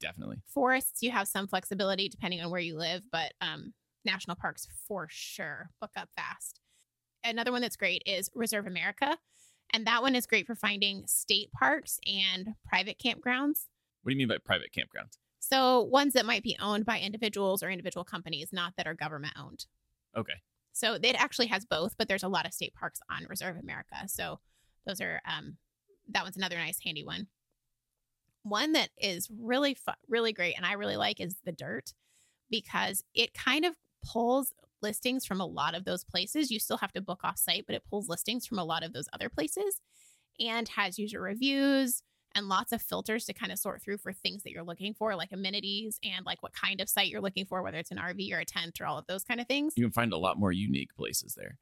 Definitely. 0.00 0.42
forests 0.46 1.02
you 1.02 1.10
have 1.10 1.26
some 1.26 1.48
flexibility 1.48 2.08
depending 2.08 2.40
on 2.40 2.50
where 2.52 2.60
you 2.60 2.76
live 2.76 3.02
but 3.10 3.32
um 3.40 3.72
national 4.04 4.36
parks 4.36 4.68
for 4.86 5.08
sure 5.10 5.70
book 5.80 5.90
up 5.96 6.08
fast 6.16 6.60
another 7.24 7.50
one 7.50 7.62
that's 7.62 7.74
great 7.76 8.02
is 8.06 8.28
ReserveAmerica 8.28 9.16
and 9.74 9.86
that 9.88 10.02
one 10.02 10.14
is 10.14 10.24
great 10.26 10.46
for 10.46 10.54
finding 10.54 11.04
state 11.08 11.50
parks 11.50 11.98
and 12.06 12.54
private 12.64 12.98
campgrounds 13.04 13.66
What 14.02 14.10
do 14.10 14.12
you 14.12 14.18
mean 14.18 14.28
by 14.28 14.38
private 14.38 14.70
campgrounds? 14.72 15.18
So 15.50 15.82
ones 15.84 16.12
that 16.12 16.26
might 16.26 16.42
be 16.42 16.58
owned 16.60 16.84
by 16.84 16.98
individuals 17.00 17.62
or 17.62 17.70
individual 17.70 18.04
companies 18.04 18.50
not 18.52 18.74
that 18.76 18.86
are 18.86 18.94
government 18.94 19.32
owned. 19.38 19.64
Okay. 20.16 20.34
so 20.72 20.94
it 20.94 21.16
actually 21.16 21.46
has 21.46 21.64
both 21.64 21.94
but 21.96 22.08
there's 22.08 22.22
a 22.22 22.28
lot 22.28 22.46
of 22.46 22.52
state 22.52 22.74
parks 22.74 23.00
on 23.10 23.24
ReserveAmerica. 23.24 24.08
So 24.08 24.40
those 24.86 25.00
are 25.00 25.20
um 25.26 25.56
that 26.10 26.22
one's 26.22 26.36
another 26.36 26.56
nice 26.56 26.78
handy 26.84 27.02
one. 27.04 27.28
One 28.42 28.72
that 28.72 28.90
is 28.98 29.28
really 29.38 29.74
fu- 29.74 29.92
really 30.08 30.32
great 30.32 30.54
and 30.56 30.66
i 30.66 30.72
really 30.72 30.96
like 30.96 31.20
is 31.20 31.36
the 31.44 31.52
Dyrt 31.52 31.94
because 32.50 33.02
it 33.14 33.32
kind 33.32 33.64
of 33.64 33.74
pulls 34.04 34.52
listings 34.82 35.24
from 35.26 35.40
a 35.40 35.46
lot 35.46 35.74
of 35.74 35.84
those 35.84 36.04
places. 36.04 36.50
You 36.50 36.60
still 36.60 36.78
have 36.78 36.92
to 36.92 37.00
book 37.00 37.20
off 37.24 37.38
site 37.38 37.64
but 37.66 37.74
it 37.74 37.84
pulls 37.88 38.08
listings 38.08 38.46
from 38.46 38.58
a 38.58 38.64
lot 38.64 38.82
of 38.82 38.92
those 38.92 39.08
other 39.14 39.30
places 39.30 39.80
and 40.38 40.68
has 40.68 40.98
user 40.98 41.20
reviews 41.20 42.02
and 42.38 42.48
lots 42.48 42.72
of 42.72 42.80
filters 42.80 43.26
to 43.26 43.34
kind 43.34 43.52
of 43.52 43.58
sort 43.58 43.82
through 43.82 43.98
for 43.98 44.12
things 44.12 44.42
that 44.44 44.50
you're 44.52 44.64
looking 44.64 44.94
for 44.94 45.14
like 45.14 45.32
amenities 45.32 45.98
and 46.02 46.24
like 46.24 46.42
what 46.42 46.52
kind 46.54 46.80
of 46.80 46.88
site 46.88 47.08
you're 47.08 47.20
looking 47.20 47.44
for 47.44 47.62
whether 47.62 47.78
it's 47.78 47.90
an 47.90 47.98
rv 47.98 48.32
or 48.32 48.38
a 48.38 48.44
tent 48.44 48.80
or 48.80 48.86
all 48.86 48.96
of 48.98 49.06
those 49.06 49.24
kind 49.24 49.40
of 49.40 49.46
things 49.46 49.74
You 49.76 49.84
can 49.84 49.92
find 49.92 50.12
a 50.12 50.18
lot 50.18 50.38
more 50.38 50.52
unique 50.52 50.94
places 50.96 51.34
there. 51.36 51.58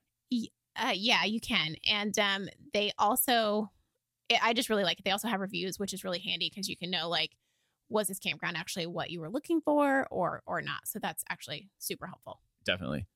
uh, 0.78 0.92
yeah, 0.94 1.24
you 1.24 1.40
can. 1.40 1.74
And 1.88 2.18
um, 2.18 2.48
they 2.74 2.92
also, 2.98 3.70
I 4.30 4.38
I 4.42 4.52
just 4.52 4.68
really 4.68 4.84
like 4.84 4.98
it. 4.98 5.04
They 5.04 5.10
also 5.10 5.28
have 5.28 5.40
reviews, 5.40 5.78
which 5.78 5.94
is 5.94 6.04
really 6.04 6.18
handy 6.18 6.50
because 6.50 6.68
you 6.68 6.76
can 6.76 6.90
know 6.90 7.08
like, 7.08 7.30
was 7.88 8.08
this 8.08 8.18
campground 8.18 8.56
actually 8.56 8.86
what 8.86 9.10
you 9.10 9.20
were 9.20 9.30
looking 9.30 9.60
for 9.60 10.06
or 10.10 10.42
or 10.46 10.60
not? 10.60 10.86
So 10.86 10.98
that's 10.98 11.24
actually 11.30 11.70
super 11.78 12.06
helpful. 12.06 12.40
Definitely. 12.64 13.06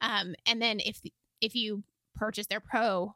Um, 0.00 0.34
and 0.44 0.60
then 0.60 0.80
if 0.80 1.00
if 1.40 1.54
you 1.54 1.84
purchase 2.14 2.48
their 2.48 2.60
pro 2.60 3.14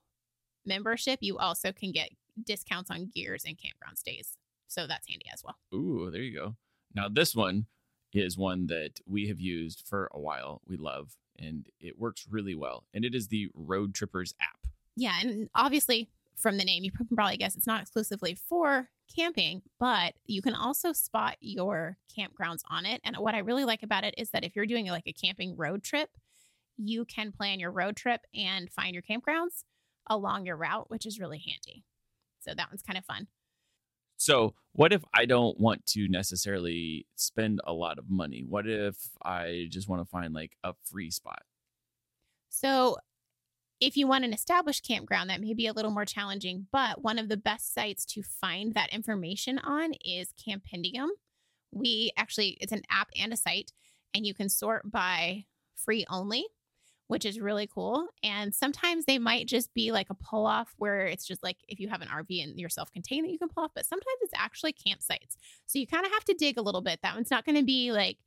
membership, 0.64 1.18
you 1.20 1.36
also 1.38 1.72
can 1.72 1.92
get 1.92 2.10
discounts 2.44 2.90
on 2.90 3.10
gears 3.14 3.44
and 3.44 3.58
campground 3.58 3.98
stays. 3.98 4.36
So 4.68 4.86
that's 4.86 5.08
handy 5.08 5.26
as 5.32 5.42
well. 5.44 5.56
Ooh, 5.74 6.10
there 6.10 6.22
you 6.22 6.36
go. 6.36 6.56
Now, 6.94 7.08
this 7.08 7.34
one 7.34 7.66
is 8.12 8.36
one 8.36 8.66
that 8.66 9.00
we 9.06 9.28
have 9.28 9.40
used 9.40 9.84
for 9.86 10.10
a 10.12 10.20
while. 10.20 10.60
We 10.66 10.76
love, 10.76 11.16
and 11.38 11.66
it 11.80 11.98
works 11.98 12.26
really 12.30 12.54
well. 12.54 12.84
And 12.94 13.04
it 13.04 13.14
is 13.14 13.28
the 13.28 13.48
Roadtrippers 13.56 14.34
app. 14.40 14.70
Yeah, 14.96 15.14
and 15.20 15.48
obviously 15.54 16.08
from 16.36 16.56
the 16.56 16.64
name, 16.64 16.84
you 16.84 16.90
can 16.90 17.06
probably 17.14 17.36
guess 17.36 17.56
it's 17.56 17.66
not 17.66 17.82
exclusively 17.82 18.34
for 18.34 18.88
camping, 19.14 19.62
but 19.78 20.14
you 20.26 20.42
can 20.42 20.54
also 20.54 20.92
spot 20.92 21.36
your 21.40 21.98
campgrounds 22.16 22.62
on 22.70 22.86
it. 22.86 23.00
And 23.04 23.16
what 23.18 23.34
I 23.34 23.38
really 23.38 23.64
like 23.64 23.82
about 23.82 24.04
it 24.04 24.14
is 24.16 24.30
that 24.30 24.44
if 24.44 24.56
you're 24.56 24.66
doing 24.66 24.86
like 24.86 25.06
a 25.06 25.12
camping 25.12 25.56
road 25.56 25.82
trip, 25.82 26.10
you 26.76 27.04
can 27.04 27.32
plan 27.32 27.60
your 27.60 27.70
road 27.70 27.96
trip 27.96 28.22
and 28.34 28.70
find 28.70 28.94
your 28.94 29.02
campgrounds 29.02 29.64
along 30.08 30.46
your 30.46 30.56
route, 30.56 30.90
which 30.90 31.06
is 31.06 31.20
really 31.20 31.38
handy. 31.38 31.84
So 32.40 32.52
that 32.54 32.70
one's 32.70 32.82
kind 32.82 32.98
of 32.98 33.04
fun. 33.04 33.26
So, 34.16 34.54
what 34.72 34.92
if 34.92 35.02
I 35.14 35.24
don't 35.24 35.58
want 35.58 35.86
to 35.86 36.06
necessarily 36.06 37.06
spend 37.16 37.60
a 37.64 37.72
lot 37.72 37.98
of 37.98 38.10
money? 38.10 38.44
What 38.46 38.68
if 38.68 38.96
I 39.24 39.66
just 39.70 39.88
want 39.88 40.02
to 40.02 40.10
find 40.10 40.34
like 40.34 40.56
a 40.62 40.74
free 40.84 41.10
spot? 41.10 41.42
So, 42.50 42.98
if 43.80 43.96
you 43.96 44.06
want 44.06 44.26
an 44.26 44.34
established 44.34 44.86
campground, 44.86 45.30
that 45.30 45.40
may 45.40 45.54
be 45.54 45.66
a 45.66 45.72
little 45.72 45.90
more 45.90 46.04
challenging, 46.04 46.66
but 46.70 47.02
one 47.02 47.18
of 47.18 47.30
the 47.30 47.38
best 47.38 47.72
sites 47.72 48.04
to 48.06 48.22
find 48.22 48.74
that 48.74 48.92
information 48.92 49.58
on 49.58 49.94
is 50.04 50.34
Campendium. 50.34 51.08
We 51.72 52.12
actually, 52.16 52.58
it's 52.60 52.72
an 52.72 52.82
app 52.90 53.08
and 53.18 53.32
a 53.32 53.38
site, 53.38 53.72
and 54.14 54.26
you 54.26 54.34
can 54.34 54.50
sort 54.50 54.90
by 54.90 55.46
free 55.76 56.04
only, 56.10 56.44
which 57.10 57.24
is 57.24 57.40
really 57.40 57.66
cool. 57.66 58.06
And 58.22 58.54
sometimes 58.54 59.04
they 59.04 59.18
might 59.18 59.48
just 59.48 59.74
be 59.74 59.90
like 59.90 60.10
a 60.10 60.14
pull 60.14 60.46
off 60.46 60.72
where 60.76 61.06
it's 61.06 61.26
just 61.26 61.42
like 61.42 61.56
if 61.66 61.80
you 61.80 61.88
have 61.88 62.02
an 62.02 62.08
RV 62.08 62.40
and 62.40 62.56
you're 62.56 62.68
self 62.68 62.92
contained 62.92 63.24
that 63.24 63.32
you 63.32 63.38
can 63.38 63.48
pull 63.48 63.64
off, 63.64 63.72
but 63.74 63.84
sometimes 63.84 64.18
it's 64.20 64.32
actually 64.36 64.74
campsites. 64.74 65.36
So 65.66 65.80
you 65.80 65.88
kind 65.88 66.06
of 66.06 66.12
have 66.12 66.24
to 66.26 66.34
dig 66.34 66.56
a 66.56 66.62
little 66.62 66.82
bit. 66.82 67.00
That 67.02 67.16
one's 67.16 67.32
not 67.32 67.44
going 67.44 67.56
to 67.56 67.64
be 67.64 67.90
like 67.90 68.18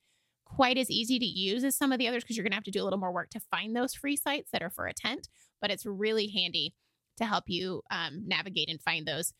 quite 0.43 0.77
as 0.77 0.91
easy 0.91 1.17
to 1.17 1.25
use 1.25 1.63
as 1.63 1.77
some 1.77 1.93
of 1.93 1.97
the 1.97 2.09
others 2.09 2.25
because 2.25 2.35
you're 2.35 2.43
going 2.43 2.51
to 2.51 2.57
have 2.57 2.65
to 2.65 2.71
do 2.71 2.81
a 2.81 2.83
little 2.83 2.99
more 2.99 3.13
work 3.13 3.29
to 3.29 3.39
find 3.39 3.73
those 3.73 3.93
free 3.93 4.17
sites 4.17 4.51
that 4.51 4.61
are 4.61 4.69
for 4.69 4.85
a 4.85 4.93
tent, 4.93 5.29
but 5.61 5.71
it's 5.71 5.85
really 5.85 6.27
handy 6.27 6.75
to 7.19 7.25
help 7.25 7.45
you 7.47 7.83
um, 7.89 8.23
navigate 8.27 8.69
and 8.69 8.81
find 8.81 9.07
those. 9.07 9.31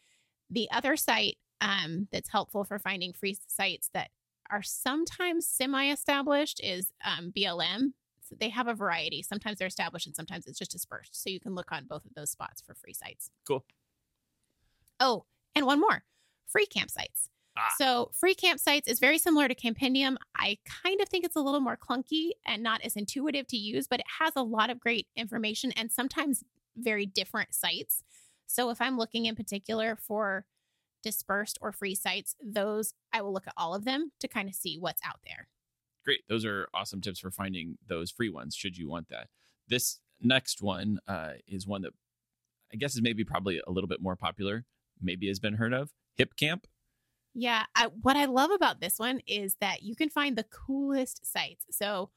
The 0.50 0.70
other 0.72 0.96
site 0.96 1.36
um, 1.60 2.08
that's 2.14 2.32
helpful 2.32 2.64
for 2.64 2.80
finding 2.80 3.12
free 3.12 3.38
sites 3.48 3.90
that 3.94 4.10
are 4.50 4.64
sometimes 4.64 5.50
semi 5.50 5.92
established 5.92 6.62
is 6.64 6.94
um, 7.06 7.34
BLM. 7.36 7.92
They 8.40 8.50
have 8.50 8.68
a 8.68 8.74
variety. 8.74 9.24
Sometimes 9.24 9.58
they're 9.58 9.68
established 9.68 10.08
and 10.08 10.16
sometimes 10.16 10.46
it's 10.46 10.60
just 10.60 10.72
dispersed. 10.72 11.22
So 11.22 11.30
you 11.30 11.40
can 11.40 11.56
look 11.56 11.72
on 11.72 11.86
both 11.86 12.06
of 12.06 12.14
those 12.16 12.32
spots 12.32 12.62
for 12.62 12.74
free 12.76 12.94
sites. 12.94 13.30
Cool. 13.48 13.66
Oh, 15.00 15.26
and 15.56 15.66
one 15.66 15.80
more 15.80 16.04
free 16.48 16.66
campsites. 16.66 17.30
Ah. 17.58 17.70
So, 17.78 18.10
free 18.14 18.34
campsites 18.34 18.88
is 18.88 19.00
very 19.00 19.18
similar 19.18 19.48
to 19.48 19.56
Campendium. 19.56 20.16
I 20.36 20.58
kind 20.66 21.02
of 21.02 21.10
think 21.10 21.24
it's 21.24 21.36
a 21.36 21.42
little 21.42 21.60
more 21.60 21.78
clunky 21.78 22.32
and 22.48 22.64
not 22.64 22.82
as 22.82 22.96
intuitive 22.96 23.48
to 23.48 23.58
use, 23.58 23.88
but 23.88 24.00
it 24.00 24.06
has 24.20 24.34
a 24.36 24.42
lot 24.42 24.70
of 24.70 24.80
great 24.80 25.08
information 25.16 25.72
and 25.74 25.92
sometimes 25.92 26.44
very 26.76 27.06
different 27.06 27.54
sites. 27.54 28.04
So, 28.48 28.70
if 28.72 28.82
I'm 28.82 28.98
looking 28.98 29.26
in 29.26 29.36
particular 29.36 29.96
for 29.96 30.46
dispersed 31.04 31.60
or 31.62 31.72
free 31.72 31.96
sites, 31.96 32.36
those 32.44 32.94
I 33.12 33.22
will 33.22 33.34
look 33.34 33.48
at 33.48 33.54
all 33.56 33.76
of 33.76 33.86
them 33.86 34.12
to 34.22 34.28
kind 34.28 34.50
of 34.50 34.56
see 34.56 34.78
what's 34.80 35.02
out 35.06 35.20
there. 35.26 35.48
Great. 36.06 36.22
Those 36.28 36.46
are 36.46 36.68
awesome 36.74 37.02
tips 37.02 37.20
for 37.20 37.32
finding 37.32 37.78
those 37.88 38.12
free 38.12 38.30
ones 38.30 38.56
should 38.56 38.78
you 38.78 38.90
want 38.90 39.10
that. 39.10 39.28
This 39.68 40.00
next 40.22 40.62
one 40.62 41.00
uh, 41.08 41.34
is 41.48 41.66
one 41.66 41.82
that 41.84 41.94
I 42.74 42.76
guess 42.76 42.96
is 42.96 43.02
maybe 43.02 43.24
probably 43.24 43.62
a 43.66 43.72
little 43.72 43.88
bit 43.88 44.02
more 44.02 44.16
popular, 44.16 44.66
maybe 45.02 45.28
has 45.28 45.40
been 45.40 45.54
heard 45.56 45.74
of 45.74 45.92
Hipcamp. 46.20 46.64
Yeah. 47.34 47.64
I, 47.76 47.88
what 48.02 48.16
I 48.16 48.26
love 48.26 48.52
about 48.52 48.82
this 48.82 49.00
one 49.00 49.22
is 49.28 49.56
that 49.62 49.84
you 49.84 49.96
can 49.96 50.10
find 50.10 50.36
the 50.36 50.44
coolest 50.44 51.26
sites. 51.26 51.66
So 51.72 52.10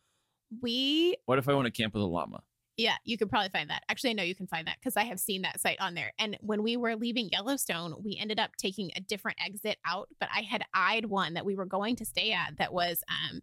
we, 0.61 1.17
What 1.27 1.39
if 1.39 1.49
I 1.49 1.55
want 1.55 1.67
to 1.67 1.71
camp 1.71 1.95
with 1.95 2.03
a 2.03 2.07
llama? 2.07 2.43
Yeah, 2.77 2.97
you 3.05 3.17
could 3.17 3.31
probably 3.31 3.49
find 3.49 3.71
that. 3.71 3.85
Actually, 3.89 4.11
I 4.11 4.13
know 4.15 4.23
you 4.23 4.35
can 4.35 4.47
find 4.47 4.67
that 4.67 4.77
because 4.79 4.97
I 4.97 5.05
have 5.05 5.19
seen 5.19 5.43
that 5.43 5.61
site 5.61 5.81
on 5.81 5.95
there. 5.95 6.13
And 6.19 6.37
when 6.41 6.63
we 6.63 6.77
were 6.77 6.95
leaving 6.95 7.31
Yellowstone, 7.31 7.95
we 8.05 8.19
ended 8.21 8.39
up 8.39 8.51
taking 8.59 8.91
a 8.95 9.01
different 9.01 9.39
exit 9.45 9.79
out, 9.87 10.09
but 10.21 10.29
I 10.35 10.43
had 10.43 10.63
eyed 10.75 11.07
one 11.07 11.35
that 11.35 11.47
we 11.47 11.57
were 11.57 11.65
going 11.65 11.97
to 11.97 12.05
stay 12.05 12.33
at 12.33 12.59
that 12.59 12.75
was 12.75 13.03
um, 13.09 13.41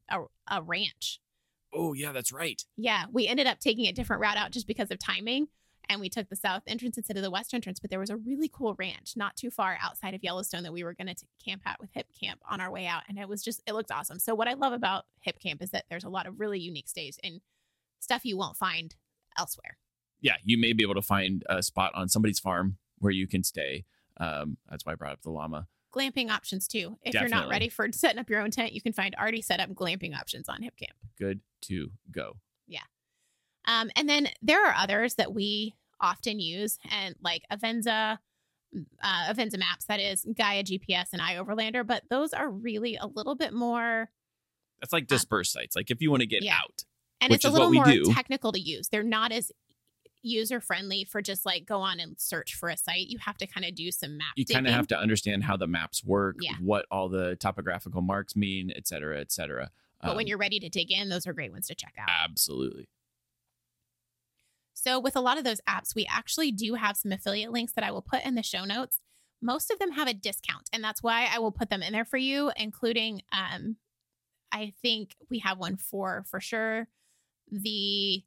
a, 0.50 0.58
a 0.58 0.62
ranch. 0.62 1.20
Oh, 1.74 1.94
yeah, 1.94 2.12
that's 2.12 2.32
right. 2.32 2.64
Yeah, 2.78 3.06
we 3.12 3.28
ended 3.28 3.48
up 3.48 3.60
taking 3.60 3.88
a 3.88 3.92
different 3.92 4.22
route 4.22 4.38
out 4.38 4.52
just 4.52 4.68
because 4.68 4.92
of 4.92 5.00
timing. 5.00 5.48
And 5.90 6.00
we 6.00 6.08
took 6.08 6.30
the 6.30 6.36
south 6.36 6.64
entrance 6.66 6.96
instead 6.96 7.18
of 7.18 7.24
the 7.24 7.32
west 7.32 7.54
entrance. 7.54 7.80
But 7.80 7.90
there 7.90 8.00
was 8.00 8.12
a 8.12 8.16
really 8.16 8.50
cool 8.54 8.76
ranch 8.78 9.14
not 9.18 9.36
too 9.36 9.50
far 9.50 9.78
outside 9.82 10.14
of 10.14 10.24
Yellowstone 10.24 10.64
that 10.64 10.72
we 10.72 10.84
were 10.84 10.94
going 10.94 11.14
to 11.14 11.26
camp 11.44 11.64
at 11.66 11.80
with 11.82 11.90
Hip 11.94 12.08
Camp 12.18 12.40
on 12.50 12.62
our 12.62 12.72
way 12.72 12.86
out. 12.88 13.02
And 13.10 13.18
it 13.18 13.28
was 13.28 13.44
just, 13.44 13.62
it 13.68 13.74
looked 13.74 13.92
awesome. 13.92 14.18
So, 14.18 14.34
what 14.34 14.48
I 14.48 14.54
love 14.54 14.72
about 14.72 15.06
Hipcamp 15.28 15.62
is 15.62 15.72
that 15.72 15.86
there's 15.90 16.06
a 16.06 16.10
lot 16.10 16.26
of 16.26 16.40
really 16.40 16.60
unique 16.60 16.88
stays 16.88 17.20
and 17.22 17.42
stuff 18.00 18.24
you 18.24 18.38
won't 18.38 18.56
find 18.56 18.96
elsewhere. 19.38 19.78
Yeah, 20.22 20.36
you 20.44 20.58
may 20.58 20.74
be 20.74 20.84
able 20.84 20.96
to 20.96 21.02
find 21.02 21.44
a 21.50 21.62
spot 21.62 21.92
on 21.96 22.08
somebody's 22.10 22.40
farm 22.40 22.78
where 23.00 23.12
you 23.12 23.28
can 23.28 23.44
stay. 23.44 23.86
Um, 24.18 24.58
that's 24.70 24.86
why 24.86 24.94
I 24.94 24.96
brought 24.96 25.14
up 25.14 25.22
the 25.22 25.32
llama. 25.32 25.68
Glamping 25.94 26.30
options 26.30 26.68
too. 26.68 26.98
If 27.04 27.14
you're 27.14 27.28
not 27.28 27.50
ready 27.50 27.70
for 27.70 27.88
setting 27.92 28.20
up 28.20 28.30
your 28.30 28.40
own 28.42 28.50
tent, 28.52 28.74
you 28.74 28.82
can 28.82 28.94
find 28.94 29.14
already 29.16 29.42
set 29.42 29.60
up 29.60 29.70
glamping 29.72 30.16
options 30.18 30.48
on 30.50 30.62
Hipcamp. 30.62 30.96
Good 31.20 31.42
to 31.64 31.92
go. 32.12 32.38
Yeah. 32.68 32.80
Um, 33.66 33.92
and 33.96 34.08
then 34.10 34.30
there 34.42 34.66
are 34.66 34.74
others 34.78 35.16
that 35.16 35.34
we 35.34 35.76
often 36.02 36.40
use, 36.40 36.78
and 36.92 37.16
like 37.22 37.44
Avenza, 37.52 38.18
uh, 39.04 39.34
Avenza 39.34 39.58
Maps, 39.58 39.86
that 39.86 40.00
is 40.00 40.26
Gaia 40.36 40.64
GPS 40.64 41.08
and 41.14 41.22
iOverlander, 41.22 41.86
but 41.86 42.04
those 42.10 42.34
are 42.34 42.50
really 42.50 42.96
a 42.96 43.06
little 43.08 43.36
bit 43.36 43.54
more, 43.54 44.10
That's 44.82 44.92
like 44.94 45.08
dispersed 45.08 45.54
sites. 45.54 45.76
Like 45.76 45.92
if 45.92 46.02
you 46.02 46.10
want 46.12 46.22
to 46.22 46.28
get 46.28 46.44
Yeah. 46.44 46.58
out, 46.58 46.84
and 47.24 47.32
Which 47.32 47.46
it's 47.46 47.46
a 47.46 47.52
little 47.52 47.72
more 47.72 47.86
do. 47.86 48.04
technical 48.14 48.52
to 48.52 48.60
use. 48.60 48.90
They're 48.90 49.04
not 49.04 49.32
as 49.32 49.52
user 50.22 50.62
friendly 50.62 51.04
for 51.04 51.22
just 51.22 51.46
like 51.46 51.66
go 51.66 51.82
on 51.82 52.00
and 52.00 52.20
search 52.20 52.56
for 52.56 52.70
a 52.70 52.78
site. 52.78 53.08
You 53.08 53.18
have 53.20 53.38
to 53.38 53.48
kind 53.48 53.66
of 53.66 53.76
do 53.76 53.92
some 53.92 54.18
map. 54.18 54.28
you 54.38 54.46
kind 54.46 54.68
of 54.68 54.74
have 54.74 54.88
to 54.88 54.98
understand 54.98 55.44
how 55.44 55.58
the 55.58 55.68
maps 55.68 56.04
work, 56.04 56.38
Yeah. 56.40 56.54
what 56.62 56.86
all 56.92 57.10
the 57.10 57.36
topographical 57.36 58.02
marks 58.02 58.36
mean, 58.36 58.72
et 58.76 58.88
cetera, 58.88 59.20
et 59.20 59.32
cetera. 59.32 59.72
But 60.02 60.16
when 60.16 60.26
Um, 60.26 60.28
you're 60.28 60.38
ready 60.38 60.60
to 60.60 60.70
dig 60.70 60.92
in, 60.92 61.10
those 61.10 61.28
are 61.28 61.34
great 61.34 61.52
ones 61.52 61.68
to 61.68 61.76
check 61.76 61.94
out. 61.98 62.08
absolutely 62.10 62.86
So, 64.74 65.00
with 65.00 65.16
a 65.16 65.22
lot 65.22 65.38
of 65.38 65.44
those 65.44 65.62
apps, 65.68 65.96
we 65.96 66.06
actually 66.10 66.52
do 66.52 66.74
have 66.76 66.98
some 66.98 67.12
affiliate 67.12 67.52
links 67.52 67.74
that 67.74 67.84
I 67.84 67.92
will 67.92 68.02
put 68.02 68.24
in 68.26 68.36
the 68.36 68.44
show 68.44 68.66
notes. 68.66 69.00
Most 69.42 69.72
of 69.72 69.80
them 69.80 69.92
have 69.92 70.08
a 70.08 70.14
discount, 70.14 70.70
and 70.74 70.84
that's 70.84 71.04
why 71.04 71.26
I 71.32 71.40
will 71.40 71.52
put 71.52 71.70
them 71.70 71.84
in 71.84 71.94
there 71.94 72.06
for 72.06 72.18
you, 72.18 72.52
including 72.56 73.22
um, 73.32 73.78
I 74.52 74.74
think 74.82 75.16
we 75.30 75.40
have 75.40 75.58
one 75.58 75.76
for 75.78 76.24
for 76.30 76.40
sure. 76.40 76.88
The 77.50 78.24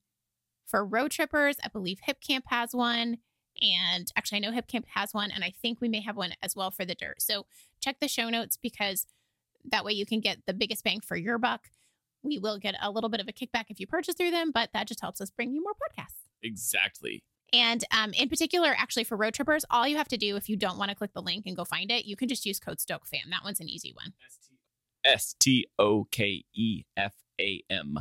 for 0.67 0.87
Roadtrippers, 0.87 1.57
I 1.65 1.69
believe 1.69 2.01
Hipcamp 2.07 2.43
has 2.47 2.73
one. 2.73 3.19
And 3.63 4.13
actually, 4.17 4.39
I 4.39 4.41
know 4.41 4.53
Hipcamp 4.53 4.85
has 4.95 5.15
one, 5.15 5.31
and 5.31 5.43
I 5.43 5.53
think 5.63 5.81
we 5.81 5.89
may 5.89 6.01
have 6.01 6.17
one 6.17 6.33
as 6.43 6.55
well 6.55 6.71
for 6.71 6.85
the 6.85 6.95
Dyrt. 6.95 7.23
So 7.23 7.47
check 7.81 8.01
the 8.01 8.09
show 8.09 8.29
notes 8.29 8.59
because 8.61 9.07
that 9.65 9.85
way 9.85 9.93
you 9.93 10.05
can 10.05 10.21
get 10.21 10.39
the 10.47 10.53
biggest 10.53 10.85
bang 10.85 11.01
for 11.01 11.17
your 11.17 11.39
buck. 11.39 11.71
We 12.23 12.39
will 12.39 12.59
get 12.59 12.75
a 12.83 12.91
little 12.91 13.09
bit 13.09 13.21
of 13.21 13.29
a 13.29 13.33
kickback 13.33 13.67
if 13.69 13.81
you 13.81 13.87
purchase 13.87 14.15
through 14.15 14.33
them, 14.33 14.51
but 14.53 14.71
that 14.75 14.89
just 14.89 15.01
helps 15.01 15.21
us 15.21 15.31
bring 15.31 15.53
you 15.53 15.63
more 15.63 15.73
podcasts. 15.73 16.29
exactly. 16.43 17.23
And 17.53 17.85
um, 17.97 18.13
in 18.13 18.29
particular, 18.29 18.75
actually 18.77 19.05
for 19.05 19.17
Roadtrippers, 19.17 19.63
all 19.71 19.87
you 19.87 19.97
have 19.97 20.09
to 20.09 20.17
do 20.17 20.37
if 20.37 20.49
you 20.49 20.57
don't 20.57 20.79
want 20.79 20.91
to 20.91 20.97
click 20.97 21.13
the 21.15 21.23
link 21.23 21.47
and 21.47 21.57
go 21.57 21.65
find 21.65 21.91
it, 21.93 22.05
you 22.05 22.17
can 22.17 22.29
just 22.29 22.45
use 22.45 22.59
code 22.59 22.79
STOKEFAM. 22.79 23.31
That 23.31 23.45
one's 23.45 23.61
an 23.61 23.69
easy 23.69 23.93
one. 23.95 24.15
S 25.05 25.37
T 25.39 25.67
O 25.79 26.09
K 26.11 26.45
E 26.55 26.85
F 26.97 27.15
A 27.41 27.63
M. 27.71 28.01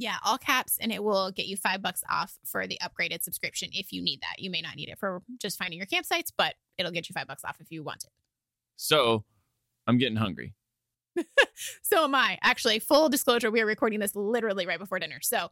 Yeah, 0.00 0.16
all 0.24 0.38
caps, 0.38 0.78
and 0.80 0.90
it 0.90 1.04
will 1.04 1.30
get 1.30 1.44
you 1.46 1.58
five 1.58 1.82
bucks 1.82 2.02
off 2.10 2.38
for 2.46 2.66
the 2.66 2.78
upgraded 2.82 3.22
subscription 3.22 3.68
if 3.74 3.92
you 3.92 4.00
need 4.02 4.22
that. 4.22 4.38
You 4.42 4.50
may 4.50 4.62
not 4.62 4.74
need 4.76 4.88
it 4.88 4.98
for 4.98 5.20
just 5.38 5.58
finding 5.58 5.76
your 5.78 5.86
campsites, 5.86 6.32
but 6.36 6.54
it'll 6.78 6.90
get 6.90 7.08
you 7.10 7.12
five 7.12 7.26
bucks 7.26 7.44
off 7.44 7.56
if 7.60 7.70
you 7.70 7.82
want 7.82 8.04
it. 8.04 8.10
So 8.76 9.24
I'm 9.86 9.98
getting 9.98 10.16
hungry. 10.16 10.54
So 11.82 12.04
am 12.04 12.14
I. 12.14 12.38
Actually, 12.40 12.78
full 12.78 13.10
disclosure, 13.10 13.50
we 13.50 13.60
are 13.60 13.66
recording 13.66 14.00
this 14.00 14.16
literally 14.16 14.66
right 14.66 14.78
before 14.78 14.98
dinner. 14.98 15.18
So 15.20 15.48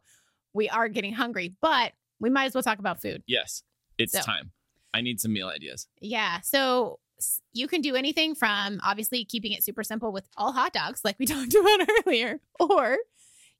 we 0.53 0.67
are 0.67 0.87
getting 0.87 1.13
hungry, 1.13 1.53
but 1.61 1.91
we 2.19 2.31
might 2.31 2.45
as 2.45 2.55
well 2.55 2.63
talk 2.63 2.79
about 2.79 2.99
food. 2.99 3.21
Yes, 3.27 3.61
it's 3.99 4.13
So- 4.13 4.21
time. 4.21 4.51
I 4.91 5.01
need 5.01 5.21
some 5.21 5.31
meal 5.33 5.47
ideas. 5.49 5.87
Yeah. 6.01 6.39
So 6.41 6.97
you 7.53 7.67
can 7.67 7.81
do 7.81 7.95
anything 7.95 8.33
from 8.33 8.79
obviously 8.83 9.23
keeping 9.23 9.51
it 9.51 9.63
super 9.63 9.83
simple 9.83 10.11
with 10.11 10.27
all 10.35 10.51
hot 10.51 10.73
dogs, 10.73 11.01
like 11.05 11.17
we 11.19 11.25
talked 11.27 11.53
about 11.53 11.87
earlier, 12.07 12.39
or 12.59 12.97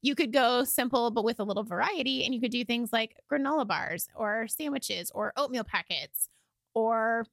you 0.02 0.16
could 0.16 0.32
go 0.32 0.64
simple 0.64 1.12
but 1.12 1.24
with 1.24 1.40
a 1.40 1.44
little 1.44 1.64
variety 1.64 2.24
and 2.26 2.34
you 2.34 2.40
could 2.42 2.52
do 2.52 2.64
things 2.64 2.92
like 2.94 3.16
granola 3.32 3.68
bars 3.68 4.08
or 4.16 4.48
sandwiches 4.48 5.12
or 5.14 5.34
oatmeal 5.36 5.64
packets 5.64 6.30
or 6.74 7.26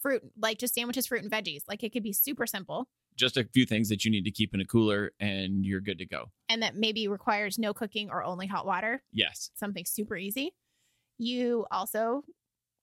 fruit, 0.00 0.22
like 0.40 0.58
just 0.58 0.74
sandwiches, 0.74 1.06
fruit, 1.06 1.22
and 1.22 1.30
veggies. 1.30 1.62
Like 1.68 1.82
it 1.82 1.92
could 1.92 2.02
be 2.02 2.12
super 2.12 2.46
simple 2.46 2.88
Just 3.16 3.36
a 3.36 3.44
few 3.52 3.66
things 3.66 3.88
that 3.90 4.04
you 4.04 4.10
need 4.10 4.24
to 4.24 4.30
keep 4.30 4.54
in 4.54 4.60
a 4.60 4.64
cooler, 4.64 5.12
and 5.20 5.64
you're 5.64 5.80
good 5.80 5.98
to 5.98 6.06
go. 6.06 6.30
and 6.48 6.62
that 6.62 6.74
maybe 6.74 7.06
requires 7.08 7.58
no 7.58 7.72
cooking 7.74 8.08
or 8.10 8.24
only 8.24 8.46
hot 8.46 8.66
water. 8.66 9.02
Yes. 9.12 9.50
something 9.54 9.84
super 9.84 10.16
easy. 10.16 10.52
You 11.18 11.66
also 11.70 12.24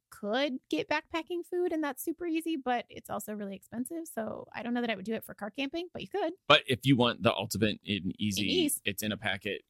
could 0.09 0.53
get 0.69 0.89
backpacking 0.89 1.45
food, 1.49 1.71
and 1.73 1.83
that's 1.83 2.03
super 2.03 2.25
easy, 2.25 2.57
but 2.57 2.85
it's 2.89 3.09
also 3.09 3.33
really 3.33 3.55
expensive. 3.55 4.03
So 4.13 4.47
I 4.55 4.63
don't 4.63 4.73
know 4.73 4.81
that 4.81 4.89
I 4.89 4.95
would 4.95 5.05
do 5.05 5.13
it 5.13 5.23
for 5.23 5.33
car 5.33 5.49
camping, 5.51 5.87
but 5.93 6.01
you 6.01 6.07
could. 6.07 6.33
But 6.47 6.63
if 6.67 6.79
you 6.83 6.95
want 6.95 7.23
the 7.23 7.33
ultimate 7.33 7.79
in 7.85 8.13
easy, 8.19 8.71
it's 8.85 9.03
in 9.03 9.11
a 9.11 9.17
packet. 9.17 9.61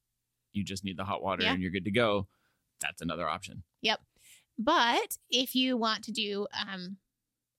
You 0.54 0.63
just 0.63 0.84
need 0.84 0.97
the 0.97 1.04
hot 1.06 1.21
water 1.21 1.43
Yeah. 1.43 1.54
and 1.54 1.62
you're 1.62 1.71
good 1.71 1.86
to 1.86 1.91
go. 1.91 2.28
That's 2.82 3.02
another 3.02 3.28
option. 3.28 3.63
Yep. 3.82 4.00
But 4.58 5.17
if 5.30 5.56
you 5.56 5.78
want 5.78 6.04
to 6.06 6.12
do 6.12 6.47
um, 6.60 6.97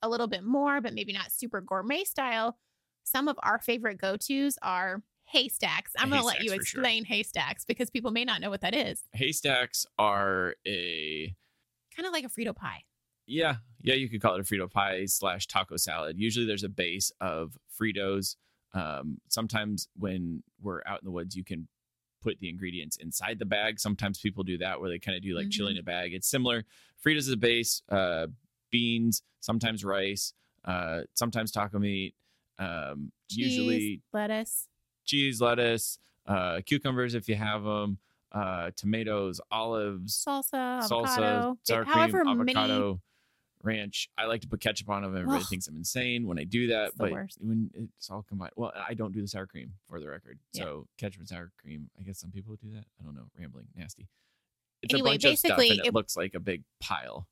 a 0.03 0.09
little 0.09 0.27
bit 0.27 0.45
more, 0.45 0.81
but 0.81 0.95
maybe 0.95 1.13
not 1.13 1.31
super 1.33 1.61
gourmet 1.61 2.05
style, 2.05 2.57
some 3.05 3.29
of 3.29 3.37
our 3.43 3.59
favorite 3.61 3.99
go 4.01 4.17
tos 4.17 4.59
are 4.63 5.03
haystacks. 5.25 5.93
I'm 5.99 6.09
going 6.09 6.21
to 6.21 6.27
let 6.27 6.41
you 6.43 6.51
for 6.51 6.55
sure. 6.65 6.81
explain 6.81 7.05
haystacks 7.05 7.65
because 7.65 7.91
people 7.91 8.11
may 8.11 8.25
not 8.25 8.41
know 8.41 8.51
what 8.51 8.63
that 8.63 8.75
is. 8.75 9.03
Haystacks 9.13 9.87
are 9.99 10.55
a 10.67 11.35
Kind 11.99 12.07
of 12.07 12.13
like 12.13 12.25
a 12.25 12.29
Frito 12.29 12.55
pie. 12.55 12.85
yeah, 13.27 13.57
yeah, 13.83 13.95
you 13.95 14.09
could 14.09 14.23
call 14.23 14.35
it 14.37 14.41
a 14.41 14.45
Frito 14.45 14.71
pie 14.71 15.05
slash 15.07 15.49
taco 15.49 15.77
salad. 15.77 16.17
Usually 16.17 16.47
there's 16.47 16.63
a 16.63 16.69
base 16.69 17.11
of 17.21 17.59
Fritos. 17.77 18.37
Um, 18.73 19.19
sometimes 19.27 19.89
when 19.99 20.45
we're 20.63 20.81
out 20.87 21.01
in 21.03 21.05
the 21.07 21.11
woods, 21.11 21.35
you 21.35 21.43
can 21.43 21.67
put 22.23 22.39
the 22.39 22.49
ingredients 22.49 22.99
inside 22.99 23.41
the 23.41 23.45
bag. 23.45 23.81
Sometimes 23.81 24.21
people 24.21 24.45
do 24.45 24.59
that 24.59 24.81
where 24.81 24.89
they 24.89 25.01
kind 25.01 25.17
of 25.17 25.25
do 25.25 25.35
like 25.37 25.51
chili 25.51 25.73
in 25.73 25.79
a 25.79 25.83
bag. 25.83 26.15
It's 26.15 26.29
similar. 26.29 26.65
Fritos 27.05 27.19
is 27.19 27.31
a 27.31 27.37
base, 27.37 27.83
uh, 27.89 28.29
beans, 28.71 29.23
sometimes 29.41 29.85
rice, 29.85 30.35
uh, 30.65 31.01
sometimes 31.15 31.51
taco 31.51 31.81
meat, 31.81 32.15
um, 32.61 33.11
usually 33.29 34.03
lettuce. 34.13 34.69
cheese, 35.05 35.41
lettuce, 35.41 35.99
uh, 36.27 36.61
cucumbers 36.65 37.15
if 37.17 37.29
you 37.29 37.35
have 37.35 37.65
them, 37.65 37.99
uh, 38.33 38.71
tomatoes, 38.77 39.41
olives, 39.51 40.25
salsa, 40.27 40.83
salsa, 40.89 41.19
avocado, 41.19 41.59
sour 41.65 41.85
however 41.85 42.23
cream, 42.23 42.39
many 42.45 42.53
avocado, 42.55 43.01
ranch. 43.63 44.09
I 44.19 44.27
like 44.27 44.43
to 44.43 44.49
put 44.49 44.61
ketchup 44.61 44.89
on 44.91 45.03
them. 45.03 45.17
Everybody 45.17 45.45
thinks 45.45 45.67
I'm 45.69 45.77
insane 45.77 46.27
when 46.27 46.39
I 46.39 46.45
do 46.45 46.69
that, 46.69 46.93
but 46.97 47.11
worst. 47.13 47.39
when 47.41 47.71
it's 47.75 48.11
all 48.11 48.23
combined, 48.23 48.53
well, 48.57 48.73
I 48.89 48.95
don't 48.95 49.13
do 49.13 49.21
the 49.21 49.29
sour 49.29 49.47
cream 49.47 49.73
for 49.89 50.01
the 50.01 50.09
record. 50.09 50.39
Yeah. 50.53 50.65
So 50.65 50.87
ketchup 50.99 51.21
and 51.21 51.29
sour 51.29 51.51
cream. 51.61 51.89
I 51.99 52.03
guess 52.03 52.19
some 52.19 52.31
people 52.31 52.57
do 52.63 52.71
that. 52.75 52.85
I 53.01 53.05
don't 53.05 53.15
know. 53.15 53.29
Rambling, 53.39 53.67
nasty. 53.77 54.09
It's 54.83 54.95
Anyway, 54.95 55.11
a 55.11 55.13
bunch 55.15 55.25
of 55.25 55.39
stuff, 55.39 55.57
basically, 55.57 55.71
and 55.71 55.81
it, 55.81 55.89
it- 55.89 55.95
looks 55.95 56.17
like 56.17 56.35
a 56.35 56.41
big 56.41 56.63
pile 56.81 57.27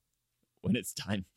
when 0.62 0.76
it's 0.76 0.92
done. 0.92 1.24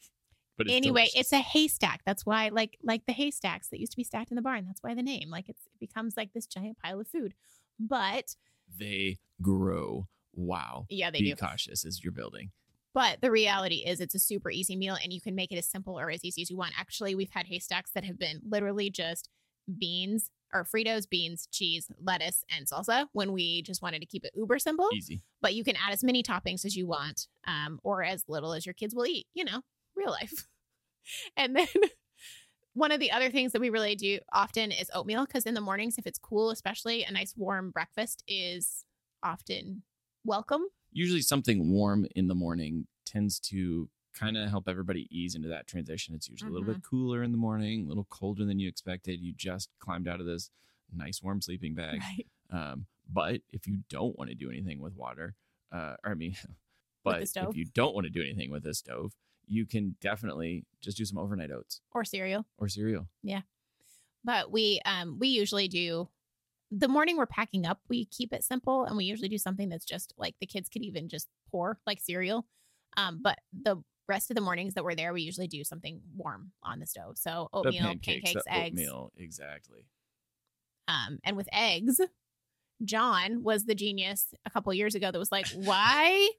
But 0.57 0.67
it's 0.67 0.75
anyway, 0.75 1.03
delicious. 1.03 1.19
it's 1.21 1.31
a 1.31 1.37
haystack. 1.39 2.01
That's 2.05 2.25
why, 2.25 2.49
like, 2.49 2.77
like 2.83 3.05
the 3.05 3.13
haystacks 3.13 3.69
that 3.69 3.79
used 3.79 3.93
to 3.93 3.95
be 3.95 4.03
stacked 4.03 4.29
in 4.29 4.35
the 4.35 4.41
barn. 4.41 4.65
That's 4.67 4.83
why 4.83 4.93
the 4.93 5.01
name. 5.01 5.29
Like, 5.29 5.47
it's 5.47 5.61
it 5.67 5.79
becomes 5.79 6.17
like 6.17 6.33
this 6.33 6.45
giant 6.47 6.77
pile 6.83 6.99
of 6.99 7.07
food. 7.07 7.33
But 7.79 8.35
they 8.77 9.17
grow. 9.41 10.07
Wow. 10.33 10.85
yeah, 10.89 11.11
they 11.11 11.19
Be 11.19 11.31
do. 11.31 11.35
cautious 11.35 11.85
as 11.85 12.03
you're 12.03 12.13
building. 12.13 12.51
But 12.93 13.21
the 13.21 13.31
reality 13.31 13.83
is, 13.85 13.99
it's 13.99 14.15
a 14.15 14.19
super 14.19 14.49
easy 14.49 14.75
meal, 14.75 14.97
and 15.01 15.13
you 15.13 15.21
can 15.21 15.35
make 15.35 15.51
it 15.51 15.57
as 15.57 15.67
simple 15.67 15.99
or 15.99 16.09
as 16.09 16.23
easy 16.23 16.41
as 16.41 16.49
you 16.49 16.57
want. 16.57 16.73
Actually, 16.79 17.13
we've 17.13 17.29
had 17.31 17.45
haystacks 17.45 17.91
that 17.91 18.03
have 18.03 18.17
been 18.17 18.41
literally 18.47 18.89
just 18.89 19.29
beans 19.77 20.29
or 20.53 20.65
Fritos, 20.65 21.07
beans, 21.07 21.47
cheese, 21.51 21.91
lettuce, 22.01 22.43
and 22.55 22.67
salsa 22.67 23.05
when 23.13 23.31
we 23.31 23.61
just 23.61 23.83
wanted 23.83 23.99
to 23.99 24.07
keep 24.07 24.25
it 24.25 24.31
uber 24.35 24.57
simple. 24.57 24.87
Easy. 24.93 25.21
But 25.41 25.53
you 25.53 25.63
can 25.63 25.75
add 25.75 25.93
as 25.93 26.03
many 26.03 26.23
toppings 26.23 26.65
as 26.65 26.75
you 26.75 26.87
want, 26.87 27.27
um, 27.45 27.79
or 27.83 28.03
as 28.03 28.23
little 28.27 28.53
as 28.53 28.65
your 28.65 28.73
kids 28.73 28.95
will 28.95 29.05
eat. 29.05 29.27
You 29.33 29.45
know, 29.45 29.61
real 29.95 30.09
life. 30.09 30.47
and 31.37 31.55
then 31.55 31.67
one 32.79 32.91
of 32.93 32.99
the 33.01 33.11
other 33.11 33.29
things 33.29 33.51
that 33.51 33.59
we 33.59 33.69
really 33.69 33.95
do 33.95 34.19
often 34.31 34.71
is 34.71 34.89
oatmeal 34.93 35.25
because 35.25 35.45
in 35.45 35.53
the 35.53 35.61
mornings, 35.61 35.97
if 35.97 36.07
it's 36.07 36.17
cool, 36.17 36.49
especially 36.49 37.03
a 37.03 37.11
nice 37.11 37.33
warm 37.35 37.71
breakfast 37.71 38.23
is 38.27 38.85
often 39.21 39.83
welcome. 40.23 40.63
Usually, 40.91 41.21
something 41.21 41.71
warm 41.71 42.07
in 42.15 42.27
the 42.27 42.35
morning 42.35 42.87
tends 43.05 43.39
to 43.41 43.89
kind 44.13 44.37
of 44.37 44.49
help 44.49 44.67
everybody 44.67 45.07
ease 45.11 45.35
into 45.35 45.49
that 45.49 45.67
transition. 45.67 46.15
It's 46.15 46.29
usually 46.29 46.49
a 46.49 46.53
little 46.53 46.73
bit 46.73 46.81
cooler 46.81 47.21
in 47.21 47.31
the 47.31 47.37
morning, 47.37 47.85
a 47.85 47.89
little 47.89 48.07
colder 48.09 48.45
than 48.45 48.59
you 48.59 48.69
expected. 48.69 49.19
You 49.19 49.33
just 49.35 49.69
climbed 49.79 50.07
out 50.07 50.21
of 50.21 50.25
this 50.25 50.49
nice 50.95 51.21
warm 51.21 51.41
sleeping 51.41 51.75
bag. 51.75 52.01
Right. 52.01 52.27
Um, 52.51 52.85
but 53.11 53.41
if 53.51 53.67
you 53.67 53.79
don't 53.89 54.17
want 54.17 54.29
to 54.29 54.35
do 54.35 54.49
anything 54.49 54.79
with 54.79 54.95
water, 54.95 55.35
uh, 55.71 55.95
or 56.03 56.11
I 56.11 56.15
mean, 56.15 56.35
but 57.03 57.21
if 57.21 57.55
you 57.55 57.65
don't 57.73 57.93
want 57.93 58.05
to 58.05 58.11
do 58.11 58.21
anything 58.21 58.51
with 58.51 58.65
a 58.65 58.73
stove, 58.73 59.11
you 59.49 59.65
can 59.65 59.95
definitely 59.99 60.65
just 60.79 60.95
do 60.97 61.03
some 61.05 61.17
overnight 61.17 61.51
oats 61.51 61.81
Or 61.91 62.05
cereal. 62.05 62.45
or 62.57 62.69
cereal. 62.69 63.07
Yeah. 63.23 63.41
But 64.23 64.51
we 64.51 64.79
um 64.85 65.17
we 65.19 65.27
usually 65.29 65.67
do 65.67 66.07
the 66.71 66.87
morning 66.87 67.17
we're 67.17 67.25
packing 67.25 67.65
up, 67.65 67.79
we 67.89 68.05
keep 68.05 68.31
it 68.31 68.43
simple 68.43 68.83
and 68.83 68.95
we 68.95 69.05
usually 69.05 69.27
do 69.29 69.39
something 69.39 69.69
that's 69.69 69.85
just 69.85 70.13
like 70.17 70.35
the 70.39 70.45
kids 70.45 70.69
could 70.69 70.83
even 70.83 71.09
just 71.09 71.27
pour 71.51 71.79
like 71.87 71.99
cereal. 71.99 72.45
Um, 72.95 73.19
but 73.23 73.39
the 73.51 73.77
rest 74.07 74.29
of 74.29 74.35
the 74.35 74.41
mornings 74.41 74.75
that 74.75 74.83
we're 74.83 74.95
there, 74.95 75.11
we 75.13 75.21
usually 75.23 75.47
do 75.47 75.63
something 75.63 76.01
warm 76.15 76.51
on 76.63 76.79
the 76.79 76.85
stove. 76.85 77.17
So 77.17 77.49
oatmeal, 77.53 77.81
pancakes, 77.83 78.23
pancakes, 78.33 78.43
eggs. 78.49 78.79
oatmeal, 78.79 79.11
exactly. 79.17 79.85
Um, 80.87 81.19
and 81.23 81.35
with 81.37 81.47
eggs, 81.53 81.99
John 82.83 83.43
was 83.43 83.65
the 83.65 83.75
genius 83.75 84.27
a 84.45 84.49
couple 84.49 84.73
years 84.73 84.95
ago 84.95 85.11
that 85.11 85.19
was 85.19 85.31
like, 85.31 85.47
why, 85.55 86.29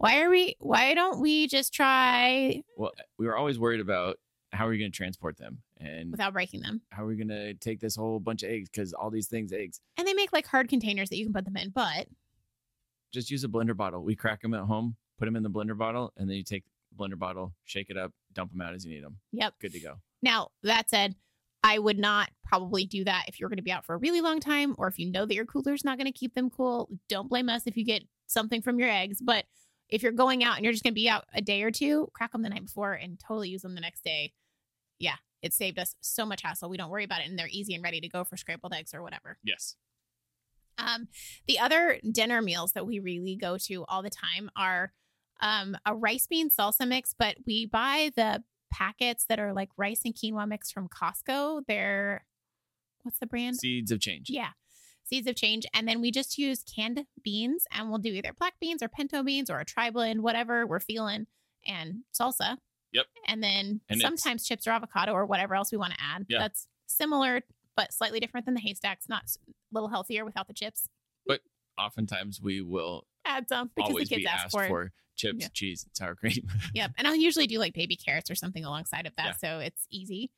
why 0.00 0.22
are 0.22 0.30
we, 0.30 0.56
why 0.60 0.94
don't 0.94 1.20
we 1.20 1.46
just 1.46 1.74
try 1.74 2.62
Well, 2.76 2.92
we 3.18 3.26
were 3.26 3.36
always 3.36 3.58
worried 3.58 3.80
about 3.80 4.16
how 4.52 4.66
are 4.66 4.70
we 4.70 4.78
going 4.78 4.90
to 4.90 4.96
transport 4.96 5.36
them 5.36 5.58
and 5.78 6.10
without 6.10 6.32
breaking 6.32 6.62
them? 6.62 6.80
how 6.90 7.04
are 7.04 7.06
we 7.06 7.16
going 7.16 7.28
to 7.28 7.54
take 7.54 7.80
this 7.80 7.94
whole 7.94 8.18
bunch 8.18 8.42
of 8.42 8.50
eggs 8.50 8.68
because 8.68 8.92
all 8.94 9.10
these 9.10 9.28
things 9.28 9.52
eggs. 9.52 9.80
And 9.98 10.08
they 10.08 10.14
make 10.14 10.32
like 10.32 10.46
hard 10.46 10.68
containers 10.68 11.10
that 11.10 11.18
you 11.18 11.24
can 11.26 11.34
put 11.34 11.44
them 11.44 11.56
in, 11.56 11.68
but 11.68 12.06
Just 13.12 13.30
use 13.30 13.44
a 13.44 13.48
blender 13.48 13.76
bottle. 13.76 14.02
We 14.02 14.16
crack 14.16 14.40
them 14.40 14.54
at 14.54 14.62
home, 14.62 14.96
put 15.18 15.26
them 15.26 15.36
in 15.36 15.42
the 15.42 15.50
blender 15.50 15.76
bottle, 15.76 16.12
and 16.16 16.28
then 16.28 16.36
you 16.36 16.44
take 16.44 16.64
the 16.90 17.04
blender 17.04 17.18
bottle, 17.18 17.52
shake 17.64 17.90
it 17.90 17.98
up, 17.98 18.12
dump 18.32 18.52
them 18.52 18.62
out 18.62 18.74
as 18.74 18.84
you 18.86 18.94
need 18.94 19.04
them. 19.04 19.18
yep. 19.32 19.54
Good 19.60 19.72
to 19.74 19.80
go. 19.80 19.96
Now, 20.22 20.48
that 20.62 20.88
said, 20.90 21.14
I 21.62 21.78
would 21.78 21.98
not 21.98 22.30
probably 22.42 22.86
do 22.86 23.04
that 23.04 23.24
if 23.28 23.38
you're 23.38 23.50
going 23.50 23.58
to 23.58 23.62
be 23.62 23.70
out 23.70 23.84
for 23.84 23.94
a 23.94 23.98
really 23.98 24.22
long 24.22 24.40
time 24.40 24.74
or 24.78 24.88
if 24.88 24.98
you 24.98 25.10
know 25.10 25.26
that 25.26 25.34
your 25.34 25.44
cooler's 25.44 25.84
not 25.84 25.98
going 25.98 26.06
to 26.10 26.18
keep 26.18 26.34
them 26.34 26.48
cool. 26.48 26.88
Don't 27.08 27.28
blame 27.28 27.50
us 27.50 27.66
if 27.66 27.76
you 27.76 27.84
get 27.84 28.02
something 28.26 28.62
from 28.62 28.78
your 28.78 28.88
eggs. 28.88 29.20
But 29.20 29.44
if 29.90 30.02
you're 30.02 30.12
going 30.12 30.44
out 30.44 30.56
and 30.56 30.64
you're 30.64 30.72
just 30.72 30.84
going 30.84 30.94
to 30.94 31.00
be 31.00 31.08
out 31.08 31.24
a 31.34 31.42
day 31.42 31.62
or 31.62 31.70
two, 31.70 32.08
crack 32.12 32.32
them 32.32 32.42
the 32.42 32.48
night 32.48 32.64
before 32.64 32.92
and 32.92 33.18
totally 33.18 33.48
use 33.48 33.62
them 33.62 33.74
the 33.74 33.80
next 33.80 34.04
day. 34.04 34.32
Yeah, 34.98 35.16
it 35.42 35.52
saved 35.52 35.78
us 35.78 35.94
so 36.00 36.24
much 36.24 36.42
hassle. 36.42 36.70
We 36.70 36.76
don't 36.76 36.90
worry 36.90 37.04
about 37.04 37.20
it 37.20 37.28
and 37.28 37.38
they're 37.38 37.48
easy 37.50 37.74
and 37.74 37.82
ready 37.82 38.00
to 38.00 38.08
go 38.08 38.24
for 38.24 38.36
scrambled 38.36 38.72
eggs 38.74 38.94
or 38.94 39.02
whatever. 39.02 39.38
Yes. 39.42 39.76
Um, 40.78 41.08
the 41.46 41.58
other 41.58 41.98
dinner 42.10 42.40
meals 42.40 42.72
that 42.72 42.86
we 42.86 42.98
really 43.00 43.36
go 43.36 43.58
to 43.58 43.84
all 43.88 44.02
the 44.02 44.10
time 44.10 44.50
are 44.56 44.92
um, 45.40 45.76
a 45.84 45.94
rice 45.94 46.26
bean 46.26 46.50
salsa 46.50 46.86
mix, 46.86 47.14
but 47.18 47.36
we 47.46 47.66
buy 47.66 48.10
the 48.16 48.42
packets 48.72 49.26
that 49.28 49.38
are 49.38 49.52
like 49.52 49.70
rice 49.76 50.02
and 50.04 50.14
quinoa 50.14 50.46
mix 50.46 50.70
from 50.70 50.88
Costco. 50.88 51.62
They're 51.66 52.24
what's 53.02 53.18
the 53.18 53.26
brand? 53.26 53.56
Seeds 53.56 53.90
of 53.90 54.00
change. 54.00 54.28
Yeah. 54.30 54.50
Seeds 55.10 55.26
of 55.26 55.34
change. 55.34 55.66
And 55.74 55.88
then 55.88 56.00
we 56.00 56.10
just 56.12 56.38
use 56.38 56.62
canned 56.62 57.04
beans 57.24 57.64
and 57.72 57.88
we'll 57.90 57.98
do 57.98 58.10
either 58.12 58.32
black 58.38 58.54
beans 58.60 58.80
or 58.82 58.88
pinto 58.88 59.22
beans 59.24 59.50
or 59.50 59.58
a 59.58 59.64
tri 59.64 59.90
blend, 59.90 60.22
whatever 60.22 60.66
we're 60.66 60.78
feeling, 60.80 61.26
and 61.66 62.04
salsa. 62.18 62.56
Yep. 62.92 63.06
And 63.26 63.42
then 63.42 63.80
And 63.88 64.00
sometimes 64.00 64.46
chips 64.46 64.66
or 64.66 64.70
avocado 64.70 65.12
or 65.12 65.26
whatever 65.26 65.54
else 65.56 65.72
we 65.72 65.78
want 65.78 65.92
to 65.94 65.98
add. 66.00 66.26
Yeah. 66.28 66.38
That's 66.38 66.68
similar, 66.86 67.42
but 67.76 67.92
slightly 67.92 68.20
different 68.20 68.46
than 68.46 68.54
the 68.54 68.60
haystacks, 68.60 69.08
not 69.08 69.22
a 69.48 69.52
little 69.72 69.88
healthier 69.88 70.24
without 70.24 70.46
the 70.46 70.54
chips. 70.54 70.88
But 71.26 71.40
oftentimes 71.78 72.40
we 72.40 72.60
will 72.62 73.06
Add 73.24 73.48
some 73.48 73.70
because 73.76 73.94
the 73.94 74.06
kids 74.06 74.26
ask 74.28 74.50
for 74.50 74.66
for, 74.66 74.92
chips, 75.16 75.38
Yeah. 75.40 75.48
cheese, 75.52 75.84
and 75.84 75.94
sour 75.96 76.14
cream. 76.14 76.48
Yep. 76.74 76.92
And 76.98 77.06
I'll 77.06 77.16
usually 77.16 77.46
do 77.46 77.58
like 77.58 77.74
baby 77.74 77.96
carrots 77.96 78.30
or 78.30 78.34
something 78.34 78.64
alongside 78.64 79.06
of 79.06 79.14
that. 79.16 79.26
Yeah. 79.26 79.32
So 79.36 79.58
it's 79.58 79.86
easy. 79.90 80.30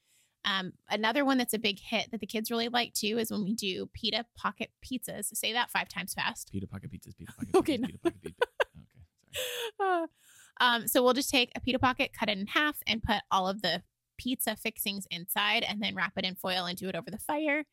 Um, 0.45 0.72
another 0.90 1.24
one 1.24 1.38
that's 1.38 1.55
a 1.55 1.59
big 1.59 1.78
hit 1.78 2.11
that 2.11 2.20
the 2.20 2.26
kids 2.26 2.51
really 2.51 2.68
like 2.68 2.95
too 2.95 3.16
is 3.18 3.30
when 3.30 3.45
we 3.45 3.55
do 3.55 3.86
pita 3.93 4.26
pocket 4.36 4.70
pizzas. 4.84 5.34
Say 5.36 5.53
that 5.53 5.70
five 5.70 5.88
times 5.88 6.14
fast. 6.14 6.51
pita 6.51 6.66
pocket 6.66 6.90
pizzas, 6.90 7.16
pita 7.16 7.32
pocket 7.32 7.51
Okay, 7.55 7.78
pizzas, 7.78 7.80
no. 7.80 7.86
pita 7.86 7.99
pocket 7.99 8.22
pizza. 8.22 8.47
Okay, 8.76 9.66
sorry. 9.78 10.07
um, 10.61 10.86
so 10.88 11.03
we'll 11.03 11.14
just 11.14 11.30
take 11.30 11.53
a 11.55 11.61
pita 11.61 11.78
pocket, 11.78 12.12
cut 12.12 12.28
it 12.28 12.38
in 12.38 12.47
half, 12.49 12.76
and 12.86 13.03
put 13.03 13.22
all 13.30 13.49
of 13.49 13.62
the 13.62 13.82
pizza 14.18 14.57
fixings 14.57 15.07
inside, 15.11 15.62
and 15.62 15.80
then 15.82 15.95
wrap 15.95 16.12
it 16.16 16.24
in 16.24 16.34
foil 16.34 16.66
and 16.66 16.76
do 16.76 16.88
it 16.88 16.95
over 16.97 17.11
the 17.11 17.18
fire. 17.18 17.64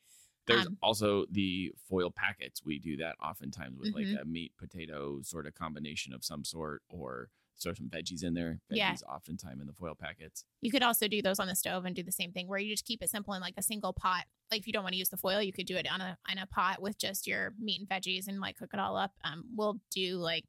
There's 0.48 0.66
Um, 0.68 0.78
also 0.82 1.26
the 1.30 1.72
foil 1.88 2.10
packets. 2.12 2.64
We 2.64 2.80
do 2.80 2.98
that 2.98 3.16
oftentimes 3.22 3.78
with 3.78 3.94
Mhm. 3.94 4.14
like 4.14 4.22
a 4.22 4.26
meat 4.26 4.54
potato 4.58 5.22
sort 5.22 5.46
of 5.48 5.54
combination 5.54 6.14
of 6.14 6.24
some 6.24 6.44
sort, 6.44 6.82
or 6.90 7.30
throw 7.62 7.74
some 7.74 7.88
veggies 7.90 8.24
in 8.24 8.34
there. 8.34 8.60
Veggies 8.72 8.76
Yeah. 8.78 8.96
oftentimes 9.08 9.60
in 9.62 9.68
the 9.68 9.74
foil 9.74 9.96
packets. 9.96 10.46
You 10.62 10.72
could 10.72 10.84
also 10.84 11.08
do 11.08 11.22
those 11.22 11.40
on 11.40 11.48
the 11.48 11.56
stove 11.56 11.86
and 11.86 11.96
do 11.96 12.04
the 12.04 12.12
same 12.12 12.32
thing 12.32 12.48
where 12.48 12.60
you 12.60 12.72
just 12.74 12.86
keep 12.86 13.02
it 13.04 13.10
simple 13.10 13.34
in 13.34 13.42
like 13.42 13.56
a 13.58 13.62
single 13.64 13.94
pot. 13.94 14.26
Like 14.52 14.62
if 14.62 14.68
you 14.68 14.74
don't 14.74 14.84
want 14.84 14.94
to 14.94 15.00
use 15.00 15.10
the 15.10 15.18
foil, 15.18 15.42
you 15.42 15.54
could 15.54 15.66
do 15.68 15.76
it 15.76 15.88
on 15.92 16.02
a 16.02 16.18
on 16.30 16.38
a 16.38 16.46
pot 16.48 16.82
with 16.82 16.98
just 16.98 17.28
your 17.28 17.54
meat 17.60 17.80
and 17.80 17.90
veggies 17.90 18.28
and 18.28 18.40
like 18.40 18.58
cook 18.58 18.72
it 18.74 18.80
all 18.80 18.96
up. 18.98 19.12
Um, 19.24 19.46
we'll 19.56 19.80
do 19.92 20.18
like 20.18 20.46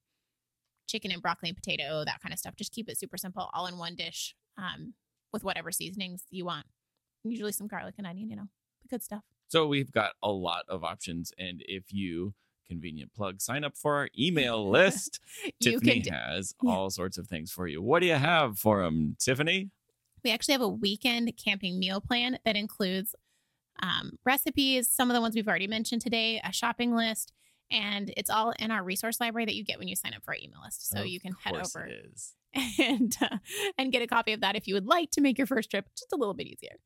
chicken 0.88 1.10
and 1.12 1.22
broccoli 1.22 1.48
and 1.50 1.56
potato, 1.56 2.04
that 2.04 2.20
kind 2.20 2.32
of 2.32 2.38
stuff. 2.38 2.56
Just 2.56 2.72
keep 2.72 2.88
it 2.88 2.98
super 2.98 3.16
simple, 3.16 3.48
all 3.52 3.66
in 3.66 3.78
one 3.78 3.94
dish, 3.94 4.34
um, 4.58 4.94
with 5.32 5.44
whatever 5.44 5.70
seasonings 5.70 6.24
you 6.30 6.44
want. 6.44 6.66
Usually 7.24 7.52
some 7.52 7.68
garlic 7.68 7.94
and 7.98 8.06
onion, 8.06 8.28
you 8.30 8.36
know, 8.36 8.48
the 8.82 8.88
good 8.88 9.02
stuff. 9.02 9.22
So 9.48 9.66
we've 9.66 9.92
got 9.92 10.12
a 10.22 10.30
lot 10.30 10.64
of 10.68 10.82
options, 10.84 11.32
and 11.38 11.62
if 11.66 11.92
you 11.92 12.34
convenient 12.70 13.12
plug 13.12 13.40
sign 13.40 13.64
up 13.64 13.76
for 13.76 13.96
our 13.96 14.08
email 14.18 14.70
list, 14.76 15.20
Tiffany 15.60 16.04
has 16.10 16.54
yeah. 16.62 16.70
all 16.70 16.90
sorts 16.90 17.18
of 17.18 17.26
things 17.26 17.50
for 17.50 17.66
you. 17.66 17.82
What 17.82 18.00
do 18.00 18.06
you 18.06 18.14
have 18.14 18.58
for 18.58 18.82
them, 18.82 19.16
Tiffany? 19.18 19.70
we 20.24 20.30
actually 20.30 20.52
have 20.52 20.60
a 20.60 20.68
weekend 20.68 21.32
camping 21.42 21.78
meal 21.78 22.00
plan 22.00 22.38
that 22.44 22.56
includes 22.56 23.14
um, 23.82 24.12
recipes, 24.24 24.90
some 24.90 25.10
of 25.10 25.14
the 25.14 25.20
ones 25.20 25.34
we've 25.34 25.48
already 25.48 25.66
mentioned 25.66 26.02
today, 26.02 26.40
a 26.44 26.52
shopping 26.52 26.94
list, 26.94 27.32
and 27.70 28.12
it's 28.16 28.30
all 28.30 28.52
in 28.58 28.70
our 28.70 28.82
resource 28.82 29.20
library 29.20 29.46
that 29.46 29.54
you 29.54 29.64
get 29.64 29.78
when 29.78 29.88
you 29.88 29.96
sign 29.96 30.12
up 30.14 30.24
for 30.24 30.32
our 30.32 30.36
email 30.36 30.60
list. 30.62 30.90
So 30.90 31.00
Of 31.00 31.06
you 31.06 31.20
can 31.20 31.32
head 31.32 31.54
over 31.54 31.88
and 32.78 33.16
uh, 33.22 33.38
and 33.78 33.92
get 33.92 34.02
a 34.02 34.06
copy 34.06 34.32
of 34.32 34.40
that 34.40 34.56
if 34.56 34.66
you 34.66 34.74
would 34.74 34.86
like 34.86 35.10
to 35.12 35.20
make 35.20 35.38
your 35.38 35.46
first 35.46 35.70
trip 35.70 35.86
just 35.96 36.12
a 36.12 36.16
little 36.16 36.34
bit 36.34 36.48
easier. 36.48 36.76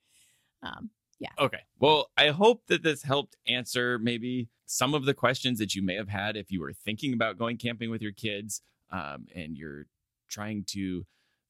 Um, 0.62 0.91
Okay. 1.39 1.61
Well, 1.79 2.11
I 2.17 2.29
hope 2.29 2.67
that 2.67 2.83
this 2.83 3.03
helped 3.03 3.37
answer 3.47 3.99
maybe 3.99 4.49
some 4.67 4.95
of 4.95 5.05
the 5.05 5.15
questions 5.15 5.59
that 5.59 5.75
you 5.75 5.83
may 5.83 5.95
have 5.95 6.09
had 6.09 6.37
if 6.37 6.51
you 6.51 6.61
were 6.61 6.73
thinking 6.73 7.12
about 7.12 7.39
going 7.39 7.57
camping 7.57 7.91
with 7.91 8.03
your 8.03 8.12
kids 8.12 8.62
um, 8.91 9.27
and 9.35 9.57
you're 9.57 9.87
trying 10.29 10.65
to 10.69 11.05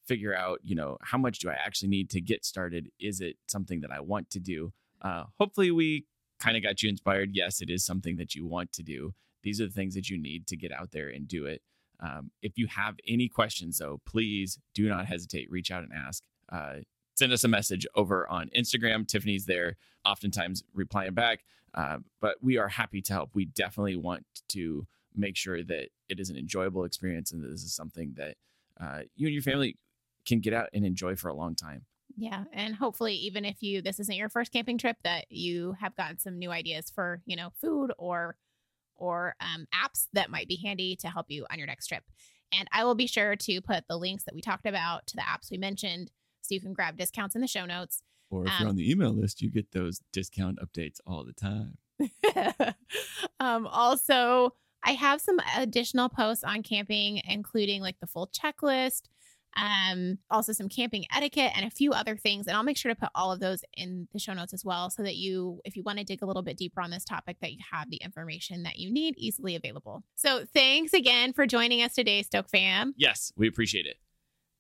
figure 0.07 0.35
out, 0.35 0.61
you 0.63 0.75
know, 0.75 0.99
how 1.01 1.19
much 1.19 1.39
do 1.39 1.49
I 1.49 1.55
actually 1.55 1.89
need 1.89 2.11
to 2.11 2.21
get 2.21 2.45
started? 2.45 2.91
Is 3.01 3.21
it 3.21 3.37
something 3.47 3.81
that 3.81 3.91
I 3.91 4.01
want 4.01 4.31
to 4.31 4.41
do? 4.41 4.73
Uh, 5.01 5.25
hopefully, 5.39 5.71
we 5.71 6.07
kind 6.39 6.57
of 6.57 6.63
got 6.63 6.83
you 6.83 6.89
inspired. 6.89 7.31
Yes, 7.33 7.61
it 7.61 7.71
is 7.71 7.85
something 7.85 8.17
that 8.17 8.35
you 8.35 8.47
want 8.47 8.73
to 8.73 8.83
do. 8.83 9.15
These 9.43 9.61
are 9.61 9.67
the 9.67 9.73
things 9.73 9.95
that 9.95 10.09
you 10.09 10.21
need 10.21 10.47
to 10.49 10.57
get 10.57 10.73
out 10.73 10.91
there 10.91 11.09
and 11.09 11.29
do 11.29 11.47
it. 11.47 11.63
Um, 12.01 12.31
if 12.43 12.59
you 12.59 12.67
have 12.67 12.97
any 13.07 13.29
questions, 13.29 13.79
though, 13.79 14.01
please 14.07 14.59
do 14.75 14.89
not 14.89 15.07
hesitate. 15.07 15.51
Reach 15.51 15.71
out 15.71 15.83
and 15.83 15.93
ask. 15.93 16.23
Uh, 16.51 16.77
send 17.15 17.33
us 17.33 17.45
a 17.45 17.49
message 17.49 17.87
over 17.95 18.29
on 18.29 18.51
Instagram. 18.57 19.07
Tiffany's 19.07 19.47
there, 19.47 19.77
oftentimes 20.05 20.65
replying 20.75 21.15
back. 21.15 21.45
Uh, 21.75 21.99
but 22.21 22.37
we 22.41 22.57
are 22.57 22.69
happy 22.69 23.03
to 23.03 23.13
help. 23.13 23.31
We 23.35 23.47
definitely 23.47 23.97
want 23.97 24.25
to 24.49 24.87
make 25.17 25.37
sure 25.37 25.63
that 25.63 25.89
it 26.09 26.21
is 26.21 26.31
an 26.31 26.37
enjoyable 26.37 26.85
experience 26.85 27.33
and 27.33 27.43
that 27.43 27.49
this 27.49 27.63
is 27.63 27.75
something 27.75 28.15
that 28.17 28.37
uh, 28.81 29.03
you 29.17 29.27
and 29.27 29.35
your 29.35 29.43
family 29.43 29.77
can 30.27 30.41
get 30.41 30.53
out 30.53 30.69
and 30.73 30.85
enjoy 30.85 31.17
for 31.17 31.29
a 31.29 31.35
long 31.35 31.55
time. 31.55 31.85
yeah, 32.17 32.45
and 32.53 32.75
hopefully, 32.75 33.15
even 33.15 33.45
if 33.45 33.63
you 33.63 33.83
this 33.83 33.99
isn't 34.01 34.15
your 34.17 34.29
first 34.29 34.53
camping 34.53 34.79
trip, 34.79 34.97
that 35.05 35.27
you 35.31 35.75
have 35.81 35.97
gotten 35.97 36.19
some 36.19 36.39
new 36.39 36.51
ideas 36.51 36.91
for 36.95 37.23
you 37.27 37.37
know 37.37 37.51
food 37.61 37.93
or 37.99 38.37
or 38.97 39.35
um, 39.41 39.67
apps 39.75 40.07
that 40.13 40.31
might 40.31 40.49
be 40.49 40.57
handy 40.57 40.97
to 40.97 41.09
help 41.09 41.27
you 41.29 41.45
on 41.51 41.59
your 41.59 41.67
next 41.67 41.89
trip. 41.89 42.05
And 42.57 42.69
I 42.73 42.85
will 42.85 42.95
be 42.95 43.09
sure 43.09 43.35
to 43.35 43.61
put 43.61 43.85
the 43.89 43.99
links 43.99 44.25
that 44.25 44.35
we 44.35 44.41
talked 44.41 44.67
about 44.67 45.07
to 45.09 45.17
the 45.17 45.23
apps 45.23 45.51
we 45.51 45.59
mentioned, 45.59 46.13
so 46.45 46.55
you 46.55 46.61
can 46.61 46.73
grab 46.73 46.97
discounts 46.97 47.35
in 47.35 47.41
the 47.41 47.49
show 47.49 47.67
notes. 47.67 48.03
Or 48.31 48.45
if 48.47 48.51
Um, 48.53 48.57
you're 48.61 48.69
on 48.71 48.77
the 48.77 48.91
email 48.91 49.13
list, 49.13 49.41
you 49.43 49.51
get 49.51 49.73
those 49.73 50.03
discount 50.13 50.59
updates 50.59 51.01
all 51.07 51.25
the 51.25 51.33
time. 51.33 51.79
um, 53.41 53.67
also, 53.67 54.55
I 54.83 54.93
have 54.93 55.21
some 55.21 55.39
additional 55.57 56.09
posts 56.09 56.45
on 56.45 56.63
camping, 56.63 57.21
including 57.29 57.81
like 57.81 58.01
the 58.01 58.07
full 58.07 58.27
checklist, 58.29 59.03
um, 59.57 60.19
also 60.31 60.53
some 60.53 60.69
camping 60.69 61.05
etiquette, 61.15 61.53
and 61.55 61.65
a 61.65 61.71
few 61.71 61.93
other 61.93 62.17
things. 62.17 62.47
And 62.47 62.57
I'll 62.57 62.65
make 62.65 62.77
sure 62.77 62.93
to 62.93 62.99
put 62.99 63.11
all 63.15 63.31
of 63.33 63.41
those 63.41 63.63
in 63.77 64.09
the 64.13 64.19
show 64.19 64.33
notes 64.35 64.53
as 64.53 64.65
well, 64.65 64.91
so 64.91 65.03
that 65.03 65.15
you, 65.17 65.61
if 65.65 65.77
you 65.77 65.83
want 65.85 65.99
to 65.99 66.05
dig 66.05 66.23
a 66.23 66.27
little 66.27 66.43
bit 66.43 66.57
deeper 66.57 66.81
on 66.81 66.91
this 66.91 67.05
topic, 67.05 67.37
that 67.41 67.53
you 67.53 67.61
have 67.73 67.89
the 67.89 67.99
information 67.99 68.65
that 68.65 68.79
you 68.79 68.93
need 68.93 69.15
easily 69.17 69.55
available. 69.55 70.03
So, 70.17 70.45
thanks 70.53 70.93
again 70.93 71.33
for 71.33 71.47
joining 71.47 71.83
us 71.83 71.95
today, 71.95 72.23
Stoke 72.23 72.51
fam. 72.51 72.95
Yes, 72.97 73.33
we 73.37 73.47
appreciate 73.47 73.87
it. 73.87 73.97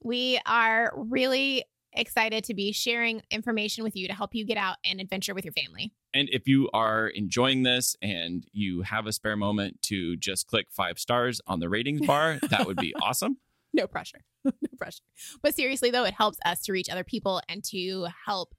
We 0.02 0.40
are 0.46 0.92
really 0.94 1.64
excited 1.94 2.44
to 2.44 2.54
be 2.54 2.72
sharing 2.72 3.22
information 3.30 3.84
with 3.84 3.96
you 3.96 4.08
to 4.08 4.14
help 4.14 4.34
you 4.34 4.44
get 4.44 4.56
out 4.56 4.76
and 4.84 5.00
adventure 5.00 5.34
with 5.34 5.44
your 5.44 5.52
family. 5.52 5.92
And 6.12 6.28
if 6.32 6.46
you 6.46 6.68
are 6.72 7.08
enjoying 7.08 7.62
this 7.62 7.96
and 8.02 8.46
you 8.52 8.82
have 8.82 9.06
a 9.06 9.12
spare 9.12 9.36
moment 9.36 9.80
to 9.82 10.16
just 10.16 10.46
click 10.46 10.66
five 10.70 10.98
stars 10.98 11.40
on 11.46 11.60
the 11.60 11.68
ratings 11.68 12.00
bar, 12.06 12.38
that 12.50 12.66
would 12.66 12.76
be 12.76 12.94
awesome. 13.02 13.38
No 13.72 13.86
pressure. 13.86 14.20
no 14.44 14.52
pressure. 14.76 15.02
But 15.42 15.54
seriously, 15.54 15.90
though, 15.90 16.04
it 16.04 16.14
helps 16.14 16.38
us 16.44 16.62
to 16.62 16.72
reach 16.72 16.88
other 16.88 17.04
people 17.04 17.40
and 17.48 17.64
to 17.70 18.06
help 18.26 18.54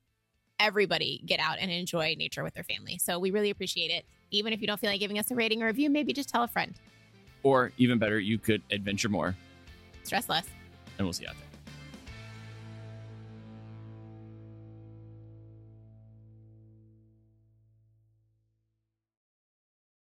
everybody 0.59 1.21
get 1.25 1.39
out 1.39 1.57
and 1.59 1.69
enjoy 1.71 2.15
nature 2.17 2.43
with 2.43 2.53
their 2.53 2.63
family. 2.63 2.97
So 2.97 3.19
we 3.19 3.31
really 3.31 3.49
appreciate 3.49 3.91
it. 3.91 4.05
Even 4.31 4.53
if 4.53 4.61
you 4.61 4.67
don't 4.67 4.79
feel 4.79 4.89
like 4.89 4.99
giving 4.99 5.19
us 5.19 5.29
a 5.31 5.35
rating 5.35 5.61
or 5.63 5.67
review, 5.67 5.89
maybe 5.89 6.13
just 6.13 6.29
tell 6.29 6.43
a 6.43 6.47
friend. 6.47 6.73
Or 7.43 7.71
even 7.77 7.99
better, 7.99 8.19
you 8.19 8.37
could 8.37 8.61
adventure 8.71 9.09
more, 9.09 9.35
Stress 10.03 10.27
less. 10.29 10.45
and 10.97 11.05
we'll 11.05 11.13
see 11.13 11.23
you 11.23 11.29
out 11.29 11.35
there. 11.37 11.44